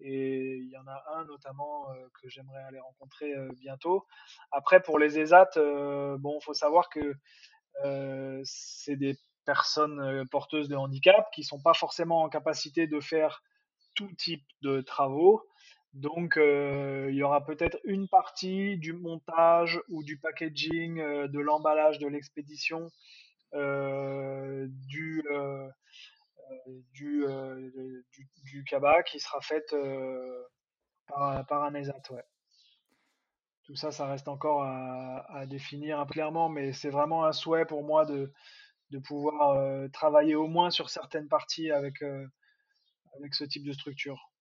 et 0.00 0.56
il 0.56 0.70
y 0.70 0.76
en 0.76 0.86
a 0.86 1.04
un 1.16 1.24
notamment 1.26 1.90
euh, 1.90 1.94
que 2.20 2.28
j'aimerais 2.28 2.62
aller 2.62 2.80
rencontrer 2.80 3.32
euh, 3.34 3.48
bientôt. 3.60 4.06
Après, 4.50 4.80
pour 4.80 4.98
les 4.98 5.18
ESAT, 5.18 5.50
bon, 6.18 6.40
faut 6.40 6.54
savoir 6.54 6.88
que 6.88 7.14
c'est 8.44 8.96
des 8.96 9.16
personnes 9.44 10.26
porteuses 10.30 10.68
de 10.68 10.74
handicap 10.74 11.30
qui 11.32 11.44
sont 11.44 11.60
pas 11.60 11.74
forcément 11.74 12.22
en 12.22 12.28
capacité 12.28 12.86
de 12.86 13.00
faire 13.00 13.42
tout 13.94 14.10
type 14.18 14.44
de 14.62 14.80
travaux. 14.80 15.46
Donc, 15.94 16.34
il 16.36 17.14
y 17.14 17.22
aura 17.22 17.44
peut-être 17.44 17.78
une 17.84 18.08
partie 18.08 18.78
du 18.78 18.92
montage 18.92 19.80
ou 19.88 20.02
du 20.02 20.18
packaging, 20.18 20.96
de 21.28 21.38
l'emballage, 21.38 22.00
de 22.00 22.08
l'expédition, 22.08 22.90
du, 23.52 25.22
du, 26.92 27.24
euh, 27.24 27.70
du, 28.12 28.28
du 28.44 28.64
kaba 28.64 29.02
qui 29.02 29.20
sera 29.20 29.40
faite 29.40 29.72
euh, 29.72 30.42
par, 31.06 31.46
par, 31.46 31.62
un 31.64 31.74
ESAT. 31.74 32.02
Ouais. 32.10 32.24
Tout 33.64 33.76
ça, 33.76 33.92
ça 33.92 34.06
reste 34.06 34.28
encore 34.28 34.62
à, 34.62 35.46
définir 35.46 36.06
clairement, 36.06 36.48
mais 36.48 36.72
c'est 36.72 36.88
vraiment 36.88 37.26
un 37.26 37.32
souhait 37.32 37.66
pour 37.66 37.84
moi 37.84 38.06
de, 38.06 38.32
de 38.90 38.98
pouvoir 38.98 39.50
euh, 39.50 39.88
travailler 39.88 40.34
au 40.34 40.46
moins 40.46 40.70
sur 40.70 40.88
certaines 40.88 41.28
parties 41.28 41.70
avec, 41.70 42.02
avec 42.02 43.34
ce 43.34 43.44
type 43.44 43.66
de 43.66 43.72
structure. 43.72 44.32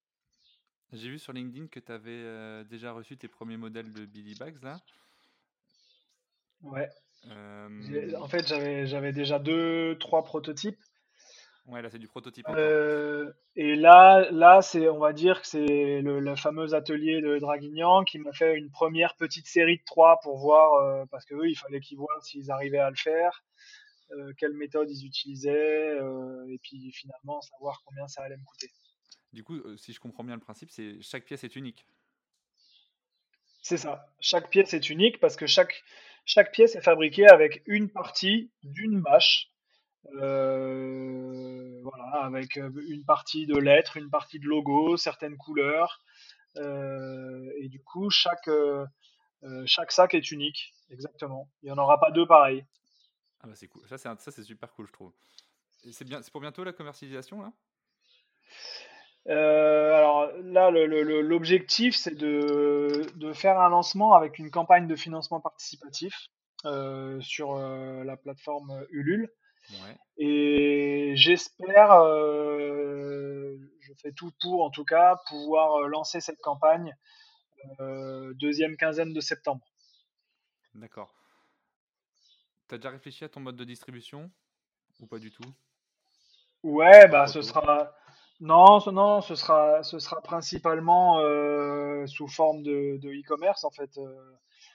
J'ai 0.94 1.10
vu 1.10 1.20
sur 1.20 1.34
LinkedIn 1.34 1.68
que 1.68 1.82
tu 1.82 1.92
avais 1.92 2.64
déjà 2.66 2.94
reçu 2.94 3.18
tes 3.18 3.28
premiers 3.28 3.58
modèles 3.58 3.92
de 3.92 4.06
Billy 4.06 4.36
Bags 4.36 4.64
là. 4.64 4.80
Ouais. 6.62 6.90
En 7.30 8.28
fait, 8.30 8.48
j'avais 8.48 9.12
déjà 9.12 9.40
deux, 9.40 9.98
trois 10.00 10.24
prototypes. 10.24 10.80
Ouais, 11.68 11.82
là 11.82 11.90
c'est 11.90 12.00
du 12.00 12.08
prototype. 12.08 12.46
Euh, 12.50 13.30
et 13.58 13.76
là, 13.76 14.30
là 14.32 14.62
c'est, 14.62 14.88
on 14.88 15.00
va 15.00 15.12
dire 15.12 15.42
que 15.42 15.48
c'est 15.48 16.02
le, 16.02 16.36
fameux 16.38 16.74
atelier 16.74 17.20
de 17.22 17.40
Draguignan 17.40 18.06
qui 18.06 18.20
m'a 18.20 18.32
fait 18.32 18.58
une 18.58 18.72
première 18.72 19.16
petite 19.16 19.48
série 19.48 19.78
de 19.78 19.84
trois 19.86 20.20
pour 20.24 20.38
voir, 20.38 20.76
euh, 20.76 21.06
parce 21.12 21.26
que 21.26 21.36
eux, 21.36 21.50
il 21.50 21.56
fallait 21.56 21.82
qu'ils 21.82 21.98
voient 21.98 22.18
s'ils 22.22 22.52
arrivaient 22.52 22.78
à 22.78 22.90
le 22.90 22.96
faire, 22.96 23.44
euh, 24.12 24.32
quelle 24.38 24.54
méthode 24.54 24.90
ils 24.90 25.06
utilisaient, 25.06 25.98
et 26.48 26.58
puis 26.64 26.90
finalement 26.94 27.42
savoir 27.42 27.82
combien 27.86 28.08
ça 28.08 28.24
allait 28.24 28.38
me 28.38 28.46
coûter. 28.46 28.72
Du 29.34 29.44
coup, 29.44 29.60
si 29.76 29.92
je 29.92 30.00
comprends 30.00 30.24
bien 30.24 30.36
le 30.36 30.42
principe, 30.42 30.72
c'est 30.72 31.02
chaque 31.02 31.26
pièce 31.26 31.44
est 31.44 31.56
unique. 31.58 31.86
C'est 33.62 33.76
ça. 33.76 34.08
Chaque 34.22 34.50
pièce 34.50 34.74
est 34.74 34.90
unique 34.90 35.20
parce 35.20 35.36
que 35.36 35.46
chaque, 35.46 35.84
chaque 36.24 36.54
pièce 36.54 36.78
est 36.78 36.82
fabriquée 36.82 37.28
avec 37.28 37.62
une 37.66 37.90
partie 37.90 38.50
d'une 38.64 39.02
bâche 39.02 39.52
euh, 40.16 41.82
voilà, 41.84 42.26
avec 42.26 42.58
euh, 42.58 42.72
une 42.88 43.04
partie 43.04 43.46
de 43.46 43.58
lettres, 43.58 43.98
une 43.98 44.10
partie 44.10 44.40
de 44.40 44.46
logo, 44.46 44.98
certaines 44.98 45.38
couleurs. 45.38 46.02
Euh, 46.58 47.52
et 47.58 47.68
du 47.68 47.82
coup, 47.82 48.10
chaque, 48.10 48.50
chaque 49.66 49.92
sac 49.92 50.14
est 50.14 50.32
unique, 50.32 50.74
exactement. 50.90 51.50
Il 51.62 51.68
n'y 51.68 51.72
en 51.72 51.78
aura 51.78 52.00
pas 52.00 52.12
deux 52.12 52.26
pareils. 52.26 52.66
Ah 53.42 53.48
bah 53.48 53.54
c'est 53.56 53.68
cool. 53.68 53.88
Ça, 53.88 53.98
c'est, 53.98 54.10
ça, 54.20 54.32
c'est 54.32 54.44
super 54.44 54.74
cool, 54.74 54.88
je 54.88 54.94
trouve. 54.94 55.14
C'est, 55.92 56.06
bien, 56.06 56.22
c'est 56.22 56.32
pour 56.32 56.42
bientôt 56.42 56.64
la 56.64 56.74
commercialisation, 56.74 57.42
là? 57.42 57.52
Alors 59.30 60.32
là, 60.42 60.72
l'objectif, 60.72 61.98
c'est 61.98 62.16
de, 62.16 63.06
de, 63.16 63.34
faire 63.34 63.60
un 63.60 63.68
lancement 63.68 64.14
avec 64.14 64.40
une 64.40 64.50
campagne 64.50 64.88
de 64.88 64.96
financement 64.96 65.42
participatif 65.42 66.30
sur 67.20 67.58
la 67.58 68.18
plateforme 68.18 68.86
Ulule. 68.90 69.30
Et 70.18 71.14
j'espère, 71.16 71.92
euh, 71.92 73.56
je 73.82 73.94
fais 74.02 74.12
tout 74.12 74.32
pour 74.42 74.64
en 74.64 74.70
tout 74.70 74.86
cas, 74.86 75.18
pouvoir 75.28 75.76
euh, 75.76 75.88
lancer 75.88 76.22
cette 76.22 76.42
campagne 76.42 76.96
euh, 77.80 78.34
deuxième 78.36 78.78
quinzaine 78.78 79.14
de 79.14 79.22
septembre. 79.22 79.66
D'accord. 80.74 81.14
Tu 82.68 82.76
as 82.76 82.78
déjà 82.78 82.90
réfléchi 82.90 83.24
à 83.24 83.30
ton 83.30 83.40
mode 83.40 83.56
de 83.56 83.64
distribution? 83.64 84.32
Ou 85.00 85.08
pas 85.08 85.20
du 85.20 85.32
tout? 85.32 85.44
Ouais, 86.64 87.08
bah 87.08 87.28
ce 87.28 87.42
sera. 87.42 87.94
Non, 88.40 88.80
non, 88.92 89.22
ce 89.22 89.36
sera, 89.36 89.84
ce 89.84 90.00
sera 90.00 90.22
principalement 90.22 91.20
sous 92.08 92.28
forme 92.28 92.64
de 92.64 92.98
e-commerce 92.98 93.64
en 93.64 93.72
fait. 93.72 94.00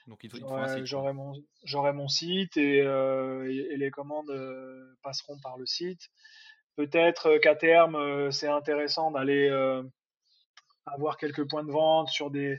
Donc 0.06 0.24
J'aurai 0.84 1.12
mon, 1.12 1.34
mon, 1.94 2.08
site 2.08 2.56
et, 2.56 2.80
euh, 2.82 3.48
et, 3.48 3.76
les 3.76 3.90
commandes 3.90 4.30
euh, 4.30 4.96
passeront 5.02 5.38
par 5.40 5.58
le 5.58 5.66
site. 5.66 6.10
Peut-être 6.76 7.26
euh, 7.26 7.38
qu'à 7.38 7.54
terme, 7.54 8.30
c'est 8.32 8.48
intéressant 8.48 9.10
d'aller 9.10 9.48
avoir 10.86 11.16
quelques 11.16 11.48
points 11.48 11.64
de 11.64 11.70
vente 11.70 12.08
sur 12.08 12.30
des, 12.30 12.58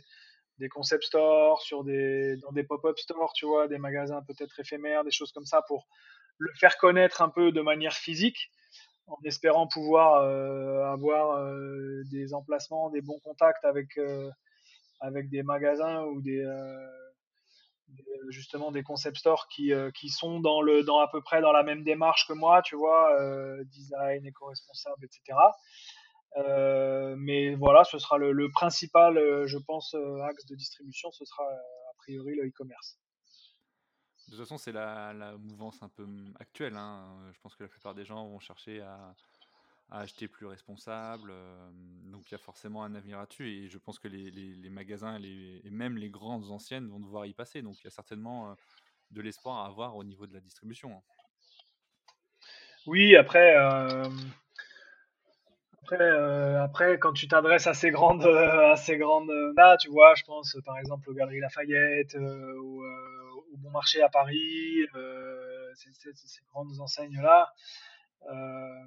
des 0.60 0.70
concept 0.70 1.04
stores, 1.04 1.62
sur 1.62 1.84
des, 1.84 2.38
dans 2.38 2.52
des 2.52 2.64
pop-up 2.64 2.98
stores, 2.98 3.34
tu 3.34 3.46
vois, 3.46 3.68
des 3.68 3.78
magasins 3.78 4.22
peut-être 4.26 4.58
éphémères, 4.60 5.04
des 5.04 5.12
choses 5.12 5.32
comme 5.34 5.46
ça 5.46 5.62
pour 5.68 5.88
le 6.38 6.52
faire 6.56 6.78
connaître 6.78 7.22
un 7.22 7.30
peu 7.30 7.52
de 7.52 7.62
manière 7.62 7.94
physique. 7.94 8.52
en 9.08 9.18
espérant 9.26 9.68
pouvoir 9.68 10.24
avoir 10.94 11.54
des 12.10 12.34
emplacements, 12.34 12.90
des 12.90 13.02
bons 13.02 13.20
contacts 13.20 13.66
avec 13.66 14.00
avec 15.02 15.30
des 15.30 15.44
magasins 15.44 16.04
ou 16.06 16.22
des, 16.22 16.46
justement 18.30 18.72
des 18.72 18.84
concept 18.84 19.18
stores 19.18 19.48
qui, 19.48 19.72
qui 19.94 20.10
sont 20.10 20.40
dans 20.40 20.62
le 20.62 20.84
dans 20.84 21.00
à 21.00 21.08
peu 21.08 21.22
près 21.22 21.42
dans 21.42 21.52
la 21.52 21.64
même 21.64 21.84
démarche 21.84 22.28
que 22.28 22.34
moi, 22.34 22.62
tu 22.62 22.76
vois, 22.76 23.16
design, 23.66 24.26
éco-responsable, 24.26 25.06
etc. 25.06 25.38
mais 27.18 27.56
voilà, 27.56 27.84
ce 27.84 28.00
sera 28.00 28.18
le, 28.18 28.50
principal, 28.50 29.46
je 29.46 29.58
pense, 29.58 29.96
axe 30.24 30.46
de 30.46 30.56
distribution, 30.56 31.12
ce 31.12 31.26
sera 31.26 31.44
a 31.44 31.94
priori 31.98 32.36
le 32.36 32.48
e-commerce. 32.48 32.98
De 34.28 34.32
toute 34.32 34.46
façon, 34.46 34.58
c'est 34.58 34.72
la, 34.72 35.36
mouvance 35.38 35.82
un 35.84 35.90
peu 35.90 36.08
actuelle. 36.40 36.76
Hein. 36.76 37.32
Je 37.34 37.40
pense 37.42 37.56
que 37.56 37.64
la 37.64 37.70
plupart 37.70 37.94
des 37.94 38.06
gens 38.06 38.28
vont 38.28 38.40
chercher 38.40 38.82
à, 38.82 39.14
acheter 40.00 40.28
plus 40.28 40.46
responsable. 40.46 41.32
Euh, 41.32 41.70
donc 42.06 42.30
il 42.30 42.32
y 42.34 42.36
a 42.36 42.40
forcément 42.40 42.84
un 42.84 42.96
avenir 42.96 43.20
là-dessus. 43.20 43.50
Et 43.50 43.70
je 43.70 43.78
pense 43.78 44.00
que 44.00 44.08
les, 44.08 44.70
magasins 44.70 45.20
et 45.22 45.70
même 45.70 45.98
les 45.98 46.10
grandes 46.10 46.50
anciennes 46.50 46.90
vont 46.90 47.00
devoir 47.00 47.26
y 47.26 47.34
passer. 47.34 47.62
Donc 47.62 47.80
il 47.82 47.86
y 47.86 47.88
a 47.88 47.92
certainement 47.92 48.50
euh, 48.50 48.54
de 49.12 49.22
l'espoir 49.22 49.60
à 49.60 49.68
avoir 49.68 49.96
au 49.96 50.04
niveau 50.04 50.28
de 50.28 50.34
la 50.34 50.40
distribution. 50.40 50.92
Hein. 50.92 51.02
Oui, 52.86 53.16
après, 53.16 53.56
euh, 53.56 54.10
après, 55.84 56.58
après, 56.58 57.00
quand 57.00 57.14
tu 57.14 57.28
t'adresses 57.30 57.68
à 57.68 57.74
ces 57.74 57.92
grandes, 57.92 58.26
à 58.26 58.76
ces 58.76 58.98
grandes, 58.98 59.32
là, 59.56 59.78
tu 59.78 59.90
vois, 59.90 60.16
je 60.16 60.24
pense 60.24 60.58
par 60.66 60.78
exemple 60.80 61.10
aux 61.10 61.14
Galeries 61.14 61.40
Lafayette, 61.40 62.16
ou 62.16 62.84
au 62.84 63.58
bon 63.58 63.70
marché 63.72 64.02
à 64.02 64.10
Paris, 64.10 64.86
ces, 65.76 66.42
grandes 66.52 66.78
enseignes-là. 66.80 67.54
Euh, 68.30 68.86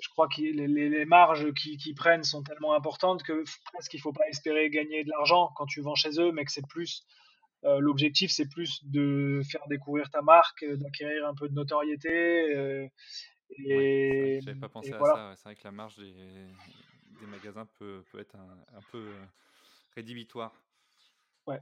je 0.00 0.08
crois 0.08 0.28
que 0.28 0.40
les, 0.40 1.04
marges 1.04 1.52
qui, 1.54 1.94
prennent 1.94 2.24
sont 2.24 2.42
tellement 2.42 2.74
importantes 2.74 3.22
que 3.22 3.44
presque 3.72 3.94
il 3.94 3.98
ne 3.98 4.02
faut 4.02 4.12
pas 4.12 4.28
espérer 4.28 4.70
gagner 4.70 5.04
de 5.04 5.10
l'argent 5.10 5.50
quand 5.56 5.66
tu 5.66 5.80
vends 5.80 5.94
chez 5.94 6.20
eux, 6.20 6.32
mais 6.32 6.44
que 6.44 6.52
c'est 6.52 6.66
plus 6.66 7.06
euh, 7.64 7.78
l'objectif, 7.78 8.30
c'est 8.30 8.48
plus 8.48 8.84
de 8.84 9.40
faire 9.50 9.66
découvrir 9.68 10.10
ta 10.10 10.22
marque, 10.22 10.64
d'acquérir 10.64 11.26
un 11.26 11.34
peu 11.34 11.48
de 11.48 11.54
notoriété. 11.54 12.90
et 13.58 14.40
j'avais 14.42 14.60
pas 14.60 14.68
pensé 14.68 14.92
à 14.92 14.98
ça. 14.98 15.32
C'est 15.36 15.44
vrai 15.44 15.54
que 15.56 15.64
la 15.64 15.72
marge 15.72 15.96
des, 15.96 17.26
magasins 17.26 17.66
peut, 17.78 18.04
être 18.18 18.36
un, 18.36 18.76
un 18.76 18.82
peu 18.90 19.08
rédhibitoire. 19.94 20.52
Ouais. 21.46 21.60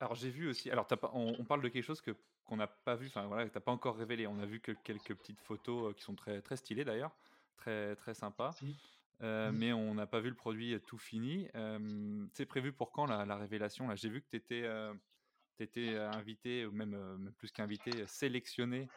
Alors 0.00 0.14
j'ai 0.14 0.30
vu 0.30 0.48
aussi. 0.48 0.70
Alors 0.70 0.86
on, 1.12 1.44
parle 1.44 1.62
de 1.62 1.68
quelque 1.68 1.84
chose 1.84 2.00
que 2.00 2.14
qu'on 2.44 2.56
n'a 2.56 2.66
pas 2.66 2.96
vu. 2.96 3.06
Enfin 3.08 3.26
voilà, 3.26 3.48
t'as 3.48 3.60
pas 3.60 3.72
encore 3.72 3.96
révélé. 3.96 4.26
On 4.26 4.38
a 4.38 4.46
vu 4.46 4.60
que 4.60 4.72
quelques 4.72 5.14
petites 5.14 5.40
photos 5.40 5.90
euh, 5.90 5.94
qui 5.94 6.02
sont 6.02 6.14
très 6.14 6.40
très 6.42 6.56
stylées 6.56 6.84
d'ailleurs, 6.84 7.12
très 7.56 7.96
très 7.96 8.14
sympas. 8.14 8.54
Euh, 9.22 9.50
mmh. 9.50 9.56
Mais 9.56 9.72
on 9.72 9.94
n'a 9.94 10.06
pas 10.06 10.20
vu 10.20 10.28
le 10.28 10.36
produit 10.36 10.78
tout 10.86 10.98
fini. 10.98 11.48
c'est 12.32 12.46
prévu 12.46 12.72
pour 12.72 12.92
quand 12.92 13.06
la, 13.06 13.36
révélation 13.36 13.88
Là, 13.88 13.94
j'ai 13.94 14.08
vu 14.08 14.20
que 14.20 14.28
tu 14.28 14.36
étais, 14.36 14.68
étais, 15.60 15.96
invité, 15.96 16.66
ou 16.66 16.72
même, 16.72 17.32
plus 17.38 17.52
qu'invité, 17.52 18.06
sélectionné 18.06 18.88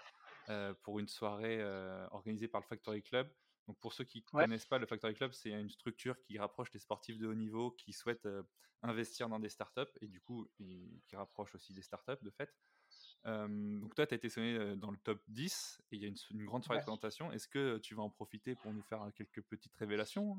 pour 0.82 1.00
une 1.00 1.08
soirée 1.08 1.64
organisée 2.12 2.48
par 2.48 2.62
le 2.62 2.66
Factory 2.66 3.04
Club. 3.04 3.30
Donc 3.68 3.78
pour 3.80 3.94
ceux 3.94 4.06
qui 4.06 4.20
ne 4.20 4.40
connaissent 4.40 4.66
pas 4.66 4.80
le 4.80 4.86
Factory 4.86 5.14
Club, 5.14 5.34
c'est 5.34 5.52
une 5.52 5.70
structure 5.70 6.20
qui 6.22 6.38
rapproche 6.38 6.72
les 6.74 6.80
sportifs 6.80 7.18
de 7.18 7.28
haut 7.28 7.36
niveau 7.36 7.72
qui 7.72 7.92
souhaitent 7.92 8.26
euh, 8.26 8.44
investir 8.82 9.28
dans 9.28 9.40
des 9.40 9.50
startups 9.50 9.92
et 10.02 10.08
du 10.08 10.22
coup 10.22 10.48
qui 10.58 11.16
rapproche 11.16 11.54
aussi 11.56 11.74
des 11.74 11.82
startups 11.82 12.22
de 12.22 12.30
fait. 12.30 12.54
Euh, 13.28 13.48
donc 13.80 13.94
toi, 13.96 14.08
tu 14.08 14.14
as 14.14 14.18
été 14.18 14.30
euh, 14.38 14.76
dans 14.76 14.92
le 14.92 14.98
top 14.98 15.20
10 15.28 15.82
et 15.92 15.96
il 15.96 16.02
y 16.02 16.06
a 16.06 16.08
une, 16.08 16.46
grande 16.46 16.64
soirée 16.64 16.80
de 16.80 16.84
présentation. 16.84 17.32
Est-ce 17.32 17.48
que 17.48 17.78
tu 17.80 17.96
vas 17.96 18.04
en 18.04 18.10
profiter 18.10 18.56
pour 18.56 18.72
nous 18.72 18.84
faire 18.84 19.02
quelques 19.16 19.42
petites 19.42 19.76
révélations 19.78 20.38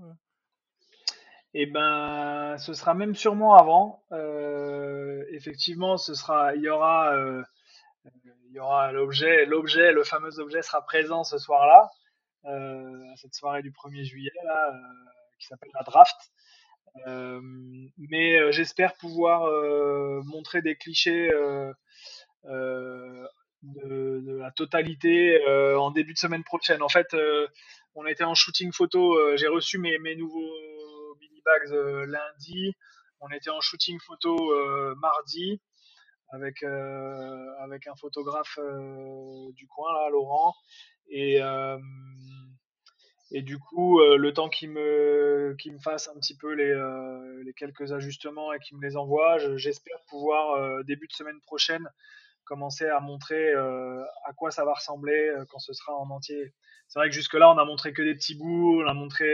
eh 1.55 1.65
ben, 1.65 2.59
ce 2.59 2.75
sera 2.75 2.93
même 2.93 3.15
sûrement 3.15 3.55
avant. 3.55 4.05
effectivement, 5.31 5.97
ce 5.97 6.13
sera, 6.13 6.55
il 6.55 6.61
y 6.61 6.69
aura, 6.69 7.17
il 8.05 8.53
y 8.53 8.61
aura 8.61 8.93
l'objet, 8.93 9.47
l'objet, 9.47 9.93
le 9.93 10.05
fameux 10.05 10.41
objet 10.41 10.61
sera 10.61 10.85
présent 10.85 11.25
ce 11.25 11.39
soir-là. 11.39 11.89
Cette 13.17 13.33
soirée 13.33 13.63
du 13.63 13.71
1er 13.71 14.05
juillet 14.05 14.31
là, 14.45 14.79
qui 15.39 15.47
s'appelle 15.47 15.71
la 15.73 15.85
draft. 15.85 16.17
Mais 17.97 18.53
j'espère 18.53 18.95
pouvoir 18.97 19.51
montrer 20.25 20.61
des 20.61 20.77
clichés 20.77 21.31
de, 22.49 24.39
la 24.39 24.51
totalité 24.53 25.45
en 25.77 25.91
début 25.91 26.13
de 26.13 26.19
semaine 26.19 26.45
prochaine. 26.45 26.83
En 26.83 26.89
fait, 26.89 27.15
on 27.95 28.07
était 28.07 28.25
en 28.25 28.35
shooting 28.35 28.73
photo. 28.73 29.37
J'ai 29.37 29.49
reçu 29.49 29.79
mes, 29.79 29.99
mes 29.99 30.17
nouveaux 30.17 30.55
mini 31.21 31.43
bags 31.45 31.73
lundi. 32.09 32.75
On 33.21 33.29
était 33.31 33.51
en 33.51 33.61
shooting 33.61 33.99
photo 34.01 34.37
mardi 34.97 35.61
avec 36.31 36.63
avec 36.63 37.87
un 37.87 37.95
photographe 37.97 38.59
du 39.55 39.67
coin 39.67 39.93
là, 39.93 40.09
Laurent. 40.11 40.55
Et 41.11 41.41
et 43.31 43.43
du 43.43 43.59
coup, 43.59 44.01
euh, 44.01 44.17
le 44.17 44.33
temps 44.33 44.49
qu'il 44.49 44.71
me, 44.71 45.55
qu'il 45.59 45.73
me 45.75 45.79
fasse 45.79 46.09
un 46.09 46.19
petit 46.19 46.37
peu 46.37 46.53
les, 46.55 46.71
euh, 46.71 47.43
les 47.45 47.53
quelques 47.53 47.93
ajustements 47.93 48.53
et 48.55 48.59
qu'il 48.59 48.79
me 48.79 48.83
les 48.83 48.97
envoie, 48.97 49.37
j'espère 49.57 49.99
pouvoir, 50.09 50.53
euh, 50.55 50.83
début 50.85 51.07
de 51.07 51.13
semaine 51.13 51.41
prochaine, 51.43 51.87
commencer 52.49 52.89
à 52.89 53.01
montrer 53.01 53.55
à 53.55 54.33
quoi 54.37 54.51
ça 54.51 54.65
va 54.65 54.73
ressembler 54.73 55.33
quand 55.49 55.59
ce 55.59 55.73
sera 55.73 55.95
en 55.95 56.11
entier. 56.11 56.55
C'est 56.89 56.99
vrai 56.99 57.09
que 57.09 57.15
jusque-là, 57.15 57.51
on 57.51 57.59
a 57.59 57.65
montré 57.65 57.93
que 57.93 58.03
des 58.03 58.15
petits 58.15 58.35
bouts, 58.35 58.83
on 58.83 58.89
a 58.89 58.95
montré 58.95 59.29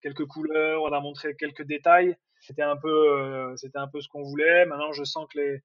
quelques 0.00 0.26
couleurs, 0.26 0.82
on 0.82 0.92
a 0.92 1.00
montré 1.00 1.36
quelques 1.36 1.64
détails. 1.64 2.16
C'était 2.40 2.62
un 2.62 2.76
peu, 2.76 3.54
c'était 3.56 3.78
un 3.78 3.88
peu 3.88 4.00
ce 4.00 4.08
qu'on 4.08 4.22
voulait. 4.22 4.66
Maintenant, 4.66 4.92
je 4.92 5.04
sens 5.04 5.26
que 5.30 5.38
les, 5.38 5.62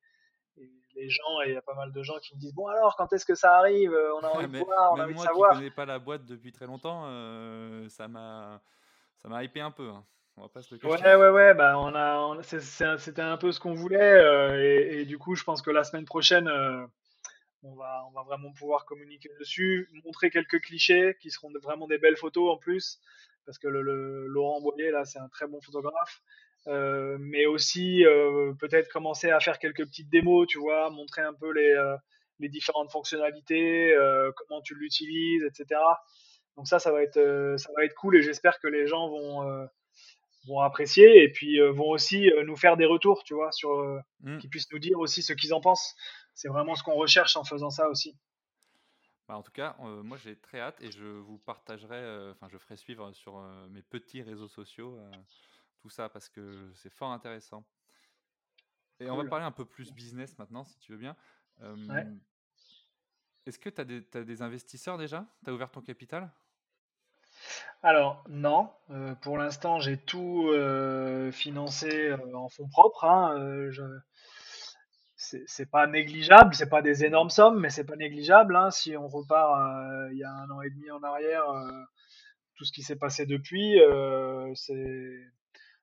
les 0.95 1.09
gens, 1.09 1.41
et 1.45 1.49
il 1.49 1.53
y 1.53 1.57
a 1.57 1.61
pas 1.61 1.75
mal 1.75 1.91
de 1.91 2.03
gens 2.03 2.17
qui 2.19 2.35
me 2.35 2.39
disent 2.39 2.53
Bon, 2.53 2.67
alors, 2.67 2.95
quand 2.95 3.11
est-ce 3.13 3.25
que 3.25 3.35
ça 3.35 3.57
arrive? 3.57 3.93
On 3.93 4.23
a 4.23 4.27
envie 4.35 4.47
de 4.47 4.57
voir, 4.57 4.93
on 4.93 4.99
a 4.99 5.05
envie 5.05 5.13
de 5.13 5.19
savoir. 5.19 5.35
Moi 5.37 5.49
qui 5.51 5.57
connais 5.59 5.71
pas 5.71 5.85
la 5.85 5.99
boîte 5.99 6.25
depuis 6.25 6.51
très 6.51 6.65
longtemps, 6.65 7.03
euh, 7.05 7.87
ça 7.89 8.07
m'a 8.07 8.61
ça 9.21 9.29
m'a 9.29 9.43
hypé 9.43 9.61
un 9.61 9.71
peu. 9.71 9.89
Hein. 9.89 10.03
On. 10.41 10.89
Ouais, 10.89 11.15
ouais, 11.15 11.29
ouais, 11.29 11.53
bah, 11.53 11.77
on 11.77 11.93
a, 11.93 12.41
c'était 12.43 13.21
un 13.21 13.37
peu 13.37 13.51
ce 13.51 13.59
qu'on 13.59 13.73
voulait. 13.73 13.99
Euh, 13.99 14.99
et, 14.99 15.05
du 15.05 15.17
coup, 15.17 15.35
je 15.35 15.43
pense 15.43 15.61
que 15.61 15.69
la 15.69 15.83
semaine 15.83 16.05
prochaine, 16.05 16.47
euh, 16.47 16.85
on, 17.63 17.75
va, 17.75 18.03
on 18.07 18.11
va 18.11 18.23
vraiment 18.23 18.51
pouvoir 18.53 18.85
communiquer 18.85 19.29
dessus, 19.39 19.87
montrer 20.03 20.31
quelques 20.31 20.59
clichés 20.61 21.15
qui 21.21 21.29
seront 21.29 21.51
vraiment 21.61 21.87
des 21.87 21.99
belles 21.99 22.17
photos 22.17 22.51
en 22.51 22.57
plus. 22.57 22.99
Parce 23.45 23.57
que 23.57 23.67
Laurent 23.67 24.61
Boyer, 24.61 24.91
là, 24.91 25.05
c'est 25.05 25.19
un 25.19 25.29
très 25.29 25.47
bon 25.47 25.61
photographe. 25.61 26.21
Euh, 26.67 27.17
mais 27.19 27.47
aussi 27.47 28.03
peut-être 28.59 28.89
commencer 28.91 29.31
à 29.31 29.39
faire 29.39 29.59
quelques 29.59 29.85
petites 29.85 30.09
démos, 30.09 30.47
tu 30.47 30.59
vois, 30.59 30.89
montrer 30.89 31.21
un 31.21 31.33
peu 31.33 31.51
les, 31.51 31.75
les 32.39 32.49
différentes 32.49 32.91
fonctionnalités, 32.91 33.95
comment 34.37 34.61
tu 34.61 34.75
l'utilises, 34.75 35.43
etc. 35.43 35.79
Donc 36.57 36.67
ça, 36.67 36.79
ça 36.79 36.91
va 36.91 37.01
être, 37.01 37.55
ça 37.57 37.69
va 37.75 37.83
être 37.83 37.95
cool 37.95 38.15
et 38.17 38.21
j'espère 38.21 38.59
que 38.59 38.67
les 38.67 38.85
gens 38.85 39.09
vont, 39.09 39.67
vont 40.47 40.59
apprécier 40.59 41.23
et 41.23 41.31
puis 41.31 41.59
vont 41.59 41.89
aussi 41.89 42.29
nous 42.45 42.55
faire 42.55 42.77
des 42.77 42.85
retours, 42.85 43.23
tu 43.23 43.33
vois, 43.33 43.51
sur, 43.51 43.69
mmh. 44.21 44.37
qu'ils 44.39 44.49
puissent 44.49 44.71
nous 44.71 44.79
dire 44.79 44.99
aussi 44.99 45.21
ce 45.21 45.33
qu'ils 45.33 45.53
en 45.53 45.61
pensent. 45.61 45.95
C'est 46.33 46.47
vraiment 46.47 46.75
ce 46.75 46.83
qu'on 46.83 46.95
recherche 46.95 47.35
en 47.35 47.43
faisant 47.43 47.69
ça 47.69 47.89
aussi. 47.89 48.17
Bah 49.27 49.37
en 49.37 49.43
tout 49.43 49.51
cas, 49.51 49.75
moi 49.79 50.17
j'ai 50.17 50.35
très 50.35 50.59
hâte 50.59 50.81
et 50.81 50.91
je 50.91 51.05
vous 51.05 51.37
partagerai, 51.37 52.31
enfin 52.31 52.47
je 52.49 52.57
ferai 52.57 52.75
suivre 52.75 53.11
sur 53.13 53.39
mes 53.69 53.81
petits 53.81 54.21
réseaux 54.21 54.47
sociaux 54.47 54.99
tout 55.81 55.89
ça 55.89 56.09
parce 56.09 56.29
que 56.29 56.71
c'est 56.75 56.91
fort 56.91 57.11
intéressant. 57.11 57.65
Et 58.99 59.09
on 59.09 59.17
va 59.17 59.25
parler 59.25 59.45
un 59.45 59.51
peu 59.51 59.65
plus 59.65 59.91
business 59.93 60.37
maintenant, 60.37 60.63
si 60.63 60.77
tu 60.79 60.91
veux 60.91 60.97
bien. 60.97 61.15
Est-ce 63.45 63.57
que 63.57 63.69
tu 63.69 63.81
as, 63.81 64.19
as, 64.19 64.23
des 64.23 64.41
investisseurs 64.41 64.97
déjà? 64.97 65.25
Tu 65.43 65.49
as 65.49 65.53
ouvert 65.53 65.71
ton 65.71 65.81
capital? 65.81 66.31
Alors 67.83 68.23
non, 68.29 68.69
euh, 68.91 69.15
pour 69.15 69.39
l'instant 69.39 69.79
j'ai 69.79 69.97
tout 69.97 70.49
euh, 70.49 71.31
financé 71.31 72.09
euh, 72.09 72.35
en 72.35 72.47
fonds 72.47 72.67
propres. 72.67 73.05
Hein, 73.05 73.71
c'est 75.15 75.69
pas 75.69 75.87
négligeable, 75.87 76.53
c'est 76.55 76.69
pas 76.69 76.81
des 76.81 77.05
énormes 77.05 77.29
sommes, 77.29 77.59
mais 77.59 77.69
c'est 77.69 77.85
pas 77.85 77.95
négligeable. 77.95 78.55
Hein. 78.55 78.71
si 78.71 78.95
on 78.97 79.07
repart 79.07 79.59
il 80.11 80.17
y 80.17 80.23
a 80.23 80.31
un 80.31 80.49
an 80.49 80.61
et 80.61 80.69
demi 80.69 80.89
en 80.91 81.01
arrière, 81.03 81.43
tout 82.55 82.65
ce 82.65 82.71
qui 82.71 82.81
s'est 82.83 82.95
passé 82.97 83.25
depuis, 83.25 83.79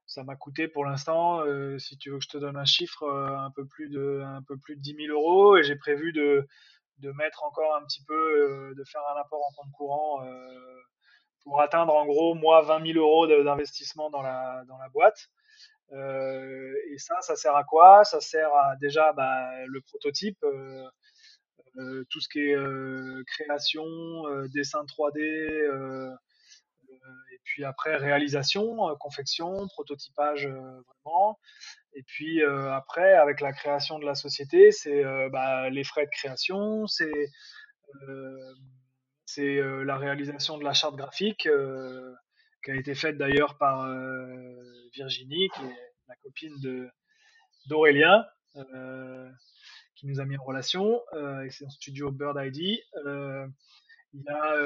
ça 0.06 0.24
m'a 0.24 0.36
coûté 0.36 0.66
pour 0.68 0.84
l'instant, 0.84 1.42
si 1.78 1.98
tu 1.98 2.10
veux 2.10 2.18
que 2.18 2.24
je 2.24 2.30
te 2.30 2.38
donne 2.38 2.56
un 2.56 2.64
chiffre, 2.64 3.08
un 3.08 3.50
peu 3.52 3.64
plus 3.66 3.88
de 3.88 4.22
un 4.24 4.42
peu 4.42 4.56
plus 4.56 4.76
de 4.76 4.80
10 4.80 5.06
000 5.06 5.12
euros 5.12 5.56
et 5.56 5.62
j'ai 5.62 5.76
prévu 5.76 6.12
de, 6.12 6.46
de 6.98 7.12
mettre 7.12 7.44
encore 7.44 7.76
un 7.76 7.84
petit 7.84 8.02
peu, 8.04 8.74
de 8.76 8.84
faire 8.84 9.02
un 9.14 9.20
apport 9.20 9.40
en 9.40 9.52
compte 9.52 9.72
courant 9.72 10.24
pour 11.48 11.62
atteindre 11.62 11.94
en 11.94 12.04
gros 12.04 12.34
moi 12.34 12.60
20 12.60 12.92
000 12.92 12.98
euros 12.98 13.26
d'investissement 13.26 14.10
dans 14.10 14.20
la 14.20 14.64
dans 14.68 14.76
la 14.76 14.88
boîte. 14.90 15.30
et 15.92 16.98
ça, 16.98 17.16
ça 17.22 17.36
sert 17.36 17.56
à 17.56 17.64
quoi? 17.64 18.04
Ça 18.04 18.20
sert 18.20 18.54
à 18.54 18.76
déjà 18.76 19.12
bah, 19.14 19.64
le 19.66 19.80
prototype. 19.80 20.38
tout 22.10 22.20
ce 22.20 22.28
qui 22.28 22.40
est 22.40 22.56
création, 23.26 23.86
dessin 24.52 24.84
3D, 24.84 25.18
et 27.32 27.38
puis 27.44 27.64
après 27.64 27.96
réalisation, 27.96 28.94
confection, 29.00 29.68
prototypage 29.68 30.46
vraiment. 30.46 31.38
Et 31.94 32.02
puis 32.02 32.42
après, 32.44 33.14
avec 33.14 33.40
la 33.40 33.52
création 33.52 33.98
de 33.98 34.04
la 34.04 34.14
société, 34.14 34.70
c'est 34.70 35.02
bah, 35.30 35.70
les 35.70 35.84
frais 35.84 36.04
de 36.04 36.10
création, 36.10 36.86
c'est 36.86 37.30
c'est 39.28 39.60
la 39.84 39.98
réalisation 39.98 40.56
de 40.56 40.64
la 40.64 40.72
charte 40.72 40.96
graphique 40.96 41.46
qui 42.64 42.70
a 42.70 42.74
été 42.74 42.94
faite 42.94 43.18
d'ailleurs 43.18 43.58
par 43.58 43.86
Virginie, 44.94 45.50
qui 45.50 45.64
est 45.64 45.76
la 46.08 46.16
copine 46.22 46.90
d'Aurélien, 47.66 48.24
qui 49.96 50.06
nous 50.06 50.18
a 50.20 50.24
mis 50.24 50.38
en 50.38 50.42
relation 50.42 51.02
avec 51.12 51.52
son 51.52 51.68
studio 51.68 52.10
Bird 52.10 52.38
ID. 52.42 52.80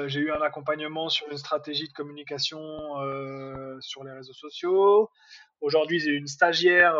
j'ai 0.07 0.19
eu 0.19 0.31
un 0.31 0.41
accompagnement 0.41 1.09
sur 1.09 1.29
une 1.29 1.37
stratégie 1.37 1.89
de 1.89 1.93
communication 1.93 2.61
sur 3.81 4.05
les 4.05 4.13
réseaux 4.13 4.33
sociaux. 4.33 5.09
Aujourd'hui, 5.59 5.99
j'ai 5.99 6.11
une 6.11 6.27
stagiaire 6.27 6.95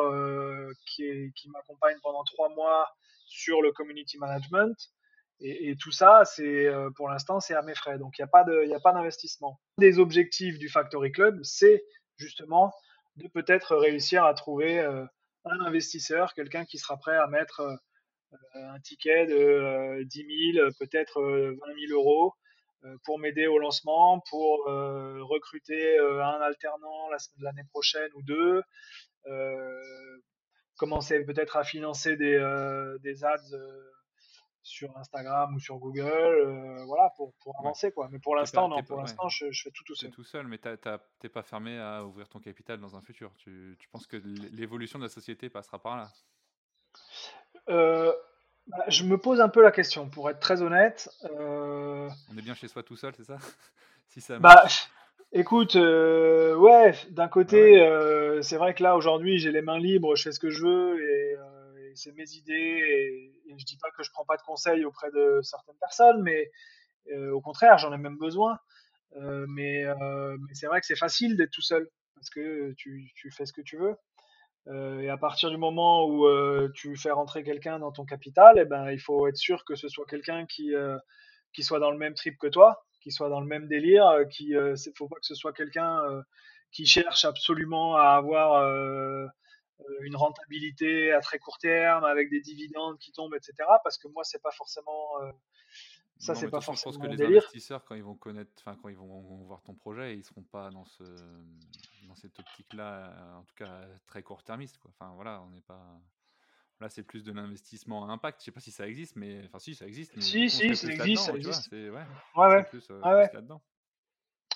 qui 0.85 1.31
m'accompagne 1.47 1.95
pendant 2.03 2.25
trois 2.25 2.49
mois 2.49 2.89
sur 3.25 3.61
le 3.61 3.71
community 3.71 4.17
management. 4.17 4.75
Et, 5.45 5.75
tout 5.75 5.91
ça, 5.91 6.23
c'est 6.23 6.67
euh, 6.67 6.89
pour 6.95 7.09
l'instant, 7.09 7.41
c'est 7.41 7.53
à 7.53 7.61
mes 7.61 7.75
frais. 7.75 7.97
Donc, 7.97 8.17
il 8.17 8.21
n'y 8.21 8.25
a 8.25 8.29
pas 8.29 8.45
de, 8.45 8.65
d'investissement. 8.93 9.59
Des 9.77 9.99
objectifs 9.99 10.57
du 10.57 10.69
Factory 10.69 11.11
Club, 11.11 11.37
c'est 11.43 11.83
justement 12.15 12.73
de 13.17 13.27
peut-être 13.27 13.75
réussir 13.75 14.23
à 14.23 14.33
trouver 14.33 14.79
euh, 14.79 15.03
un 15.43 15.59
investisseur, 15.65 16.33
quelqu'un 16.33 16.63
qui 16.63 16.77
sera 16.77 16.95
prêt 16.95 17.17
à 17.17 17.27
mettre 17.27 17.59
euh, 17.59 18.35
un 18.53 18.79
ticket 18.79 19.27
de 19.27 20.03
10 20.03 20.53
000, 20.55 20.67
peut-être 20.79 21.21
20 21.21 21.57
000 21.87 21.99
euros 21.99 22.33
pour 23.03 23.19
m'aider 23.19 23.45
au 23.47 23.59
lancement, 23.59 24.21
pour 24.29 24.65
recruter 24.65 25.99
un 25.99 26.41
alternant 26.41 27.09
l'année 27.39 27.63
prochaine 27.69 28.09
ou 28.15 28.23
deux, 28.23 28.61
commencer 30.77 31.23
peut-être 31.23 31.57
à 31.57 31.63
financer 31.63 32.17
des 32.17 33.23
ads 33.23 33.92
sur 34.63 34.97
Instagram 34.97 35.53
ou 35.53 35.59
sur 35.59 35.77
Google, 35.77 36.07
euh, 36.07 36.83
voilà, 36.85 37.11
pour, 37.17 37.33
pour 37.43 37.59
avancer 37.59 37.91
quoi. 37.91 38.07
Mais 38.11 38.19
pour 38.19 38.35
l'instant, 38.35 38.69
non, 38.69 38.81
pour 38.81 38.97
l'instant, 38.97 39.27
je, 39.27 39.51
je, 39.51 39.63
fais 39.63 39.71
tout 39.71 39.83
tout 39.83 39.93
seul. 39.93 40.09
tout 40.11 40.23
seul, 40.23 40.47
mais 40.47 40.57
t'es 40.57 41.29
pas 41.29 41.43
fermé 41.43 41.77
à 41.77 42.05
ouvrir 42.05 42.29
ton 42.29 42.39
capital 42.39 42.79
dans 42.79 42.95
un 42.95 43.01
futur. 43.01 43.31
Tu, 43.37 43.75
tu 43.77 43.89
penses 43.89 44.07
que 44.07 44.17
l'évolution 44.53 44.97
de 44.99 45.03
la 45.03 45.09
société 45.09 45.49
passera 45.49 45.79
par 45.79 45.97
là? 45.97 46.09
Euh, 47.69 48.13
bah, 48.67 48.85
Je 48.87 49.03
me 49.03 49.17
pose 49.17 49.41
un 49.41 49.49
peu 49.49 49.61
la 49.61 49.71
question, 49.71 50.09
pour 50.09 50.29
être 50.29 50.39
très 50.39 50.61
honnête. 50.61 51.09
Euh, 51.25 52.09
On 52.33 52.37
est 52.37 52.41
bien 52.41 52.53
chez 52.53 52.69
soi 52.69 52.83
tout 52.83 52.95
seul, 52.95 53.13
c'est 53.15 53.25
ça? 53.25 53.37
Si 54.07 54.21
ça. 54.21 54.37
Bah, 54.37 54.63
écoute, 55.31 55.73
ouais, 55.73 56.93
d'un 57.09 57.27
côté, 57.27 57.79
c'est 58.43 58.57
vrai 58.57 58.75
que 58.75 58.83
là 58.83 58.95
aujourd'hui, 58.95 59.39
j'ai 59.39 59.51
les 59.51 59.63
mains 59.63 59.79
libres, 59.79 60.15
je 60.15 60.21
fais 60.21 60.31
ce 60.31 60.39
que 60.39 60.51
je 60.51 60.61
veux 60.61 61.01
et 61.01 61.12
c'est 61.95 62.11
mes 62.13 62.29
idées 62.33 62.53
et, 62.53 63.51
et, 63.51 63.57
je 63.57 63.65
dis 63.65 63.77
pas 63.77 63.89
que 63.91 64.03
je 64.03 64.11
prends 64.11 64.25
pas 64.25 64.37
de 64.37 64.41
conseils 64.41 64.85
auprès 64.85 65.11
de 65.11 65.39
certaines 65.43 65.77
personnes, 65.79 66.21
mais 66.21 66.51
euh, 67.11 67.31
au 67.31 67.41
contraire, 67.41 67.77
j'en 67.77 67.93
ai 67.93 67.97
même 67.97 68.17
besoin. 68.17 68.57
Euh, 69.17 69.45
mais, 69.49 69.83
euh, 69.85 70.37
mais 70.47 70.53
c'est 70.53 70.67
vrai 70.67 70.79
que 70.79 70.85
c'est 70.85 70.97
facile 70.97 71.37
d'être 71.37 71.51
tout 71.51 71.61
seul 71.61 71.87
parce 72.15 72.29
que 72.29 72.73
tu, 72.73 73.11
tu, 73.15 73.31
fais 73.31 73.45
ce 73.45 73.53
que 73.53 73.61
tu 73.61 73.77
veux. 73.77 73.95
et 75.01 75.09
à 75.09 75.17
partir 75.17 75.49
du 75.49 75.57
moment 75.57 76.07
où 76.07 76.25
tu 76.73 76.95
fais 76.95 77.11
rentrer 77.11 77.43
quelqu'un 77.43 77.79
dans 77.79 77.91
ton 77.91 78.05
capital, 78.05 78.57
eh 78.57 78.65
ben, 78.65 78.91
il 78.91 78.99
faut 78.99 79.27
être 79.27 79.35
sûr 79.35 79.65
que 79.65 79.75
ce 79.75 79.89
soit 79.89 80.05
quelqu'un 80.05 80.45
qui, 80.45 80.73
qui 81.51 81.63
soit 81.63 81.79
dans 81.79 81.91
le 81.91 81.97
même 81.97 82.13
trip 82.13 82.37
que 82.37 82.47
toi, 82.47 82.85
qui 83.01 83.11
soit 83.11 83.27
dans 83.27 83.41
le 83.41 83.47
même 83.47 83.67
délire, 83.67 84.09
qui, 84.31 84.53
faut 84.95 85.09
pas 85.09 85.17
que 85.17 85.25
ce 85.25 85.35
soit 85.35 85.51
quelqu'un 85.51 85.99
qui 86.71 86.85
cherche 86.85 87.25
absolument 87.25 87.97
à 87.97 88.11
avoir 88.11 88.63
une 90.01 90.15
rentabilité 90.15 91.11
à 91.11 91.19
très 91.19 91.39
court 91.39 91.57
terme 91.57 92.03
avec 92.03 92.29
des 92.29 92.41
dividendes 92.41 92.97
qui 92.99 93.11
tombent, 93.11 93.35
etc. 93.35 93.53
Parce 93.83 93.97
que 93.97 94.07
moi, 94.07 94.23
c'est 94.23 94.41
pas 94.41 94.51
forcément 94.51 95.21
euh, 95.21 95.31
ça, 96.19 96.35
c'est 96.35 96.49
pas 96.49 96.61
forcément. 96.61 96.93
Je 96.93 96.99
pense 96.99 97.09
que 97.09 97.15
les 97.15 97.37
investisseurs, 97.37 97.83
quand 97.83 97.95
ils 97.95 98.03
vont 98.03 98.15
connaître, 98.15 98.51
enfin, 98.59 98.77
quand 98.81 98.89
ils 98.89 98.95
vont 98.95 99.43
voir 99.45 99.61
ton 99.63 99.73
projet, 99.73 100.15
ils 100.15 100.23
seront 100.23 100.43
pas 100.43 100.69
dans 100.69 100.85
ce, 100.85 101.03
dans 102.07 102.15
cette 102.15 102.39
optique-là, 102.39 103.09
euh, 103.09 103.35
en 103.39 103.43
tout 103.43 103.55
cas 103.55 103.81
très 104.07 104.23
court-termiste, 104.23 104.77
quoi. 104.77 104.91
Enfin, 104.97 105.13
voilà, 105.15 105.41
on 105.41 105.49
n'est 105.49 105.61
pas. 105.61 105.99
Là, 106.79 106.89
c'est 106.89 107.03
plus 107.03 107.23
de 107.23 107.31
l'investissement 107.31 108.07
à 108.07 108.11
impact. 108.11 108.39
Je 108.39 108.45
sais 108.45 108.51
pas 108.51 108.59
si 108.59 108.71
ça 108.71 108.87
existe, 108.87 109.15
mais 109.15 109.43
enfin, 109.45 109.59
si, 109.59 109.75
ça 109.75 109.85
existe. 109.85 110.19
Si, 110.19 110.49
si, 110.49 110.75
ça 110.75 110.91
existe, 110.91 111.25
ça 111.25 111.33
existe. 111.33 111.71
ouais, 111.71 111.89
ouais, 111.89 112.05
ouais. 112.35 112.63
Plus, 112.63 112.89
ouais. 112.89 113.29
là-dedans. 113.33 113.61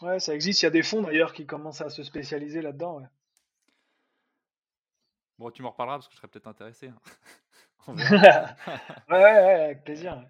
Ouais, 0.01 0.19
ça 0.19 0.33
existe. 0.33 0.61
Il 0.61 0.65
y 0.65 0.67
a 0.67 0.71
des 0.71 0.83
fonds 0.83 1.01
d'ailleurs 1.01 1.33
qui 1.33 1.45
commencent 1.45 1.81
à 1.81 1.89
se 1.89 2.03
spécialiser 2.03 2.61
là-dedans. 2.61 3.01
Ouais. 3.01 3.07
Bon, 5.37 5.51
tu 5.51 5.61
m'en 5.61 5.71
reparleras 5.71 5.97
parce 5.97 6.07
que 6.07 6.13
je 6.13 6.17
serais 6.17 6.27
peut-être 6.27 6.47
intéressé. 6.47 6.87
Hein. 6.87 6.99
ouais, 7.87 7.95
ouais, 9.09 9.63
avec 9.63 9.83
plaisir. 9.83 10.21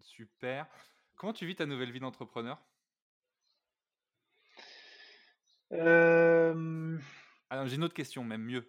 super. 0.00 0.66
Comment 1.16 1.32
tu 1.32 1.46
vis 1.46 1.54
ta 1.54 1.66
nouvelle 1.66 1.92
vie 1.92 2.00
d'entrepreneur? 2.00 2.60
Euh... 5.72 6.98
Alors, 7.50 7.66
j'ai 7.66 7.76
une 7.76 7.84
autre 7.84 7.94
question, 7.94 8.24
même 8.24 8.42
mieux. 8.42 8.68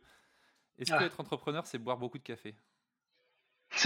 Est-ce 0.77 0.91
que 0.91 0.97
ah. 0.99 1.05
être 1.05 1.19
entrepreneur, 1.19 1.65
c'est 1.65 1.77
boire 1.77 1.97
beaucoup 1.97 2.17
de 2.17 2.23
café? 2.23 2.55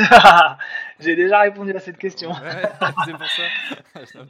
J'ai 0.99 1.15
déjà 1.15 1.39
répondu 1.39 1.71
à 1.73 1.79
cette 1.79 1.97
question. 1.97 2.31
Ouais, 2.31 2.63
c'est 3.05 3.13
pour 3.13 3.25
ça. 3.25 4.21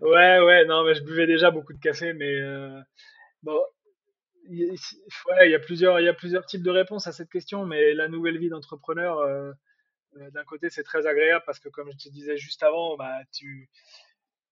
ouais, 0.00 0.40
ouais, 0.40 0.64
non, 0.64 0.84
mais 0.84 0.94
je 0.94 1.02
buvais 1.02 1.26
déjà 1.26 1.50
beaucoup 1.50 1.72
de 1.72 1.78
café, 1.78 2.12
mais 2.14 2.38
euh, 2.40 2.80
bon, 3.42 3.60
il 4.48 5.50
y 5.50 5.54
a 5.54 5.58
plusieurs, 5.58 6.00
il 6.00 6.04
y 6.04 6.08
a 6.08 6.14
plusieurs 6.14 6.46
types 6.46 6.62
de 6.62 6.70
réponses 6.70 7.06
à 7.06 7.12
cette 7.12 7.30
question, 7.30 7.64
mais 7.64 7.94
la 7.94 8.08
nouvelle 8.08 8.38
vie 8.38 8.48
d'entrepreneur, 8.48 9.18
euh, 9.18 9.52
euh, 10.16 10.30
d'un 10.30 10.44
côté, 10.44 10.70
c'est 10.70 10.82
très 10.82 11.06
agréable 11.06 11.44
parce 11.46 11.58
que, 11.58 11.68
comme 11.68 11.90
je 11.90 11.96
te 11.96 12.08
disais 12.08 12.36
juste 12.36 12.62
avant, 12.62 12.96
bah, 12.96 13.20
tu 13.32 13.68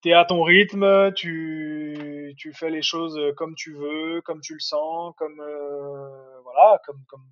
es 0.05 0.13
à 0.13 0.25
ton 0.25 0.43
rythme, 0.43 1.13
tu, 1.13 2.33
tu 2.37 2.53
fais 2.53 2.69
les 2.69 2.81
choses 2.81 3.19
comme 3.37 3.55
tu 3.55 3.73
veux, 3.73 4.21
comme 4.21 4.41
tu 4.41 4.53
le 4.53 4.59
sens, 4.59 5.13
comme 5.17 5.39
euh, 5.39 6.41
voilà, 6.41 6.79
comme 6.85 7.03
comme 7.07 7.25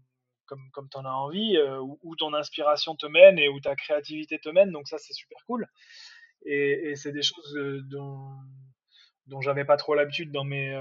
comme 0.46 0.70
comme 0.72 0.90
t'en 0.90 1.06
as 1.06 1.12
envie, 1.12 1.58
où, 2.04 2.16
ton 2.18 2.34
inspiration 2.34 2.96
te 2.96 3.06
mène 3.06 3.40
et 3.40 3.48
où 3.48 3.60
ta 3.62 3.76
créativité 3.76 4.38
te 4.40 4.50
mène. 4.50 4.72
Donc 4.72 4.88
ça, 4.88 4.98
c'est 4.98 5.14
super 5.14 5.38
cool. 5.48 5.66
Et, 6.46 6.90
et 6.92 6.96
c'est 6.96 7.12
des 7.12 7.22
choses 7.22 7.58
dont 7.90 8.36
dont 9.28 9.42
j'avais 9.42 9.66
pas 9.66 9.78
trop 9.78 9.96
l'habitude 9.96 10.32
dans 10.32 10.44
mes 10.44 10.74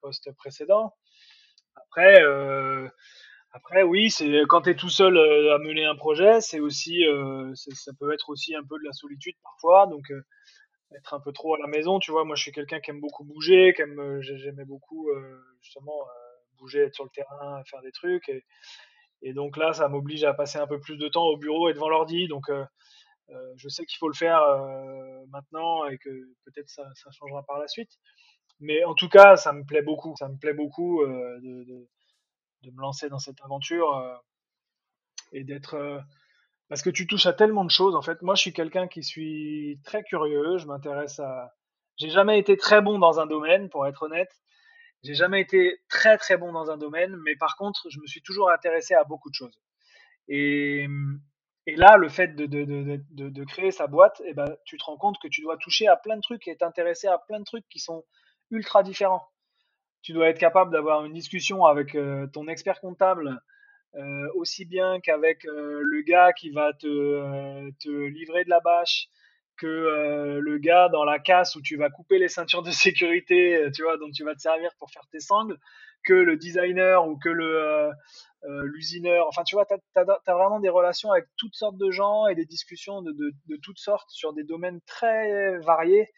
poste 0.00 0.32
précédent. 0.36 0.94
Après, 1.86 2.22
euh, 2.22 2.88
après 3.52 3.82
oui, 3.82 4.10
c'est 4.10 4.42
quand 4.48 4.62
tu 4.62 4.70
es 4.70 4.76
tout 4.76 4.88
seul 4.88 5.16
euh, 5.16 5.54
à 5.54 5.58
mener 5.58 5.84
un 5.84 5.96
projet, 5.96 6.40
c'est 6.40 6.60
aussi, 6.60 7.04
euh, 7.06 7.52
ça 7.54 7.92
peut 7.98 8.12
être 8.12 8.30
aussi 8.30 8.54
un 8.54 8.62
peu 8.62 8.78
de 8.78 8.84
la 8.84 8.92
solitude 8.92 9.34
parfois. 9.42 9.86
Donc, 9.86 10.12
être 10.96 11.14
un 11.14 11.20
peu 11.20 11.32
trop 11.32 11.54
à 11.54 11.58
la 11.58 11.66
maison, 11.66 11.98
tu 11.98 12.10
vois. 12.10 12.24
Moi, 12.24 12.36
je 12.36 12.42
suis 12.42 12.52
quelqu'un 12.52 12.80
qui 12.80 12.90
aime 12.90 13.00
beaucoup 13.00 13.24
bouger, 13.24 13.74
qui 13.74 13.82
aime, 13.82 14.20
j'aimais 14.20 14.64
beaucoup 14.64 15.10
justement 15.60 16.06
bouger, 16.58 16.80
être 16.80 16.94
sur 16.94 17.04
le 17.04 17.10
terrain, 17.10 17.62
faire 17.64 17.82
des 17.82 17.92
trucs. 17.92 18.30
Et, 19.22 19.32
donc 19.34 19.56
là, 19.56 19.72
ça 19.72 19.88
m'oblige 19.88 20.24
à 20.24 20.32
passer 20.32 20.58
un 20.58 20.66
peu 20.66 20.80
plus 20.80 20.96
de 20.96 21.08
temps 21.08 21.26
au 21.26 21.36
bureau 21.36 21.68
et 21.68 21.74
devant 21.74 21.90
l'ordi. 21.90 22.26
Donc, 22.26 22.50
je 23.56 23.68
sais 23.68 23.84
qu'il 23.84 23.98
faut 23.98 24.08
le 24.08 24.14
faire 24.14 24.40
maintenant 25.28 25.84
et 25.86 25.98
que 25.98 26.08
peut-être 26.46 26.70
ça, 26.70 26.84
changera 27.12 27.42
par 27.42 27.58
la 27.58 27.68
suite. 27.68 27.90
Mais 28.60 28.84
en 28.84 28.94
tout 28.94 29.08
cas, 29.08 29.36
ça 29.36 29.52
me 29.52 29.64
plaît 29.64 29.82
beaucoup. 29.82 30.14
Ça 30.16 30.28
me 30.28 30.36
plaît 30.36 30.54
beaucoup 30.54 31.02
euh, 31.02 31.38
de, 31.40 31.64
de, 32.62 32.70
me 32.70 32.80
lancer 32.80 33.08
dans 33.08 33.18
cette 33.18 33.40
aventure 33.42 33.96
euh, 33.96 34.16
et 35.32 35.44
d'être. 35.44 35.74
Euh, 35.74 36.00
parce 36.68 36.82
que 36.82 36.90
tu 36.90 37.06
touches 37.06 37.26
à 37.26 37.32
tellement 37.32 37.64
de 37.64 37.70
choses. 37.70 37.94
En 37.94 38.02
fait, 38.02 38.20
moi, 38.22 38.34
je 38.34 38.42
suis 38.42 38.52
quelqu'un 38.52 38.88
qui 38.88 39.02
suis 39.02 39.80
très 39.84 40.02
curieux. 40.02 40.58
Je 40.58 40.66
m'intéresse 40.66 41.20
à. 41.20 41.54
J'ai 41.96 42.10
jamais 42.10 42.38
été 42.38 42.56
très 42.56 42.80
bon 42.80 42.98
dans 42.98 43.20
un 43.20 43.26
domaine, 43.26 43.68
pour 43.70 43.86
être 43.86 44.02
honnête. 44.02 44.30
J'ai 45.02 45.14
jamais 45.14 45.40
été 45.40 45.80
très 45.88 46.18
très 46.18 46.36
bon 46.36 46.52
dans 46.52 46.70
un 46.70 46.76
domaine, 46.76 47.16
mais 47.24 47.36
par 47.36 47.56
contre, 47.56 47.88
je 47.90 48.00
me 48.00 48.06
suis 48.06 48.22
toujours 48.22 48.50
intéressé 48.50 48.94
à 48.94 49.04
beaucoup 49.04 49.30
de 49.30 49.34
choses. 49.34 49.58
Et, 50.28 50.86
et 51.66 51.76
là, 51.76 51.96
le 51.96 52.08
fait 52.08 52.34
de, 52.34 52.46
de, 52.46 52.64
de, 52.64 53.28
de 53.28 53.44
créer 53.44 53.70
sa 53.70 53.86
boîte, 53.86 54.20
eh 54.24 54.34
ben, 54.34 54.56
tu 54.64 54.76
te 54.76 54.84
rends 54.84 54.96
compte 54.96 55.18
que 55.20 55.28
tu 55.28 55.40
dois 55.40 55.56
toucher 55.56 55.86
à 55.86 55.96
plein 55.96 56.16
de 56.16 56.20
trucs 56.20 56.48
et 56.48 56.56
t'intéresser 56.56 57.06
à 57.06 57.18
plein 57.18 57.38
de 57.38 57.44
trucs 57.44 57.68
qui 57.68 57.78
sont 57.78 58.04
ultra 58.50 58.82
différent. 58.82 59.28
Tu 60.02 60.12
dois 60.12 60.28
être 60.28 60.38
capable 60.38 60.72
d'avoir 60.72 61.04
une 61.04 61.12
discussion 61.12 61.64
avec 61.66 61.94
euh, 61.94 62.26
ton 62.28 62.48
expert 62.48 62.80
comptable, 62.80 63.40
euh, 63.94 64.28
aussi 64.34 64.64
bien 64.64 65.00
qu'avec 65.00 65.44
euh, 65.44 65.82
le 65.84 66.02
gars 66.02 66.32
qui 66.32 66.50
va 66.50 66.72
te, 66.72 68.06
livrer 68.06 68.44
de 68.44 68.50
la 68.50 68.60
bâche, 68.60 69.08
que 69.56 70.38
le 70.40 70.58
gars 70.58 70.88
dans 70.88 71.04
la 71.04 71.18
casse 71.18 71.56
où 71.56 71.62
tu 71.62 71.76
vas 71.76 71.90
couper 71.90 72.20
les 72.20 72.28
ceintures 72.28 72.62
de 72.62 72.70
sécurité, 72.70 73.68
tu 73.74 73.82
vois, 73.82 73.96
dont 73.96 74.10
tu 74.12 74.22
vas 74.22 74.34
te 74.34 74.40
servir 74.40 74.70
pour 74.78 74.90
faire 74.90 75.06
tes 75.10 75.18
sangles, 75.18 75.58
que 76.04 76.14
le 76.14 76.36
designer 76.36 77.08
ou 77.08 77.18
que 77.18 77.28
le, 77.28 77.90
l'usineur. 78.44 79.26
Enfin, 79.26 79.42
tu 79.42 79.56
vois, 79.56 79.66
tu 79.66 79.74
as, 79.96 80.32
vraiment 80.32 80.60
des 80.60 80.68
relations 80.68 81.10
avec 81.10 81.26
toutes 81.36 81.56
sortes 81.56 81.76
de 81.76 81.90
gens 81.90 82.28
et 82.28 82.36
des 82.36 82.44
discussions 82.44 83.02
de, 83.02 83.34
toutes 83.60 83.80
sortes 83.80 84.10
sur 84.10 84.32
des 84.32 84.44
domaines 84.44 84.80
très 84.86 85.58
variés. 85.58 86.08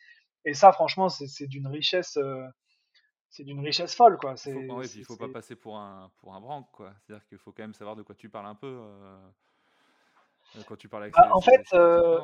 Et 0.45 0.55
ça, 0.55 0.73
franchement, 0.73 1.09
c'est 1.09 1.47
d'une 1.47 1.67
richesse 1.67 2.19
c'est 3.31 3.45
d'une 3.45 3.61
richesse 3.61 3.95
folle 3.95 4.19
quoi. 4.19 4.35
Il 4.47 4.67
faut, 4.67 4.83
il 4.83 5.05
faut 5.05 5.17
pas 5.17 5.29
passer 5.29 5.55
pour 5.55 5.79
un 5.79 6.11
pour 6.19 6.35
un 6.35 6.41
branque 6.41 6.71
quoi. 6.73 6.93
C'est-à-dire 7.01 7.25
qu'il 7.27 7.39
faut 7.39 7.53
quand 7.53 7.63
même 7.63 7.75
savoir 7.75 7.97
de 7.97 8.03
quoi 8.03 8.15
tu 8.15 8.29
parles 8.29 8.47
un 8.47 8.57
peu 8.57 8.67
euh, 8.67 9.19
euh, 10.57 10.61
quand 10.67 10.77
tu 10.77 10.89
parles 10.89 11.05
avec. 11.05 11.15
Bah, 11.15 11.31
en 11.33 11.41
fait, 11.41 11.65
euh, 11.73 12.21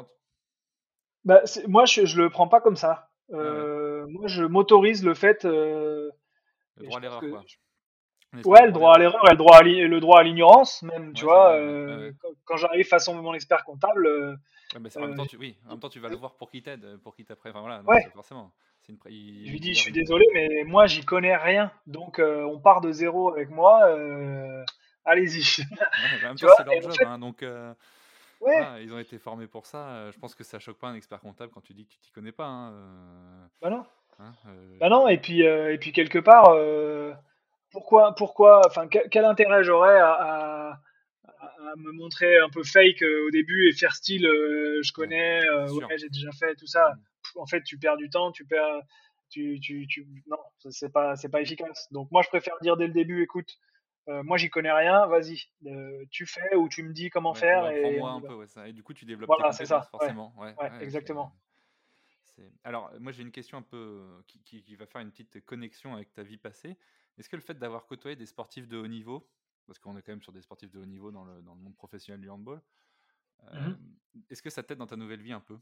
bah, 1.25 1.43
moi 1.69 1.85
je, 1.85 2.05
je 2.05 2.21
le 2.21 2.29
prends 2.29 2.49
pas 2.49 2.61
comme 2.61 2.77
ça. 2.77 3.09
Ah 3.33 4.05
moi 4.09 4.27
je 4.27 4.45
m'autorise 4.45 5.05
le 5.05 5.15
fait. 5.15 5.45
le 5.45 6.13
droit 6.77 6.99
à 6.99 7.01
l'erreur 7.01 7.21
quoi. 7.21 7.45
Ouais, 8.45 8.67
le 8.67 8.73
droit 8.73 8.95
à 8.95 8.99
l'erreur 8.99 9.25
et 9.27 9.33
le 9.33 9.37
droit 9.37 9.57
à 9.59 9.63
le 9.63 10.01
droit 10.01 10.21
à 10.21 10.23
l'ignorance 10.23 10.83
même, 10.83 11.13
tu 11.13 11.25
vois. 11.25 11.59
quand, 12.45 12.57
j'arrive 12.57 12.87
façon 12.87 13.15
mon 13.15 13.35
expert 13.35 13.65
comptable. 13.65 14.39
en 14.75 15.01
même 15.01 15.15
temps, 15.15 15.27
tu, 15.27 15.37
oui, 15.37 15.57
en 15.67 15.71
même 15.71 15.81
temps, 15.81 15.89
tu 15.89 16.01
vas 16.01 16.09
le 16.09 16.17
voir 16.17 16.35
pour 16.35 16.51
qui 16.51 16.63
t'aide, 16.63 16.99
pour 17.03 17.15
qui 17.15 17.25
t'apprête. 17.25 17.53
Enfin 17.55 17.61
voilà, 17.61 17.83
ouais. 17.83 18.09
forcément. 18.15 18.53
Je 18.89 19.51
lui 19.51 19.61
dis, 19.61 19.75
je 19.75 19.81
suis 19.81 19.93
désolé, 19.93 20.25
mais 20.33 20.65
moi, 20.65 20.87
j'y 20.87 21.05
connais 21.05 21.37
rien. 21.37 21.73
Donc, 21.87 22.19
euh, 22.19 22.45
on 22.45 22.61
part 22.61 22.81
de 22.81 22.93
zéro 22.93 23.33
avec 23.33 23.51
moi. 23.51 23.89
Euh, 23.89 24.65
allez-y. 25.05 25.43
c'est 25.43 26.23
leur 26.23 26.37
job. 26.37 26.95
Hein, 27.05 27.19
donc, 27.19 27.43
euh, 27.43 27.73
ils 28.81 28.93
ont 28.93 28.99
été 28.99 29.19
formés 29.19 29.49
pour 29.49 29.67
ça. 29.67 30.11
Je 30.13 30.19
pense 30.19 30.35
que 30.35 30.45
ça 30.45 30.59
choque 30.59 30.79
pas 30.79 30.89
un 30.89 30.95
expert 30.95 31.21
comptable 31.21 31.51
quand 31.53 31.63
tu 31.63 31.75
dis 31.75 31.85
que 31.85 31.91
tu 31.91 31.99
t'y 31.99 32.13
connais 32.13 32.33
pas. 32.33 32.47
Hein, 32.47 32.73
bah 33.61 33.71
non. 33.71 33.85
Hein, 34.21 34.33
bah 34.79 34.89
non. 34.89 35.09
Et 35.09 35.19
puis, 35.19 35.41
et 35.41 35.79
puis 35.79 35.93
quelque 35.93 36.21
part, 36.21 36.55
pourquoi, 37.77 38.15
pourquoi, 38.15 38.63
enfin, 38.67 38.89
quel, 38.89 39.25
intérêt 39.25 39.63
j'aurais 39.63 39.99
à, 39.99 40.13
à, 40.13 40.81
me 41.77 41.93
montrer 41.93 42.39
un 42.39 42.49
peu 42.49 42.63
fake 42.63 43.03
au 43.27 43.31
début 43.31 43.69
et 43.69 43.73
faire 43.73 43.95
style, 43.95 44.23
je 44.23 44.93
connais, 44.93 45.49
ouais, 45.51 45.99
j'ai 45.99 46.09
déjà 46.09 46.31
fait 46.33 46.55
tout 46.55 46.67
ça. 46.67 46.95
Mm 46.95 47.01
en 47.35 47.47
fait, 47.47 47.63
tu 47.63 47.79
perds 47.79 47.97
du 47.97 48.11
temps, 48.11 48.33
tu 48.33 48.45
perds, 48.45 48.83
tu, 49.29 49.59
tu, 49.61 49.87
tu 49.87 50.07
non, 50.27 50.39
c'est 50.71 50.93
pas, 50.93 51.17
c'est 51.17 51.29
pas 51.29 51.41
efficace. 51.41 51.89
Donc 51.93 52.11
moi, 52.11 52.23
je 52.23 52.29
préfère 52.29 52.57
dire 52.61 52.77
dès 52.77 52.87
le 52.87 52.93
début, 52.93 53.23
écoute, 53.23 53.59
euh, 54.09 54.23
moi, 54.23 54.37
j'y 54.37 54.51
connais 54.51 54.73
rien, 54.73 55.07
vas-y, 55.07 55.43
euh, 55.67 56.05
tu 56.11 56.27
fais 56.27 56.55
ou 56.55 56.69
tu 56.69 56.83
me 56.83 56.93
dis 56.93 57.11
comment 57.11 57.35
faire. 57.35 57.69
Et, 57.71 57.99
moi 57.99 58.11
un 58.11 58.21
peu, 58.21 58.35
ouais, 58.35 58.47
ça. 58.47 58.69
et 58.69 58.73
du 58.73 58.83
coup, 58.83 58.95
tu 58.95 59.05
développes 59.05 59.27
voilà, 59.27 59.53
c'est 59.53 59.67
ça, 59.67 59.83
forcément. 59.91 60.33
Ouais, 60.39 60.55
exactement. 60.81 61.33
Alors, 62.65 62.93
moi, 63.01 63.13
j'ai 63.13 63.23
une 63.23 63.33
question 63.33 63.57
un 63.57 63.63
peu 63.63 64.03
qui, 64.27 64.63
qui, 64.63 64.77
va 64.77 64.85
faire 64.85 65.01
une 65.01 65.11
petite 65.11 65.45
connexion 65.47 65.95
avec 65.95 66.13
ta 66.13 66.23
vie 66.23 66.37
passée. 66.37 66.77
Est-ce 67.19 67.29
que 67.29 67.37
le 67.37 67.43
fait 67.43 67.55
d'avoir 67.55 67.87
côtoyé 67.87 68.17
des 68.17 68.27
sportifs 68.27 68.69
de 68.69 68.77
haut 68.77 68.87
niveau, 68.87 69.29
parce 69.67 69.79
qu'on 69.79 69.97
est 69.97 70.03
quand 70.03 70.13
même 70.13 70.23
sur 70.23 70.33
des 70.33 70.43
sportifs 70.43 70.71
de 70.71 70.79
haut 70.79 70.87
niveau 70.87 71.11
dans 71.11 71.25
le, 71.25 71.43
dans 71.43 71.55
le 71.55 71.61
monde 71.61 71.77
professionnel 71.77 72.21
du 72.21 72.31
handball, 72.31 72.59
mmh 72.59 72.63
euh, 73.55 73.75
est-ce 74.31 74.41
que 74.41 74.49
ça 74.49 74.63
t'aide 74.63 74.79
dans 74.79 74.87
ta 74.87 74.97
nouvelle 74.97 75.21
vie 75.21 75.33
un 75.33 75.41
peu? 75.41 75.59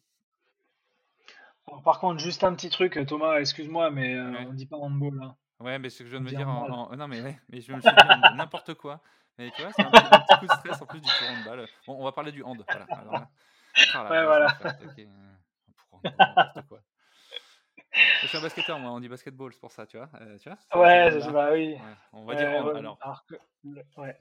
Par 1.85 1.99
contre, 1.99 2.21
juste 2.21 2.45
un 2.45 2.55
petit 2.55 2.71
truc, 2.71 2.99
Thomas, 3.07 3.39
excuse-moi, 3.39 3.91
mais 3.91 4.15
euh, 4.15 4.45
on 4.47 4.53
dit 4.53 4.67
pas 4.67 4.77
handball 4.77 5.19
là. 5.19 5.37
Ouais, 5.61 5.79
mais 5.79 5.89
ce 5.89 6.01
que 6.01 6.05
je 6.05 6.11
viens 6.11 6.21
de 6.21 6.25
me 6.25 6.31
dire 6.31 6.49
en, 6.49 6.95
Non, 6.97 7.09
mais, 7.09 7.21
ouais, 7.21 7.41
mais 7.49 7.61
je 7.61 7.73
me 7.73 7.81
suis 7.81 7.91
dit 7.91 7.97
n'importe 8.37 8.75
quoi. 8.75 9.01
Mais 9.39 9.51
tu 9.51 9.63
vois, 9.63 9.73
c'est 9.73 9.83
un, 9.83 9.91
petit 9.91 10.39
coup 10.39 10.47
de 10.47 10.53
stress 10.53 10.83
en 10.83 10.87
plus 10.87 11.01
du 11.01 11.09
handball. 11.09 11.67
Bon, 11.87 11.97
on 11.99 12.05
va 12.05 12.13
parler 12.13 12.33
du 12.33 12.43
hand. 12.43 12.63
Voilà. 12.69 12.87
Alors, 12.91 13.27
ah, 13.95 14.11
ouais, 14.11 14.25
voilà. 14.25 14.59
Okay. 14.93 15.09
quoi. 16.69 16.81
Je 18.23 18.27
suis 18.27 18.39
un 18.39 18.43
basketteur, 18.43 18.79
moi, 18.79 18.91
on 18.91 19.01
dit 19.01 19.09
basketball, 19.09 19.53
c'est 19.53 19.61
pour 19.61 19.73
ça, 19.73 19.87
tu 19.87 19.97
vois. 19.97 20.09
Euh, 20.21 20.37
tu 20.39 20.49
vois 20.49 20.83
ouais, 20.83 21.21
je, 21.21 21.31
bah 21.31 21.51
oui. 21.53 21.75
Ouais, 21.75 21.81
on 22.13 22.25
va 22.25 22.35
dire 22.35 22.49
hand 22.49 22.77
alors. 22.77 22.99
ouais. 23.97 24.19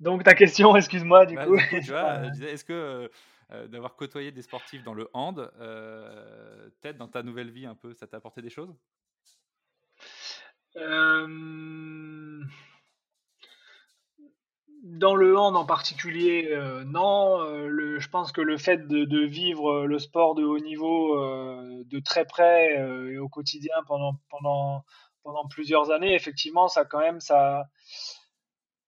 Donc 0.00 0.24
ta 0.24 0.34
question, 0.34 0.76
excuse-moi, 0.76 1.26
du 1.26 1.34
bah, 1.34 1.46
coup. 1.46 1.56
tu 1.70 1.90
vois, 1.90 2.22
je 2.24 2.30
disais, 2.30 2.52
est-ce 2.52 2.64
que 2.64 2.72
euh, 2.72 3.08
euh, 3.52 3.66
d'avoir 3.68 3.96
côtoyé 3.96 4.32
des 4.32 4.42
sportifs 4.42 4.82
dans 4.82 4.94
le 4.94 5.08
hand 5.12 5.50
euh, 5.60 6.68
t'aide 6.80 6.98
dans 6.98 7.08
ta 7.08 7.22
nouvelle 7.22 7.50
vie 7.50 7.66
un 7.66 7.74
peu 7.74 7.94
Ça 7.94 8.06
t'a 8.06 8.16
apporté 8.18 8.42
des 8.42 8.50
choses? 8.50 8.74
Euh, 10.76 12.42
Dans 14.88 15.16
le 15.16 15.36
hand 15.36 15.56
en 15.56 15.64
particulier, 15.64 16.48
euh, 16.52 16.84
non. 16.84 17.42
Le, 17.66 17.98
je 17.98 18.08
pense 18.08 18.32
que 18.32 18.40
le 18.40 18.56
fait 18.56 18.86
de, 18.86 19.24
vivre 19.24 19.86
le 19.86 19.98
sport 19.98 20.34
de 20.34 20.44
haut 20.44 20.58
niveau 20.58 21.16
de 21.84 21.98
très 22.00 22.24
près 22.24 22.76
et 22.76 23.18
au 23.18 23.28
quotidien 23.28 23.74
pendant, 23.86 24.14
pendant, 24.30 24.84
pendant 25.22 25.46
plusieurs 25.48 25.90
années, 25.90 26.14
effectivement, 26.14 26.68
ça 26.68 26.84
quand 26.84 27.00
même, 27.00 27.20
ça, 27.20 27.64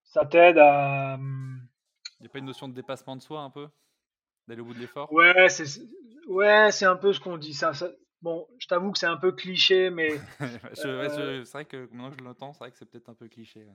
ça 0.04 0.24
t'aide 0.24 0.58
à... 0.58 1.18
Il 1.18 2.22
n'y 2.22 2.26
a 2.26 2.30
pas 2.30 2.38
une 2.38 2.46
notion 2.46 2.68
de 2.68 2.74
dépassement 2.74 3.16
de 3.16 3.22
soi 3.22 3.40
un 3.40 3.50
peu? 3.50 3.68
D'aller 4.46 4.60
au 4.60 4.64
bout 4.64 4.74
de 4.74 4.80
l'effort? 4.80 5.12
Ouais, 5.12 5.48
c'est 5.48 5.82
ouais, 6.28 6.70
un 6.82 6.96
peu 6.96 7.12
ce 7.12 7.20
qu'on 7.20 7.36
dit. 7.36 7.54
Ça, 7.54 7.72
Bon, 8.20 8.48
je 8.58 8.66
t'avoue 8.66 8.90
que 8.90 8.98
c'est 8.98 9.06
un 9.06 9.16
peu 9.16 9.32
cliché, 9.32 9.90
mais. 9.90 10.20
Euh, 10.84 11.44
c'est 11.44 11.52
vrai 11.52 11.64
que 11.64 11.88
maintenant 11.92 12.10
que 12.10 12.16
je 12.18 12.24
l'entends, 12.24 12.52
c'est 12.52 12.58
vrai 12.60 12.70
que 12.70 12.76
c'est 12.76 12.88
peut-être 12.88 13.08
un 13.08 13.14
peu 13.14 13.28
cliché. 13.28 13.66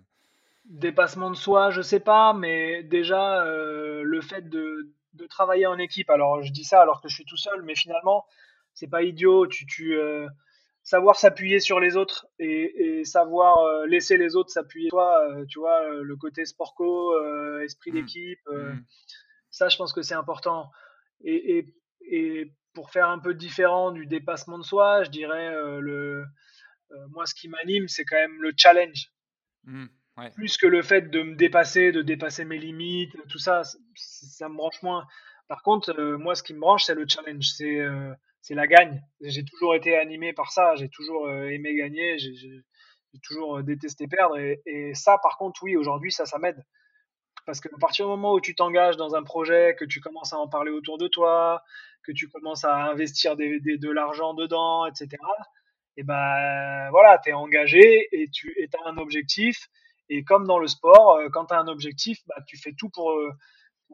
Dépassement 0.66 1.30
de 1.30 1.36
soi, 1.36 1.72
je 1.72 1.82
sais 1.82 2.00
pas, 2.00 2.34
mais 2.34 2.84
déjà, 2.84 3.44
euh, 3.46 4.02
le 4.04 4.22
fait 4.22 4.50
de, 4.50 4.94
de, 5.14 5.28
travailler 5.28 5.66
en 5.66 5.78
équipe, 5.78 6.10
alors 6.10 6.42
je 6.42 6.52
dis 6.52 6.64
ça 6.64 6.82
alors 6.82 7.02
que 7.02 7.10
je 7.10 7.16
suis 7.16 7.26
tout 7.26 7.38
seul, 7.38 7.62
mais 7.64 7.76
finalement, 7.76 8.26
c'est 8.74 8.90
pas 8.90 9.04
idiot. 9.04 9.48
Tu, 9.48 9.66
tu, 9.66 9.96
euh, 9.96 10.28
savoir 10.84 11.18
s'appuyer 11.18 11.60
sur 11.60 11.80
les 11.80 11.96
autres 11.98 12.28
et, 12.40 13.00
et 13.00 13.06
savoir 13.06 13.86
laisser 13.86 14.18
les 14.18 14.36
autres 14.36 14.50
s'appuyer 14.50 14.90
sur 14.90 14.98
toi, 14.98 15.26
tu 15.48 15.60
vois, 15.60 15.88
le 15.90 16.16
côté 16.18 16.46
sportco, 16.46 17.14
esprit 17.60 17.92
mmh. 17.92 17.96
d'équipe. 17.96 18.50
Mmh. 18.52 18.80
Ça, 19.50 19.70
je 19.70 19.78
pense 19.78 19.94
que 19.94 20.02
c'est 20.02 20.16
important. 20.16 20.72
Et, 21.24 21.66
pour 22.74 22.90
faire 22.90 23.08
un 23.08 23.20
peu 23.20 23.36
différent 23.36 23.92
du 23.92 24.08
dépassement 24.08 24.58
de 24.58 24.64
soi, 24.64 25.04
je 25.04 25.12
dirais, 25.12 25.54
euh, 25.54 25.80
le, 25.80 26.26
euh, 26.92 27.08
moi, 27.10 27.28
ce 27.28 27.36
qui 27.36 27.48
m'anime, 27.48 27.88
c'est 27.88 28.04
quand 28.04 28.16
même 28.16 28.42
le 28.42 28.52
challenge. 28.58 29.12
Mmh, 29.66 29.86
Plus 30.36 30.58
que 30.58 30.68
le 30.68 30.82
fait 30.84 31.10
de 31.10 31.24
me 31.24 31.36
dépasser, 31.36 31.92
de 31.92 32.02
dépasser 32.02 32.46
mes 32.46 32.60
limites, 32.60 33.16
tout 33.30 33.40
ça, 33.40 33.64
ça 33.96 34.48
me 34.50 34.56
branche 34.56 34.82
moins. 34.84 35.08
Par 35.48 35.64
contre, 35.64 36.00
euh, 36.00 36.18
moi, 36.18 36.36
ce 36.36 36.44
qui 36.44 36.54
me 36.54 36.60
branche, 36.60 36.84
c'est 36.84 36.96
le 36.96 37.06
challenge, 37.08 37.46
c'est 37.46 37.80
c'est 38.42 38.56
la 38.56 38.68
gagne. 38.68 39.02
J'ai 39.22 39.46
toujours 39.46 39.74
été 39.74 39.96
animé 39.96 40.34
par 40.34 40.52
ça, 40.52 40.76
j'ai 40.76 40.90
toujours 40.90 41.32
aimé 41.32 41.76
gagner, 41.76 42.18
j'ai 42.20 42.64
toujours 43.24 43.64
détesté 43.64 44.08
perdre. 44.08 44.38
Et, 44.38 44.94
ça, 44.94 45.18
par 45.24 45.38
contre, 45.38 45.64
oui, 45.64 45.78
aujourd'hui, 45.78 46.12
ça, 46.12 46.26
ça 46.26 46.38
m'aide. 46.40 46.64
Parce 47.46 47.60
qu'à 47.62 47.70
partir 47.80 48.06
du 48.06 48.10
moment 48.10 48.34
où 48.34 48.42
tu 48.42 48.54
t'engages 48.54 48.98
dans 48.98 49.16
un 49.16 49.24
projet, 49.24 49.76
que 49.80 49.86
tu 49.86 50.02
commences 50.02 50.34
à 50.34 50.38
en 50.38 50.48
parler 50.48 50.72
autour 50.72 50.98
de 50.98 51.08
toi, 51.08 51.64
que 52.04 52.12
tu 52.12 52.28
commences 52.28 52.66
à 52.66 52.76
investir 52.76 53.36
de 53.38 53.90
l'argent 53.90 54.34
dedans, 54.34 54.86
etc., 54.86 55.08
et 55.96 56.04
ben 56.04 56.90
voilà, 56.90 57.20
tu 57.24 57.30
es 57.30 57.34
engagé 57.34 58.08
et 58.12 58.28
tu 58.32 58.56
as 58.74 58.90
un 58.90 58.98
objectif. 58.98 59.70
Et 60.10 60.24
comme 60.24 60.46
dans 60.46 60.60
le 60.60 60.68
sport, 60.68 61.18
euh, 61.18 61.30
quand 61.30 61.46
tu 61.46 61.54
as 61.54 61.60
un 61.60 61.68
objectif, 61.68 62.20
bah, 62.28 62.36
tu 62.46 62.58
fais 62.58 62.74
tout 62.74 62.90
pour, 62.90 63.12
euh, 63.12 63.32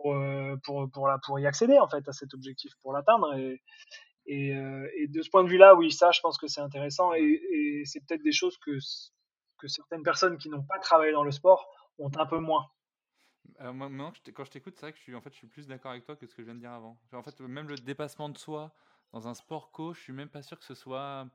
euh, 0.06 0.58
pour, 0.64 0.90
pour, 0.92 1.10
pour 1.26 1.40
y 1.40 1.46
accéder 1.46 1.78
en 1.80 1.88
fait 1.88 2.08
à 2.08 2.14
cet 2.14 2.34
objectif, 2.34 2.74
pour 2.82 2.94
l'atteindre. 2.94 3.34
Et, 4.26 4.54
de 4.54 5.22
ce 5.22 5.30
point 5.30 5.44
de 5.44 5.50
vue-là, 5.50 5.76
oui, 5.76 5.92
ça, 5.92 6.12
je 6.12 6.20
pense 6.22 6.38
que 6.38 6.48
c'est 6.48 6.62
intéressant 6.62 7.14
et, 7.14 7.84
c'est 7.86 8.06
peut-être 8.06 8.22
des 8.22 8.32
choses 8.32 8.58
que, 8.58 8.78
que 9.58 9.68
certaines 9.68 10.04
personnes 10.04 10.38
qui 10.38 10.50
n'ont 10.50 10.64
pas 10.64 10.80
travaillé 10.80 11.12
dans 11.12 11.24
le 11.24 11.32
sport 11.32 11.68
ont 11.98 12.12
un 12.18 12.26
peu 12.26 12.40
moins. 12.40 12.68
Alors 13.58 13.74
moi, 13.74 13.90
quand 14.34 14.46
je 14.46 14.52
t'écoute, 14.52 14.76
c'est 14.76 14.86
vrai 14.86 14.92
que 14.92 14.98
je 14.98 15.04
suis, 15.04 15.16
en 15.16 15.22
fait, 15.22 15.32
je 15.32 15.38
suis 15.38 15.48
plus 15.48 15.68
d'accord 15.68 15.92
avec 15.92 16.06
toi 16.06 16.16
que 16.16 16.28
ce 16.28 16.36
que 16.36 16.44
je 16.44 16.46
viens 16.46 16.56
de 16.56 16.60
dire 16.60 16.72
avant. 16.72 17.00
En 17.12 17.24
fait, 17.24 17.40
même 17.42 17.68
le 17.68 17.76
dépassement 17.76 18.30
de 18.30 18.38
soi 18.38 18.72
dans 19.12 19.28
un 19.28 19.34
sport 19.34 19.72
co, 19.72 19.94
je 19.94 20.02
suis 20.02 20.14
même 20.14 20.30
pas 20.30 20.44
sûr 20.44 20.60
que 20.60 20.66
ce 20.66 20.76
soit 20.76 21.26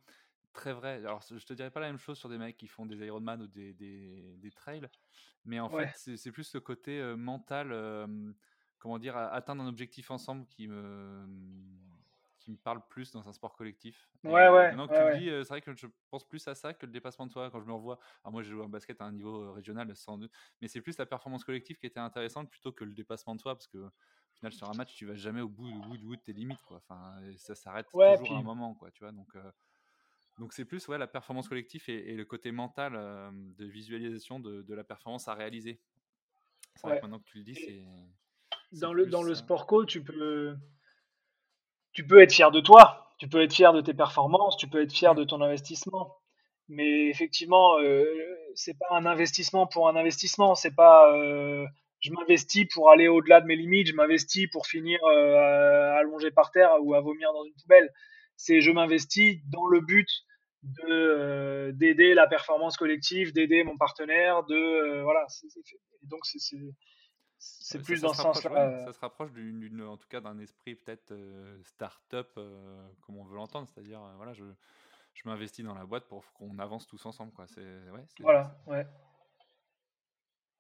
très 0.55 0.73
vrai. 0.73 0.97
Alors, 0.99 1.21
je 1.23 1.45
te 1.45 1.53
dirais 1.53 1.71
pas 1.71 1.81
la 1.81 1.89
même 1.89 1.99
chose 1.99 2.19
sur 2.19 2.29
des 2.29 2.39
mecs 2.39 2.57
qui 2.57 2.69
font 2.69 2.87
des 2.87 2.97
Ironman 3.05 3.43
ou 3.43 3.47
des, 3.47 3.75
des, 3.75 4.37
des 4.39 4.51
trails, 4.51 4.89
mais 5.45 5.61
en 5.61 5.71
fait, 5.71 5.91
c'est 5.95 6.33
plus 6.33 6.55
le 6.55 6.61
côté 6.61 7.01
euh, 7.01 7.17
mental, 7.17 7.73
euh, 7.73 8.33
comment 8.79 8.99
dire, 8.99 9.17
atteindre 9.17 9.63
un 9.65 9.69
objectif 9.69 10.11
ensemble 10.11 10.47
qui 10.49 10.69
me 10.69 11.27
qui 12.39 12.51
me 12.53 12.57
parle 12.59 12.87
plus 12.89 13.11
dans 13.13 13.27
un 13.29 13.33
sport 13.33 13.57
collectif. 13.57 14.11
Ouais, 14.25 14.49
ouais. 14.49 14.71
Maintenant 14.71 14.89
que 14.89 14.95
tu 14.95 15.07
dis, 15.07 15.27
c'est 15.29 15.49
vrai 15.49 15.63
que 15.63 15.75
je 15.75 15.87
pense 16.11 16.29
plus 16.29 16.47
à 16.49 16.55
ça 16.55 16.75
que 16.75 16.85
le 16.87 16.93
dépassement 16.93 17.27
de 17.27 17.33
soi 17.33 17.51
quand 17.51 17.61
je 17.61 17.67
me 17.67 17.73
revois. 17.73 17.99
Alors 18.23 18.33
moi, 18.33 18.43
j'ai 18.43 18.51
joué 18.53 18.63
en 18.63 18.69
basket 18.69 19.01
à 19.01 19.07
un 19.07 19.13
niveau 19.13 19.53
régional, 19.53 19.95
sans 19.97 20.19
mais 20.61 20.69
c'est 20.69 20.83
plus 20.83 20.99
la 20.99 21.07
performance 21.07 21.45
collective 21.45 21.79
qui 21.79 21.87
était 21.87 22.01
intéressante 22.01 22.51
plutôt 22.51 22.73
que 22.73 22.85
le 22.85 22.93
dépassement 22.93 23.35
de 23.35 23.41
soi 23.41 23.55
parce 23.55 23.67
que 23.69 23.79
au 23.79 23.91
final, 24.35 24.53
sur 24.53 24.69
un 24.69 24.75
match, 24.75 24.95
tu 24.95 25.07
vas 25.07 25.15
jamais 25.15 25.41
au 25.41 25.49
bout, 25.49 25.69
au 25.69 25.83
bout, 25.83 25.95
au 25.97 25.99
bout 26.09 26.17
de 26.17 26.23
tes 26.23 26.33
limites, 26.35 26.63
quoi. 26.65 26.79
Enfin, 26.79 27.21
ça 27.37 27.55
s'arrête 27.55 27.89
toujours 28.03 28.35
à 28.35 28.39
un 28.39 28.43
moment, 28.43 28.75
quoi, 28.75 28.91
tu 28.91 29.05
vois? 29.05 29.13
Donc, 29.13 29.35
euh, 29.37 29.51
donc 30.39 30.53
c'est 30.53 30.65
plus 30.65 30.87
ouais, 30.89 30.99
la 30.99 31.07
performance 31.07 31.49
collective 31.49 31.85
et, 31.89 32.15
le 32.15 32.25
côté 32.25 32.51
mental 32.51 32.95
de 33.57 33.67
visualisation 33.67 34.41
de, 34.41 34.63
de, 34.63 34.75
la 34.75 34.85
performance 34.85 35.29
à 35.29 35.35
réaliser. 35.35 35.81
C'est 36.75 36.89
vrai 36.89 36.99
que 36.99 37.03
maintenant 37.03 37.21
que 37.21 37.25
tu 37.25 37.39
le 37.39 37.45
dis, 37.45 37.55
c'est. 37.55 37.85
Dans 38.81 38.93
le, 38.93 39.07
dans 39.07 39.23
le 39.23 39.35
sport 39.35 39.67
co, 39.67 39.85
tu 39.85 40.03
peux 40.03 40.57
tu 41.93 42.05
peux 42.05 42.21
être 42.21 42.33
fier 42.33 42.51
de 42.51 42.59
toi, 42.59 43.13
tu 43.19 43.29
peux 43.29 43.41
être 43.43 43.55
fier 43.55 43.73
de 43.73 43.81
tes 43.81 43.95
performances, 43.95 44.57
tu 44.57 44.67
peux 44.67 44.83
être 44.83 44.93
fier 44.93 45.15
de 45.15 45.23
ton 45.23 45.41
investissement. 45.41 46.17
mais 46.69 47.09
effectivement, 47.09 47.77
c'est 48.55 48.77
pas 48.77 48.89
un 48.91 49.07
investissement 49.07 49.69
pour 49.69 49.89
un 49.89 49.95
investissement. 49.95 50.57
C'est 50.57 50.75
pas 50.75 51.15
je 52.01 52.11
m'investis 52.11 52.67
pour 52.75 52.91
aller 52.91 53.07
au-delà 53.07 53.41
de 53.41 53.47
mes 53.47 53.57
limites, 53.57 53.87
je 53.87 53.95
m'investis 53.95 54.49
pour 54.51 54.67
finir 54.67 54.99
allongé 55.05 56.33
par 56.33 56.51
terre 56.51 56.73
ou 56.81 56.95
à 56.95 57.01
vomir 57.01 57.33
dans 57.33 57.45
une 57.45 57.55
poubelle. 57.55 57.93
C'est 58.37 58.61
je 58.61 58.71
m'investis 58.71 59.41
dans 59.49 59.67
le 59.67 59.81
but 59.81 60.09
de 60.63 61.73
d'aider 61.73 62.15
la 62.15 62.27
performance 62.27 62.77
collective, 62.77 63.33
d'aider 63.33 63.65
mon 63.65 63.77
partenaire, 63.77 64.45
de 64.45 65.03
voilà. 65.03 65.27
donc 66.03 66.25
c'est 66.25 66.39
c'est 67.39 67.83
plus 67.83 68.01
dans 68.01 68.15
ce 68.15 68.23
sens-là. 68.23 68.87
ça 68.87 68.93
se 68.93 68.99
rapproche 69.01 69.33
d'une, 69.33 69.83
en 69.83 69.99
tout 69.99 70.09
cas 70.09 70.21
d'un 70.21 70.39
esprit 70.39 70.75
peut-être 70.75 71.15
start-up 71.63 72.33
comme 72.35 73.19
on 73.19 73.25
veut 73.25 73.37
l'entendre, 73.37 73.69
c'est-à-dire 73.69 74.01
voilà 74.17 74.33
je 74.33 74.45
je 75.15 75.29
m'investis 75.29 75.65
dans 75.65 75.75
la 75.75 75.87
boîte 75.87 76.07
pour 76.09 76.31
qu'on 76.33 76.59
avance 76.59 76.87
tous 76.87 77.05
ensemble. 77.07 77.33
Quoi. 77.33 77.47
C'est, 77.47 77.61
ouais, 77.91 78.05
voilà, 78.21 78.61
ouais. 78.67 78.87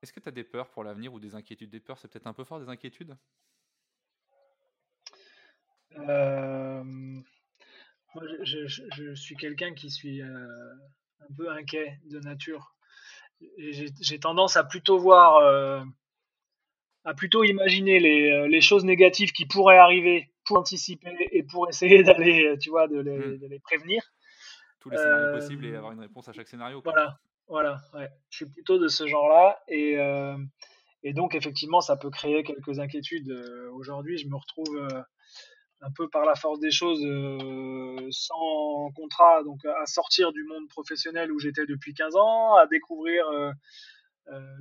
Est-ce 0.02 0.12
que 0.12 0.20
tu 0.20 0.28
as 0.28 0.32
des 0.32 0.44
peurs 0.44 0.70
pour 0.70 0.84
l'avenir 0.84 1.12
ou 1.12 1.20
des 1.20 1.34
inquiétudes? 1.34 1.70
Des 1.70 1.80
peurs, 1.80 1.98
c'est 1.98 2.08
peut-être 2.08 2.26
un 2.26 2.32
peu 2.32 2.44
fort, 2.44 2.60
des 2.60 2.68
inquiétudes? 2.68 3.16
Euh, 5.96 7.20
Moi, 8.14 8.24
je, 8.42 8.66
je, 8.66 9.14
suis 9.14 9.36
quelqu'un 9.36 9.74
qui 9.74 9.90
suis 9.90 10.22
euh, 10.22 10.74
un 11.20 11.34
peu 11.36 11.50
inquiet 11.50 11.98
de 12.10 12.20
nature. 12.20 12.74
J'ai 13.58 14.18
tendance 14.20 14.56
à 14.56 14.64
plutôt 14.64 14.98
voir, 14.98 15.36
euh, 15.36 15.82
à 17.04 17.14
plutôt 17.14 17.44
imaginer 17.44 17.98
les, 17.98 18.48
les, 18.48 18.60
choses 18.60 18.84
négatives 18.84 19.32
qui 19.32 19.44
pourraient 19.44 19.78
arriver 19.78 20.30
pour 20.44 20.58
anticiper 20.58 21.28
et 21.32 21.42
pour 21.42 21.68
essayer 21.68 22.02
d'aller, 22.04 22.56
tu 22.60 22.70
vois, 22.70 22.88
de 22.88 23.00
les, 23.00 23.18
mmh. 23.18 23.38
de 23.38 23.46
les 23.48 23.58
prévenir 23.58 24.02
tous 24.84 24.90
les 24.90 24.98
scénarios 24.98 25.38
possibles 25.38 25.66
et 25.66 25.74
avoir 25.74 25.92
une 25.92 26.00
réponse 26.00 26.28
à 26.28 26.32
chaque 26.32 26.48
scénario. 26.48 26.80
Voilà, 26.84 27.18
voilà, 27.48 27.80
ouais. 27.94 28.08
Je 28.30 28.36
suis 28.36 28.46
plutôt 28.46 28.78
de 28.78 28.88
ce 28.88 29.06
genre-là 29.06 29.58
et, 29.68 29.98
euh, 29.98 30.36
et 31.02 31.12
donc 31.14 31.34
effectivement 31.34 31.80
ça 31.80 31.96
peut 31.96 32.10
créer 32.10 32.42
quelques 32.42 32.78
inquiétudes. 32.78 33.30
Euh, 33.30 33.70
aujourd'hui, 33.72 34.18
je 34.18 34.28
me 34.28 34.36
retrouve 34.36 34.76
euh, 34.76 35.02
un 35.87 35.91
peu 35.97 36.09
par 36.09 36.24
la 36.24 36.35
force 36.35 36.61
des 36.61 36.70
choses 36.70 37.03
sans 38.11 38.91
contrat, 38.95 39.43
donc 39.45 39.64
à 39.64 39.87
sortir 39.87 40.32
du 40.32 40.45
monde 40.45 40.68
professionnel 40.68 41.30
où 41.32 41.39
j'étais 41.39 41.66
depuis 41.66 41.95
15 41.95 42.16
ans, 42.16 42.55
à 42.57 42.66
découvrir 42.66 43.24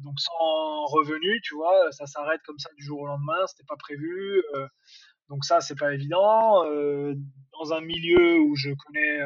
donc 0.03 0.19
sans 0.19 0.85
revenu, 0.85 1.39
tu 1.41 1.55
vois, 1.55 1.91
ça 1.91 2.05
s'arrête 2.05 2.41
comme 2.45 2.59
ça 2.59 2.69
du 2.75 2.83
jour 2.83 2.99
au 3.01 3.07
lendemain, 3.07 3.47
c'était 3.47 3.65
pas 3.67 3.77
prévu. 3.77 4.43
donc 5.29 5.45
ça, 5.45 5.61
c'est 5.61 5.77
pas 5.77 5.93
évident. 5.93 6.63
dans 6.63 7.73
un 7.73 7.81
milieu 7.81 8.39
où 8.39 8.55
je 8.55 8.71
connais 8.85 9.21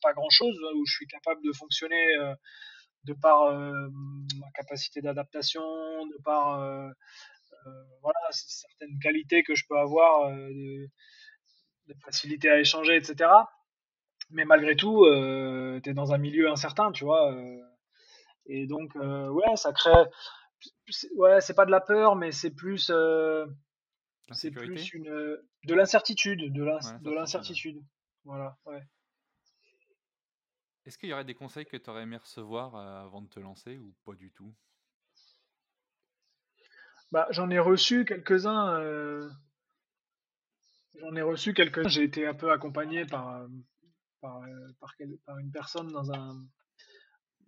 pas 0.00 0.12
grand-chose, 0.12 0.56
hein, 0.64 0.72
où 0.76 0.86
je 0.86 0.94
suis 0.94 1.06
capable 1.06 1.42
de 1.44 1.52
fonctionner 1.52 2.16
euh, 2.16 2.34
de 3.04 3.14
par 3.14 3.42
euh, 3.42 3.72
ma 4.38 4.50
capacité 4.54 5.00
d'adaptation, 5.00 5.62
de 6.06 6.22
par 6.24 6.60
euh, 6.60 6.90
voilà, 8.02 8.18
certaines 8.30 8.98
qualités 9.00 9.42
que 9.42 9.54
je 9.54 9.64
peux 9.68 9.78
avoir, 9.78 10.30
de, 10.30 10.88
facilité 12.04 12.50
à 12.50 12.60
échanger, 12.60 12.96
etc. 12.96 13.30
Mais 14.30 14.44
malgré 14.44 14.76
tout, 14.76 15.04
tu 15.82 15.90
es 15.90 15.94
dans 15.94 16.12
un 16.12 16.18
milieu 16.18 16.50
incertain, 16.50 16.92
tu 16.92 17.04
vois. 17.04 17.34
et 18.46 18.66
donc, 18.66 18.94
ouais, 18.94 19.56
ça 19.56 19.72
crée. 19.72 20.04
Ouais, 21.16 21.40
c'est 21.40 21.54
pas 21.54 21.66
de 21.66 21.70
la 21.70 21.80
peur, 21.80 22.16
mais 22.16 22.32
c'est 22.32 22.50
plus. 22.50 22.92
c'est 24.32 24.50
plus 24.50 24.92
une. 24.92 25.38
De 25.64 25.74
l'incertitude. 25.74 26.52
De 26.52 27.10
l'incertitude. 27.10 27.82
Voilà, 28.24 28.58
ouais. 28.66 28.82
Est-ce 30.88 30.96
qu'il 30.96 31.10
y 31.10 31.12
aurait 31.12 31.24
des 31.26 31.34
conseils 31.34 31.66
que 31.66 31.76
tu 31.76 31.90
aurais 31.90 32.04
aimé 32.04 32.16
recevoir 32.16 32.74
euh, 32.74 33.04
avant 33.04 33.20
de 33.20 33.28
te 33.28 33.38
lancer 33.38 33.76
ou 33.76 33.94
pas 34.06 34.14
du 34.14 34.32
tout? 34.32 34.54
Bah, 37.12 37.26
J'en 37.30 37.50
ai 37.50 37.58
reçu 37.58 38.04
quelques-uns. 38.04 38.80
Euh, 38.80 39.28
j'en 40.96 41.14
ai 41.14 41.22
reçu 41.22 41.54
quelques-uns. 41.54 41.88
J'ai 41.88 42.04
été 42.04 42.26
un 42.26 42.34
peu 42.34 42.50
accompagné 42.52 43.04
par, 43.06 43.36
euh, 43.36 43.48
par, 44.20 44.40
par, 45.26 45.38
une 45.38 45.50
personne 45.50 45.88
dans 45.88 46.12
un, 46.12 46.44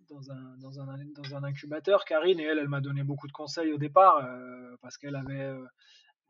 dans 0.09 0.31
un, 0.31 0.57
dans 0.57 0.79
un, 0.79 0.97
dans 1.15 1.35
un 1.35 1.43
incubateur, 1.43 2.05
Karine, 2.05 2.39
et 2.39 2.43
elle, 2.43 2.59
elle 2.59 2.69
m'a 2.69 2.81
donné 2.81 3.03
beaucoup 3.03 3.27
de 3.27 3.33
conseils 3.33 3.71
au 3.71 3.77
départ 3.77 4.27
parce 4.81 4.97
qu'elle 4.97 5.15
avait. 5.15 5.53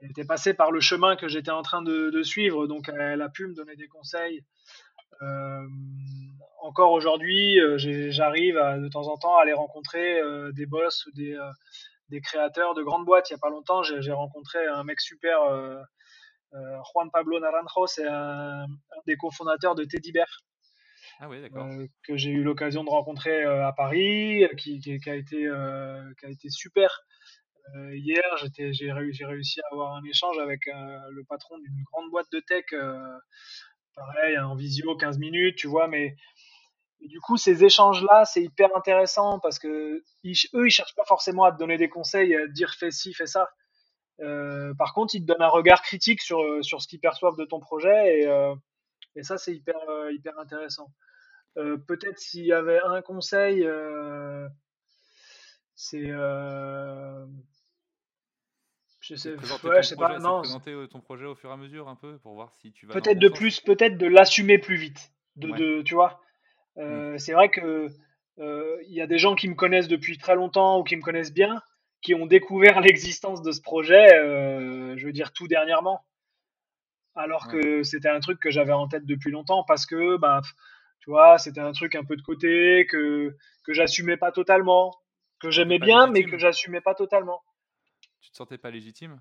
Elle 0.03 0.09
était 0.09 0.25
passée 0.25 0.55
par 0.55 0.71
le 0.71 0.79
chemin 0.79 1.15
que 1.15 1.27
j'étais 1.27 1.51
en 1.51 1.61
train 1.61 1.83
de, 1.83 2.23
suivre, 2.23 2.65
donc 2.65 2.89
elle 2.89 3.21
a 3.21 3.29
pu 3.29 3.45
me 3.45 3.53
donner 3.53 3.75
des 3.75 3.87
conseils 3.87 4.43
euh, 5.21 5.67
encore 6.61 6.91
aujourd'hui, 6.91 7.59
euh, 7.59 7.77
j'arrive 8.09 8.55
de 8.55 8.87
temps 8.87 9.07
en 9.07 9.17
temps 9.17 9.37
à 9.37 9.43
aller 9.43 9.53
rencontrer 9.53 10.19
euh, 10.19 10.51
des 10.51 10.65
boss 10.65 11.05
ou 11.05 11.11
des, 11.11 11.37
des 12.11 12.21
créateurs 12.21 12.75
de 12.75 12.83
grandes 12.83 13.05
boîtes. 13.05 13.29
Il 13.29 13.33
n'y 13.33 13.37
a 13.37 13.41
pas 13.41 13.49
longtemps, 13.49 13.81
j'ai 13.83 14.11
rencontré 14.11 14.65
un 14.67 14.83
mec 14.83 14.99
super, 15.01 15.39
Juan 16.51 17.09
Pablo 17.11 17.39
Naranjo, 17.39 17.87
c'est 17.87 18.07
un, 18.07 18.67
des 19.07 19.15
cofondateurs 19.15 19.75
de 19.75 19.85
Teddy 19.85 20.11
Bear. 20.11 20.27
Ah 21.19 21.29
oui, 21.29 21.41
que 22.03 22.17
j'ai 22.17 22.31
eu 22.31 22.43
l'occasion 22.43 22.83
de 22.83 22.89
rencontrer 22.89 23.43
à 23.43 23.71
Paris, 23.75 24.45
qui, 24.57 24.79
qui, 24.79 25.09
a 25.09 25.15
été, 25.15 25.49
qui 26.19 26.25
a 26.25 26.29
été 26.29 26.49
super. 26.49 27.01
hier, 27.93 28.23
j'ai 28.57 28.91
réussi 28.91 29.61
à 29.61 29.67
avoir 29.71 29.95
un 29.95 30.03
échange 30.03 30.37
avec 30.39 30.61
le 30.65 31.23
patron 31.23 31.57
d'une 31.59 31.83
grande 31.91 32.09
boîte 32.11 32.31
de 32.31 32.39
tech 32.39 32.65
pareil, 33.95 34.37
en 34.39 34.55
visio, 34.55 34.95
15 34.95 35.19
minutes, 35.19 35.57
tu 35.57 35.67
vois, 35.67 35.87
mais 35.87 36.15
du 37.07 37.19
coup, 37.19 37.37
ces 37.37 37.63
échanges-là, 37.63 38.25
c'est 38.25 38.43
hyper 38.43 38.75
intéressant 38.75 39.39
parce 39.39 39.59
que 39.59 39.67
eux, 39.97 40.03
ils 40.23 40.69
cherchent 40.69 40.95
pas 40.95 41.05
forcément 41.05 41.43
à 41.43 41.51
te 41.51 41.57
donner 41.57 41.77
des 41.77 41.89
conseils, 41.89 42.35
à 42.35 42.47
te 42.47 42.51
dire 42.51 42.73
fais 42.73 42.91
ci, 42.91 43.13
fais 43.13 43.25
ça. 43.25 43.49
Euh, 44.19 44.73
par 44.75 44.93
contre, 44.93 45.15
ils 45.15 45.21
te 45.21 45.25
donnent 45.25 45.41
un 45.41 45.47
regard 45.47 45.81
critique 45.81 46.21
sur, 46.21 46.41
euh, 46.41 46.61
sur 46.61 46.81
ce 46.81 46.87
qu'ils 46.87 46.99
perçoivent 46.99 47.37
de 47.37 47.45
ton 47.45 47.59
projet 47.59 48.19
et, 48.19 48.27
euh, 48.27 48.53
et 49.15 49.23
ça, 49.23 49.37
c'est 49.37 49.53
hyper, 49.53 49.77
hyper 50.11 50.37
intéressant. 50.39 50.91
Peut-être 51.55 52.17
s'il 52.17 52.45
y 52.45 52.53
avait 52.53 52.79
un 52.79 53.01
conseil, 53.01 53.67
c'est 55.75 56.11
je 59.01 59.15
sais, 59.15 59.31
ouais, 59.31 59.81
je 59.81 59.87
sais 59.87 59.95
pas. 59.95 60.19
Non. 60.19 60.41
Présenter 60.41 60.87
ton 60.89 61.01
projet 61.01 61.25
au 61.25 61.35
fur 61.35 61.49
et 61.49 61.53
à 61.53 61.57
mesure 61.57 61.89
un 61.89 61.95
peu 61.95 62.19
pour 62.19 62.35
voir 62.35 62.53
si 62.61 62.71
tu 62.71 62.85
vas. 62.85 62.93
Peut-être 62.93 63.17
de 63.19 63.27
plus, 63.27 63.59
peut-être 63.59 63.97
de 63.97 64.05
l'assumer 64.05 64.59
plus 64.59 64.75
vite. 64.75 65.11
De, 65.35 65.49
de, 65.49 65.81
tu 65.81 65.95
vois. 65.95 66.21
Euh, 66.77 67.13
mm. 67.13 67.19
C'est 67.19 67.33
vrai 67.33 67.49
que 67.49 67.87
euh, 68.39 68.77
il 68.87 68.93
y 68.93 69.01
a 69.01 69.07
des 69.07 69.17
gens 69.17 69.35
qui 69.35 69.47
me 69.47 69.55
connaissent 69.55 69.87
depuis 69.87 70.17
très 70.17 70.35
longtemps 70.35 70.79
ou 70.79 70.83
qui 70.83 70.95
me 70.95 71.01
connaissent 71.01 71.33
bien, 71.33 71.61
qui 72.01 72.15
ont 72.15 72.25
découvert 72.25 72.81
l'existence 72.81 73.41
de 73.41 73.51
ce 73.51 73.61
projet, 73.61 74.07
je 74.09 75.05
veux 75.05 75.13
dire 75.13 75.31
tout 75.33 75.47
dernièrement. 75.47 76.03
Alors 77.13 77.49
que 77.49 77.83
c'était 77.83 78.07
un 78.09 78.21
truc 78.21 78.39
que 78.39 78.51
j'avais 78.51 78.71
en 78.71 78.87
tête 78.87 79.05
depuis 79.05 79.31
longtemps 79.31 79.65
parce 79.67 79.85
que, 79.85 80.17
bah, 80.17 80.41
tu 80.99 81.09
vois, 81.09 81.37
c'était 81.37 81.59
un 81.59 81.73
truc 81.73 81.95
un 81.95 82.05
peu 82.05 82.15
de 82.15 82.21
côté 82.21 82.87
que 82.89 83.35
que 83.63 83.73
j'assumais 83.73 84.17
pas 84.17 84.31
totalement, 84.31 84.95
que 85.39 85.51
j'aimais 85.51 85.79
bien, 85.79 86.07
mais 86.07 86.23
que 86.23 86.37
j'assumais 86.37 86.81
pas 86.81 86.95
totalement. 86.95 87.41
Tu 88.21 88.31
te 88.31 88.37
sentais 88.37 88.57
pas 88.57 88.71
légitime? 88.71 89.19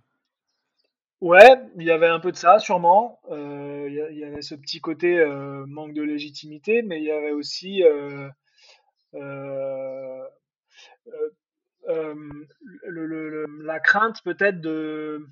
Ouais, 1.20 1.60
il 1.76 1.84
y 1.84 1.90
avait 1.90 2.08
un 2.08 2.18
peu 2.18 2.32
de 2.32 2.36
ça, 2.36 2.58
sûrement. 2.58 3.20
Euh, 3.30 3.86
il 3.88 4.18
y, 4.18 4.24
avait 4.24 4.40
ce 4.40 4.54
petit 4.54 4.80
côté 4.80 5.18
euh, 5.18 5.66
manque 5.66 5.92
de 5.92 6.02
légitimité, 6.02 6.80
mais 6.82 6.98
il 6.98 7.04
y 7.04 7.10
avait 7.10 7.32
aussi 7.32 7.82
euh, 7.84 8.30
la 13.62 13.80
crainte 13.80 14.22
peut-être 14.24 14.60
de 14.62 15.26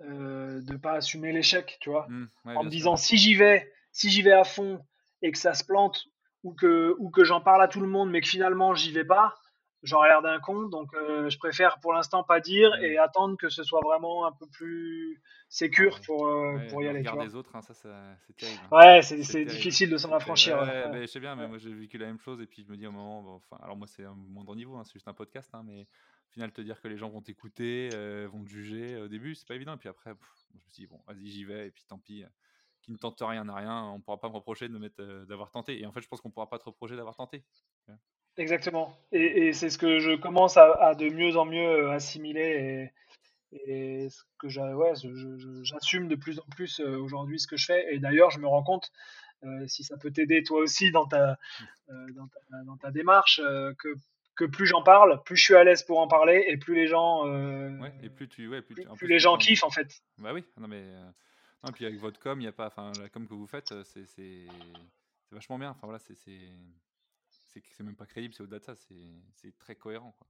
ne 0.00 0.76
pas 0.76 0.92
assumer 0.94 1.32
l'échec, 1.32 1.78
tu 1.80 1.88
vois, 1.88 2.06
mmh, 2.08 2.28
en 2.44 2.64
me 2.64 2.68
disant 2.68 2.96
si 2.96 3.16
j'y 3.16 3.34
vais, 3.34 3.72
si 3.92 4.10
j'y 4.10 4.20
vais 4.20 4.32
à 4.32 4.44
fond 4.44 4.84
et 5.22 5.32
que 5.32 5.38
ça 5.38 5.54
se 5.54 5.64
plante 5.64 6.04
ou 6.42 6.52
que 6.52 6.94
ou 6.98 7.08
que 7.10 7.24
j'en 7.24 7.40
parle 7.40 7.62
à 7.62 7.68
tout 7.68 7.80
le 7.80 7.88
monde, 7.88 8.10
mais 8.10 8.20
que 8.20 8.28
finalement 8.28 8.74
j'y 8.74 8.92
vais 8.92 9.04
pas, 9.06 9.34
j'aurais 9.82 10.08
l'air 10.08 10.22
d'un 10.22 10.40
con, 10.40 10.68
donc 10.68 10.94
euh, 10.94 11.28
je 11.28 11.38
préfère 11.38 11.78
pour 11.80 11.92
l'instant 11.92 12.22
pas 12.22 12.40
dire 12.40 12.74
et 12.76 12.98
attendre 12.98 13.36
que 13.36 13.48
ce 13.48 13.62
soit 13.62 13.80
vraiment 13.80 14.26
un 14.26 14.32
peu 14.32 14.46
plus 14.46 15.20
sécure 15.48 16.00
pour, 16.00 16.26
euh, 16.26 16.58
pour 16.68 16.82
y 16.82 16.88
aller. 16.88 17.00
Regarde 17.00 17.22
les 17.22 17.34
autres, 17.34 17.54
hein, 17.54 17.62
ça, 17.62 17.74
c'est 17.74 18.36
terrible. 18.36 18.60
Hein. 18.70 18.76
Ouais, 18.76 19.02
c'est 19.02 19.44
difficile 19.44 19.90
de 19.90 19.96
s'en 19.96 20.12
affranchir. 20.12 20.58
Ouais, 20.58 20.88
Mais 20.90 21.02
je 21.02 21.06
sais 21.06 21.20
bien, 21.20 21.36
mais 21.36 21.48
moi 21.48 21.58
j'ai 21.58 21.72
vécu 21.72 21.98
la 21.98 22.06
même 22.06 22.18
chose 22.18 22.40
et 22.40 22.46
puis 22.46 22.62
je 22.62 22.68
me 22.70 22.76
dis 22.76 22.86
au 22.86 22.92
moment, 22.92 23.36
enfin, 23.36 23.58
alors 23.62 23.76
moi 23.76 23.86
c'est 23.86 24.04
un 24.04 24.14
moindre 24.14 24.54
niveau, 24.56 24.76
hein, 24.76 24.84
c'est 24.84 24.94
juste 24.94 25.08
un 25.08 25.14
podcast, 25.14 25.50
mais 25.64 25.82
au 25.82 26.32
final 26.32 26.52
te 26.52 26.60
dire 26.60 26.80
que 26.80 26.88
les 26.88 26.96
gens 26.96 27.08
vont 27.08 27.22
t'écouter, 27.22 27.90
euh, 27.94 28.28
vont 28.30 28.42
te 28.42 28.48
juger 28.48 28.96
au 28.96 29.08
début, 29.08 29.34
c'est 29.34 29.46
pas 29.46 29.54
évident. 29.54 29.74
Et 29.74 29.78
puis 29.78 29.88
après, 29.88 30.10
je 30.10 30.56
me 30.56 30.60
suis 30.60 30.82
dit 30.82 30.86
bon, 30.86 31.00
vas-y 31.06 31.28
j'y 31.28 31.44
vais 31.44 31.68
et 31.68 31.70
puis 31.70 31.84
tant 31.86 31.98
pis 31.98 32.24
qui 32.82 32.92
ne 32.92 32.98
tente 32.98 33.20
rien 33.20 33.42
n'a 33.42 33.54
rien, 33.54 33.84
on 33.84 34.00
pourra 34.00 34.20
pas 34.20 34.28
me 34.28 34.34
reprocher 34.34 34.68
de 34.68 34.78
mettre 34.78 35.02
d'avoir 35.24 35.50
tenté. 35.50 35.80
Et 35.80 35.86
en 35.86 35.92
fait, 35.92 36.00
je 36.02 36.08
pense 36.08 36.20
qu'on 36.20 36.30
pourra 36.30 36.48
pas 36.48 36.58
te 36.58 36.64
reprocher 36.64 36.94
d'avoir 36.94 37.16
tenté. 37.16 37.44
Exactement. 38.38 38.98
Et, 39.12 39.52
c'est 39.52 39.70
ce 39.70 39.78
que 39.78 39.98
je 39.98 40.14
commence 40.14 40.56
à, 40.56 40.94
de 40.94 41.08
mieux 41.08 41.36
en 41.36 41.46
mieux 41.46 41.86
euh, 41.86 41.92
assimiler 41.92 42.90
et, 43.52 44.08
ce 44.10 44.22
que 44.38 44.48
j'assume 44.48 46.08
de 46.08 46.16
plus 46.16 46.38
en 46.38 46.44
plus 46.54 46.80
euh, 46.80 46.98
aujourd'hui 46.98 47.40
ce 47.40 47.46
que 47.46 47.56
je 47.56 47.66
fais. 47.66 47.94
Et 47.94 47.98
d'ailleurs, 47.98 48.30
je 48.30 48.38
me 48.38 48.46
rends 48.46 48.62
compte 48.62 48.92
si 49.68 49.84
ça 49.84 49.96
peut 49.96 50.10
t'aider 50.10 50.42
toi 50.42 50.60
aussi 50.60 50.90
dans 50.90 51.06
ta, 51.06 51.38
dans 52.64 52.76
ta, 52.78 52.90
démarche, 52.90 53.40
que, 53.78 53.94
que 54.34 54.44
plus 54.44 54.66
j'en 54.66 54.82
parle, 54.82 55.22
plus 55.22 55.36
je 55.36 55.44
suis 55.44 55.54
à 55.54 55.62
l'aise 55.62 55.84
pour 55.84 56.00
en 56.00 56.08
parler 56.08 56.46
et 56.48 56.56
plus 56.56 56.74
les 56.74 56.88
gens, 56.88 57.24
ouais, 57.24 57.92
et 58.02 58.08
plus 58.08 58.28
tu, 58.28 58.48
ouais, 58.48 58.60
plus, 58.62 58.74
plus, 58.96 59.06
les 59.06 59.20
gens 59.20 59.36
kiffent 59.36 59.62
en 59.62 59.70
fait. 59.70 60.02
Bah 60.18 60.32
oui, 60.32 60.42
non 60.56 60.66
mais 60.66 60.82
non, 61.62 61.70
puis 61.70 61.86
avec 61.86 62.00
votre 62.00 62.18
com, 62.18 62.40
il 62.40 62.44
y 62.44 62.48
a 62.48 62.52
pas, 62.52 62.66
enfin 62.66 62.90
la 63.00 63.08
com 63.08 63.28
que 63.28 63.34
vous 63.34 63.46
faites, 63.46 63.72
c'est 63.84 64.46
vachement 65.30 65.58
bien. 65.58 65.70
Enfin 65.70 65.86
voilà, 65.86 66.00
c'est 66.00 66.16
c'est 67.70 67.84
même 67.84 67.96
pas 67.96 68.06
crédible, 68.06 68.34
c'est 68.34 68.42
au-delà 68.42 68.58
de 68.58 68.64
ça, 68.64 68.74
c'est 68.76 69.58
très 69.58 69.74
cohérent. 69.74 70.14
Quoi. 70.18 70.26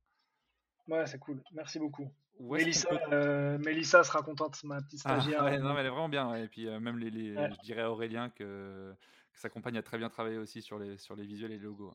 Ouais, 0.89 1.07
c'est 1.07 1.19
cool. 1.19 1.43
Merci 1.53 1.79
beaucoup. 1.79 2.11
Mélissa, 2.39 2.89
euh, 3.13 3.59
Mélissa, 3.59 4.05
sera 4.05 4.23
contente, 4.23 4.63
ma 4.65 4.81
petite 4.83 5.01
ah, 5.05 5.21
stagiaire. 5.21 5.43
non, 5.61 5.75
mais 5.75 5.81
elle 5.81 5.87
est 5.87 5.91
vraiment 5.91 6.09
bien. 6.09 6.35
Et 6.35 6.49
puis 6.49 6.69
euh, 6.69 6.79
même 6.79 6.99
les, 6.99 7.11
les 7.11 7.35
je 7.35 7.61
dirais 7.63 7.83
à 7.83 7.91
Aurélien 7.91 8.31
que, 8.31 8.95
que, 9.33 9.39
sa 9.39 9.49
compagne 9.49 9.79
a 9.79 9.83
très 9.83 9.99
bien 9.99 10.09
travaillé 10.09 10.37
aussi 10.37 10.63
sur 10.63 10.79
les, 10.79 10.99
sur 10.99 11.17
les 11.17 11.25
visuels 11.25 11.53
et 11.53 11.57
les 11.57 11.65
logos. 11.65 11.95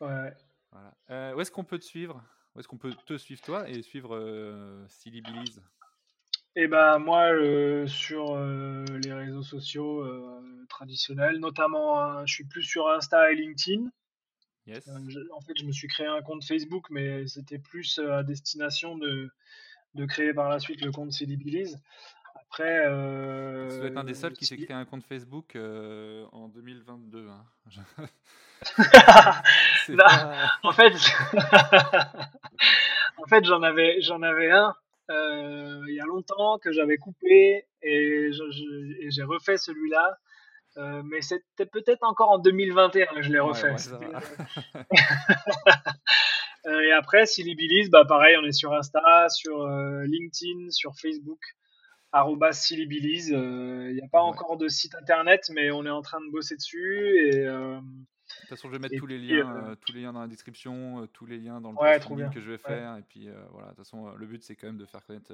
Ouais. 0.00 0.32
Voilà. 0.72 0.94
Euh, 1.10 1.34
où 1.34 1.40
est-ce 1.40 1.50
qu'on 1.50 1.64
peut 1.64 1.78
te 1.78 1.84
suivre? 1.84 2.22
Où 2.54 2.60
est-ce 2.60 2.68
qu'on 2.68 2.78
peut 2.78 2.94
te 3.06 3.16
suivre 3.18 3.42
toi 3.42 3.68
et 3.68 3.82
suivre 3.82 4.84
Silly 4.88 5.20
Billies? 5.20 5.58
Et 6.56 6.62
eh 6.62 6.66
ben 6.66 6.98
moi 6.98 7.28
sur 7.86 8.36
les 8.36 9.12
réseaux 9.12 9.42
sociaux 9.42 10.04
traditionnels, 10.68 11.38
notamment 11.38 12.26
je 12.26 12.34
suis 12.34 12.44
plus 12.44 12.62
sur 12.62 12.88
Insta 12.88 13.30
et 13.30 13.36
LinkedIn. 13.36 13.90
Euh, 14.68 14.80
en 15.34 15.40
fait, 15.40 15.54
je 15.58 15.64
me 15.64 15.72
suis 15.72 15.88
créé 15.88 16.06
un 16.06 16.22
compte 16.22 16.44
Facebook, 16.44 16.86
mais 16.90 17.26
c'était 17.26 17.58
plus 17.58 17.98
euh, 17.98 18.18
à 18.18 18.22
destination 18.22 18.96
de, 18.96 19.30
de 19.94 20.06
créer 20.06 20.34
par 20.34 20.48
la 20.48 20.58
suite 20.58 20.82
le 20.82 20.92
compte 20.92 21.12
CD 21.12 21.38
Après. 22.34 22.86
Euh, 22.86 23.70
ça 23.70 23.78
doit 23.78 23.86
être 23.88 23.98
un 23.98 24.04
des 24.04 24.14
seuls 24.14 24.32
qui 24.32 24.46
s'est 24.46 24.56
créé 24.56 24.76
un 24.76 24.84
compte 24.84 25.04
Facebook 25.04 25.56
en 25.56 26.48
2022. 26.48 27.28
Hein. 27.28 27.44
En 30.62 30.72
fait, 30.72 30.92
en 33.18 33.26
fait 33.26 33.44
j'en 33.44 33.62
avais, 33.62 34.00
j'en 34.00 34.22
avais 34.22 34.50
un 34.50 34.74
il 35.10 35.94
y 35.94 36.00
a 36.00 36.04
longtemps 36.04 36.58
que 36.58 36.72
j'avais 36.72 36.98
coupé 36.98 37.64
et 37.82 38.30
j'ai 38.32 39.22
refait 39.22 39.56
celui-là. 39.56 40.18
Euh, 40.78 41.02
mais 41.04 41.20
c'était 41.22 41.66
peut-être 41.66 42.04
encore 42.04 42.30
en 42.30 42.38
2021 42.38 43.06
que 43.06 43.22
je 43.22 43.32
l'ai 43.32 43.40
refait. 43.40 43.74
Euh, 46.66 46.80
et 46.80 46.92
après, 46.92 47.24
Silly 47.24 47.56
bah 47.88 48.04
pareil, 48.04 48.36
on 48.36 48.44
est 48.44 48.52
sur 48.52 48.74
Insta, 48.74 49.28
sur 49.30 49.62
euh, 49.62 50.02
LinkedIn, 50.04 50.70
sur 50.70 50.92
Facebook, 50.96 51.38
Silly 52.50 52.82
Il 52.82 53.94
n'y 53.94 54.02
a 54.02 54.08
pas 54.10 54.20
encore 54.20 54.56
de 54.58 54.68
site 54.68 54.94
internet, 54.96 55.48
mais 55.54 55.70
on 55.70 55.86
est 55.86 55.90
en 55.90 56.02
train 56.02 56.20
de 56.20 56.30
bosser 56.30 56.56
dessus. 56.56 57.28
Et, 57.28 57.44
de 57.44 57.80
toute 58.40 58.48
façon, 58.48 58.68
je 58.68 58.72
vais 58.72 58.80
mettre 58.80 58.96
tous 58.98 59.06
les 59.06 59.18
liens, 59.18 59.76
tous 59.86 59.92
les 59.94 60.02
liens 60.02 60.12
dans 60.12 60.20
la 60.20 60.26
description, 60.26 61.08
tous 61.14 61.24
les 61.24 61.38
liens 61.38 61.60
dans 61.60 61.70
le 61.70 61.78
ouais, 61.78 62.00
que 62.34 62.40
je 62.40 62.50
vais 62.50 62.58
faire. 62.58 62.96
Et 62.96 63.02
puis 63.02 63.28
voilà, 63.52 63.68
de 63.68 63.74
toute 63.76 63.84
façon, 63.84 64.12
le 64.14 64.26
but 64.26 64.42
c'est 64.42 64.56
quand 64.56 64.66
même 64.66 64.78
de 64.78 64.84
faire 64.84 65.06
connaître 65.06 65.32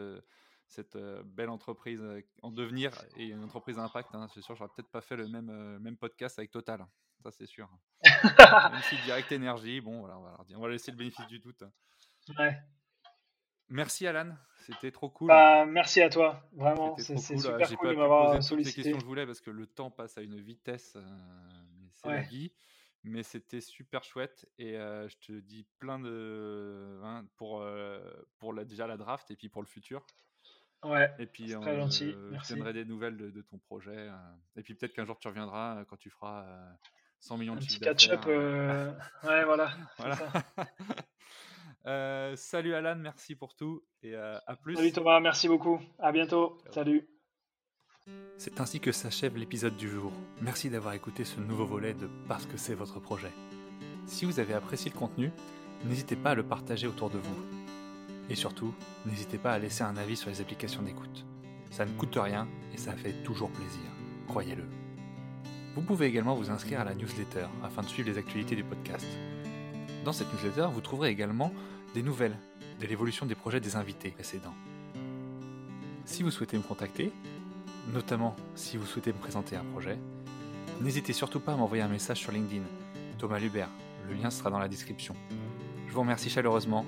cette 0.68 0.96
euh, 0.96 1.22
belle 1.24 1.50
entreprise 1.50 2.02
euh, 2.02 2.22
en 2.42 2.50
devenir 2.50 2.92
et 3.16 3.26
une 3.26 3.44
entreprise 3.44 3.78
à 3.78 3.82
impact. 3.82 4.14
Hein. 4.14 4.26
C'est 4.32 4.42
sûr, 4.42 4.56
j'aurais 4.56 4.70
peut-être 4.74 4.90
pas 4.90 5.00
fait 5.00 5.16
le 5.16 5.28
même, 5.28 5.50
euh, 5.50 5.78
même 5.78 5.96
podcast 5.96 6.38
avec 6.38 6.50
Total. 6.50 6.84
Ça, 7.22 7.30
c'est 7.30 7.46
sûr. 7.46 7.68
même 8.02 8.82
si 8.82 8.96
Direct 9.04 9.30
Énergie, 9.32 9.80
bon, 9.80 10.00
voilà, 10.00 10.18
on 10.18 10.22
va, 10.22 10.38
on 10.56 10.60
va 10.60 10.68
laisser 10.68 10.90
le 10.90 10.96
bénéfice 10.96 11.26
du 11.26 11.38
doute. 11.38 11.64
Ouais. 12.38 12.58
Merci 13.68 14.06
Alan, 14.06 14.34
c'était 14.66 14.90
trop 14.90 15.08
cool. 15.08 15.28
Bah, 15.28 15.64
merci 15.64 16.02
à 16.02 16.10
toi, 16.10 16.46
vraiment, 16.52 16.96
c'est 16.98 17.16
super 17.16 17.76
cool 17.78 17.90
de 17.90 17.94
m'avoir 17.94 18.42
sollicité. 18.42 18.76
les 18.76 18.82
questions 18.82 18.98
que 18.98 19.02
je 19.02 19.06
voulais 19.06 19.24
parce 19.24 19.40
que 19.40 19.50
le 19.50 19.66
temps 19.66 19.90
passe 19.90 20.18
à 20.18 20.20
une 20.20 20.38
vitesse, 20.38 20.98
c'est 21.92 22.08
la 22.08 22.20
vie. 22.20 22.52
Mais 23.06 23.22
c'était 23.22 23.60
super 23.60 24.04
chouette 24.04 24.46
et 24.58 24.74
je 24.74 25.16
te 25.18 25.32
dis 25.32 25.66
plein 25.78 25.98
de 25.98 27.00
hein, 27.02 27.26
pour 27.36 27.66
pour 28.38 28.52
la, 28.52 28.64
déjà 28.66 28.86
la 28.86 28.98
draft 28.98 29.30
et 29.30 29.36
puis 29.36 29.48
pour 29.48 29.62
le 29.62 29.66
futur. 29.66 30.04
Ouais. 30.84 31.10
Et 31.18 31.26
puis, 31.26 31.52
très 31.52 31.76
gentil. 31.76 32.14
je 32.30 32.54
donnerai 32.54 32.72
des 32.72 32.84
nouvelles 32.84 33.16
de, 33.16 33.42
ton 33.42 33.58
projet. 33.58 33.96
Euh. 33.96 34.12
et 34.56 34.62
puis 34.62 34.74
peut-être 34.74 34.92
qu'un 34.92 35.04
jour 35.04 35.18
tu 35.18 35.28
reviendras 35.28 35.78
euh, 35.78 35.84
quand 35.84 35.96
tu 35.96 36.10
feras 36.10 36.46
100 37.20 37.34
euh, 37.34 37.38
millions 37.38 37.56
de 37.56 37.60
chiffres 37.60 37.80
catch-up. 37.80 38.24
ouais, 38.26 39.44
voilà. 39.44 39.72
salut 42.36 42.74
Alan, 42.74 42.96
merci 42.96 43.34
pour 43.34 43.54
tout 43.54 43.84
et 44.02 44.14
à 44.14 44.56
plus. 44.60 44.76
Salut 44.76 44.92
Thomas, 44.92 45.20
merci 45.20 45.48
beaucoup. 45.48 45.80
À 45.98 46.12
bientôt. 46.12 46.58
Salut. 46.70 47.08
C'est 48.36 48.60
ainsi 48.60 48.80
que 48.80 48.92
s'achève 48.92 49.36
l'épisode 49.36 49.76
du 49.76 49.88
jour. 49.88 50.12
Merci 50.42 50.68
d'avoir 50.68 50.92
écouté 50.92 51.24
ce 51.24 51.40
nouveau 51.40 51.64
volet 51.64 51.94
de 51.94 52.08
Parce 52.28 52.44
que 52.44 52.58
c'est 52.58 52.74
votre 52.74 53.00
projet. 53.00 53.32
Si 54.06 54.26
vous 54.26 54.40
avez 54.40 54.52
apprécié 54.52 54.90
le 54.90 54.98
contenu, 54.98 55.32
n'hésitez 55.84 56.16
pas 56.16 56.30
à 56.30 56.34
le 56.34 56.42
partager 56.42 56.86
autour 56.86 57.08
de 57.08 57.18
vous. 57.18 57.53
Et 58.30 58.34
surtout, 58.34 58.72
n'hésitez 59.06 59.38
pas 59.38 59.52
à 59.52 59.58
laisser 59.58 59.82
un 59.82 59.96
avis 59.96 60.16
sur 60.16 60.30
les 60.30 60.40
applications 60.40 60.82
d'écoute. 60.82 61.24
Ça 61.70 61.84
ne 61.84 61.92
coûte 61.92 62.16
rien 62.16 62.48
et 62.72 62.78
ça 62.78 62.92
fait 62.92 63.12
toujours 63.24 63.50
plaisir, 63.50 63.82
croyez-le. 64.28 64.64
Vous 65.74 65.82
pouvez 65.82 66.06
également 66.06 66.34
vous 66.36 66.50
inscrire 66.50 66.80
à 66.80 66.84
la 66.84 66.94
newsletter 66.94 67.46
afin 67.64 67.82
de 67.82 67.88
suivre 67.88 68.08
les 68.08 68.16
actualités 68.16 68.54
du 68.54 68.62
podcast. 68.62 69.06
Dans 70.04 70.12
cette 70.12 70.32
newsletter, 70.32 70.68
vous 70.72 70.80
trouverez 70.80 71.10
également 71.10 71.52
des 71.94 72.02
nouvelles 72.02 72.38
de 72.80 72.86
l'évolution 72.86 73.26
des 73.26 73.34
projets 73.34 73.60
des 73.60 73.76
invités 73.76 74.10
précédents. 74.10 74.54
Si 76.04 76.22
vous 76.22 76.30
souhaitez 76.30 76.56
me 76.56 76.62
contacter, 76.62 77.12
notamment 77.92 78.36
si 78.54 78.76
vous 78.76 78.86
souhaitez 78.86 79.12
me 79.12 79.18
présenter 79.18 79.56
un 79.56 79.64
projet, 79.64 79.98
n'hésitez 80.80 81.12
surtout 81.12 81.40
pas 81.40 81.54
à 81.54 81.56
m'envoyer 81.56 81.82
un 81.82 81.88
message 81.88 82.18
sur 82.18 82.32
LinkedIn, 82.32 82.64
Thomas 83.18 83.38
Lubert, 83.38 83.70
le 84.08 84.14
lien 84.14 84.30
sera 84.30 84.50
dans 84.50 84.58
la 84.58 84.68
description. 84.68 85.16
Je 85.88 85.92
vous 85.92 86.00
remercie 86.00 86.30
chaleureusement 86.30 86.84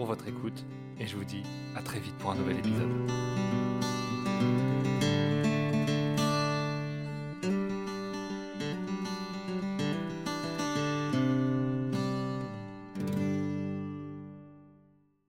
pour 0.00 0.06
votre 0.06 0.28
écoute 0.28 0.64
et 0.98 1.06
je 1.06 1.14
vous 1.14 1.24
dis 1.24 1.42
à 1.76 1.82
très 1.82 2.00
vite 2.00 2.14
pour 2.16 2.30
un 2.30 2.34
nouvel 2.34 2.56
épisode. 2.56 2.88